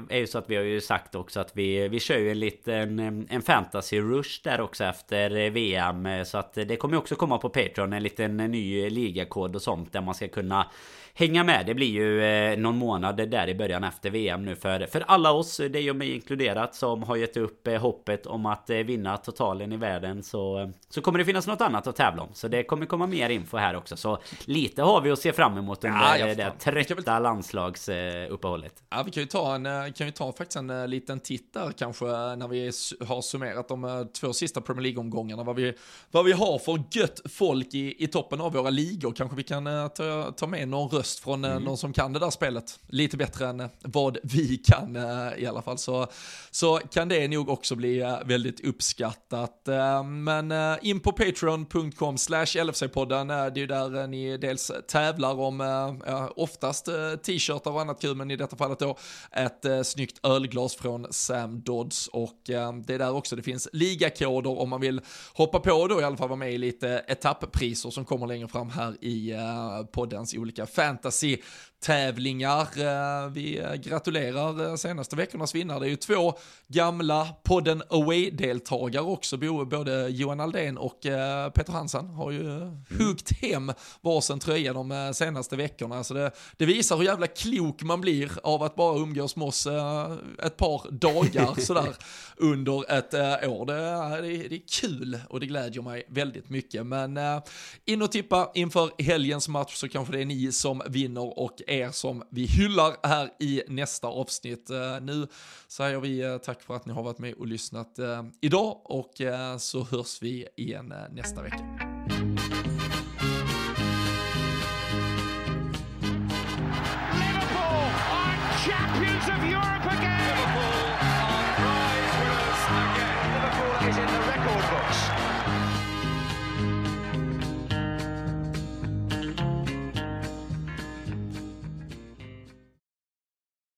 är 0.09 0.17
ju 0.17 0.27
så 0.27 0.37
att 0.37 0.49
vi 0.49 0.55
har 0.55 0.63
ju 0.63 0.81
sagt 0.81 1.15
också 1.15 1.39
att 1.39 1.51
vi, 1.53 1.87
vi 1.87 1.99
kör 1.99 2.17
ju 2.17 2.31
en 2.31 2.39
liten 2.39 2.99
eh, 2.99 3.35
en 3.35 3.41
fantasy 3.41 4.01
rush 4.01 4.41
där 4.43 4.61
också 4.61 4.83
efter 4.83 5.35
eh, 5.37 5.51
VM. 5.51 6.25
Så 6.25 6.37
att 6.37 6.53
det 6.53 6.75
kommer 6.75 6.97
också 6.97 7.15
komma 7.15 7.37
på 7.37 7.49
Patreon 7.49 7.93
en 7.93 8.03
liten 8.03 8.37
ny 8.37 8.89
ligakod 8.89 9.55
och 9.55 9.61
sånt 9.61 9.93
där 9.93 10.01
man 10.01 10.15
ska 10.15 10.27
kunna 10.27 10.67
hänga 11.17 11.43
med. 11.43 11.65
Det 11.65 11.73
blir 11.73 11.87
ju 11.87 12.23
eh, 12.23 12.57
någon 12.57 12.77
månad 12.77 13.29
där 13.29 13.49
i 13.49 13.55
början 13.55 13.83
efter 13.83 14.09
VM 14.09 14.45
nu 14.45 14.55
för, 14.55 14.87
för 14.87 15.03
alla 15.07 15.31
oss, 15.31 15.57
det 15.57 15.79
är 15.79 15.81
ju 15.81 15.93
mig 15.93 16.13
inkluderat, 16.15 16.75
som 16.75 17.03
har 17.03 17.15
gett 17.15 17.37
upp 17.37 17.67
eh, 17.67 17.81
hoppet 17.81 18.25
om 18.25 18.45
att 18.45 18.69
eh, 18.69 18.77
vinna 18.77 19.17
totalen 19.17 19.73
i 19.73 19.77
världen 19.77 20.23
så, 20.23 20.71
så 20.89 21.01
kommer 21.01 21.19
det 21.19 21.25
finnas 21.25 21.47
något 21.47 21.61
annat 21.61 21.87
att 21.87 21.95
tävla 21.95 22.21
om. 22.21 22.29
Så 22.33 22.47
det 22.47 22.63
kommer 22.63 22.85
komma 22.85 23.07
mer 23.07 23.29
info 23.29 23.57
här 23.57 23.75
också. 23.75 23.97
Så 23.97 24.17
lite 24.45 24.81
har 24.81 25.01
vi 25.01 25.11
att 25.11 25.19
se 25.19 25.33
fram 25.33 25.57
emot 25.57 25.83
under 25.83 26.17
ja, 26.17 26.35
det 26.35 26.51
trötta 26.59 26.95
väl... 26.95 27.23
landslagsuppehållet. 27.23 28.83
Ja, 28.89 29.03
vi 29.05 29.11
kan 29.11 29.23
ju 29.23 29.27
ta 29.27 29.55
en, 29.55 29.93
kan 29.93 30.07
ju 30.07 30.11
ta 30.11 30.31
faktiskt 30.31 30.55
en 30.55 30.89
liten 30.89 31.19
titt 31.19 31.53
där 31.53 31.71
kanske 31.71 32.05
när 32.05 32.47
vi 32.47 32.65
har 33.07 33.21
summerat 33.21 33.67
de 33.67 34.07
två 34.21 34.33
sista 34.33 34.61
Premier 34.61 34.83
League-omgångarna. 34.83 35.43
Vad 35.43 35.55
vi, 35.55 35.73
vad 36.11 36.25
vi 36.25 36.31
har 36.31 36.59
för 36.59 36.83
gött 36.91 37.21
folk 37.29 37.73
i, 37.73 38.03
i 38.03 38.07
toppen 38.07 38.41
av 38.41 38.53
våra 38.53 38.69
ligor. 38.69 39.11
Kanske 39.11 39.37
vi 39.37 39.43
kan 39.43 39.89
ta, 39.89 40.31
ta 40.31 40.47
med 40.47 40.67
någon 40.67 40.89
röst 40.89 41.06
röst 41.07 41.19
från 41.19 41.45
eh, 41.45 41.51
mm. 41.51 41.63
någon 41.63 41.77
som 41.77 41.93
kan 41.93 42.13
det 42.13 42.19
där 42.19 42.29
spelet. 42.29 42.79
Lite 42.87 43.17
bättre 43.17 43.47
än 43.47 43.59
eh, 43.59 43.67
vad 43.81 44.17
vi 44.23 44.57
kan 44.57 44.95
eh, 44.95 45.37
i 45.37 45.45
alla 45.45 45.61
fall. 45.61 45.77
Så, 45.77 46.07
så 46.51 46.77
kan 46.77 47.09
det 47.09 47.27
nog 47.27 47.49
också 47.49 47.75
bli 47.75 48.03
väldigt 48.25 48.65
uppskattat. 48.65 49.67
Men 50.05 50.53
in 50.81 50.99
på 50.99 51.11
patreon.com 51.11 52.17
slash 52.17 52.45
LFC-podden, 52.45 53.27
det 53.27 53.59
är 53.59 53.61
ju 53.61 53.67
där 53.67 54.07
ni 54.07 54.37
dels 54.37 54.71
tävlar 54.87 55.39
om 55.39 55.61
oftast 56.35 56.85
t-shirtar 57.25 57.71
och 57.71 57.81
annat 57.81 58.01
kul, 58.01 58.15
men 58.15 58.31
i 58.31 58.35
detta 58.35 58.55
fallet 58.55 58.79
då 58.79 58.97
ett 59.31 59.87
snyggt 59.87 60.25
ölglas 60.25 60.75
från 60.75 61.07
Sam 61.13 61.61
Dodds 61.61 62.07
och 62.07 62.39
det 62.45 62.53
är 62.53 62.97
där 62.97 63.13
också 63.13 63.35
det 63.35 63.43
finns 63.43 63.67
ligakoder 63.73 64.59
om 64.59 64.69
man 64.69 64.81
vill 64.81 65.01
hoppa 65.33 65.59
på 65.59 65.87
då 65.87 66.01
i 66.01 66.03
alla 66.03 66.17
fall 66.17 66.29
vara 66.29 66.39
med 66.39 66.53
i 66.53 66.57
lite 66.57 66.89
etapppriser 67.07 67.89
som 67.89 68.05
kommer 68.05 68.27
längre 68.27 68.47
fram 68.47 68.69
här 68.69 69.03
i 69.03 69.35
poddens 69.91 70.33
olika 70.33 70.65
fan 70.65 70.96
fantasy 70.97 71.37
tävlingar. 71.79 73.29
Vi 73.29 73.61
gratulerar 73.83 74.77
senaste 74.77 75.15
veckornas 75.15 75.55
vinnare. 75.55 75.79
Det 75.79 75.85
är 75.85 75.89
ju 75.89 75.95
två 75.95 76.33
gamla 76.67 77.27
podden 77.43 77.83
Away-deltagare 77.89 79.03
också. 79.03 79.37
Både 79.65 80.07
Johan 80.09 80.39
Aldén 80.39 80.77
och 80.77 80.99
Peter 81.53 81.71
Hansen 81.71 82.09
har 82.09 82.31
ju 82.31 82.51
mm. 82.51 82.85
huggt 82.99 83.41
hem 83.41 83.71
varsin 84.01 84.39
tröja 84.39 84.73
de 84.73 85.11
senaste 85.15 85.55
veckorna. 85.55 86.03
Så 86.03 86.13
det, 86.13 86.31
det, 86.57 86.65
visar 86.65 86.97
hur 86.97 87.03
jävla 87.03 87.27
klok 87.27 87.83
man 87.83 88.01
blir 88.01 88.31
av 88.43 88.63
att 88.63 88.75
bara 88.75 88.99
umgås 88.99 89.35
med 89.35 89.47
oss 89.47 89.67
ett 90.43 90.57
par 90.57 90.91
dagar 90.91 91.61
sådär 91.65 91.95
under 92.37 92.91
ett 92.91 93.13
år. 93.47 93.65
Det, 93.65 94.21
det, 94.21 94.47
det 94.47 94.55
är 94.55 94.81
kul 94.81 95.19
och 95.29 95.39
det 95.39 95.45
glädjer 95.45 95.81
mig 95.81 96.03
väldigt 96.09 96.49
mycket. 96.49 96.85
Men 96.85 97.19
in 97.85 98.01
och 98.01 98.11
tippa 98.11 98.51
inför 98.53 99.03
helgens 99.03 99.47
match 99.47 99.75
så 99.75 99.89
kanske 99.89 100.13
det 100.13 100.21
är 100.21 100.25
ni 100.25 100.51
som 100.51 100.81
vinner 100.89 101.39
och 101.39 101.61
er 101.67 101.91
som 101.91 102.23
vi 102.29 102.45
hyllar 102.45 103.07
här 103.07 103.29
i 103.39 103.63
nästa 103.67 104.07
avsnitt. 104.07 104.69
Eh, 104.69 105.01
nu 105.01 105.27
säger 105.67 105.99
vi 105.99 106.21
eh, 106.21 106.37
tack 106.37 106.61
för 106.61 106.75
att 106.75 106.85
ni 106.85 106.93
har 106.93 107.03
varit 107.03 107.19
med 107.19 107.33
och 107.33 107.47
lyssnat 107.47 107.99
eh, 107.99 108.23
idag 108.41 108.81
och 108.83 109.13
så 109.59 109.83
hörs 109.83 110.21
vi 110.21 110.47
igen 110.55 110.93
nästa 111.11 111.41
vecka. 111.41 111.86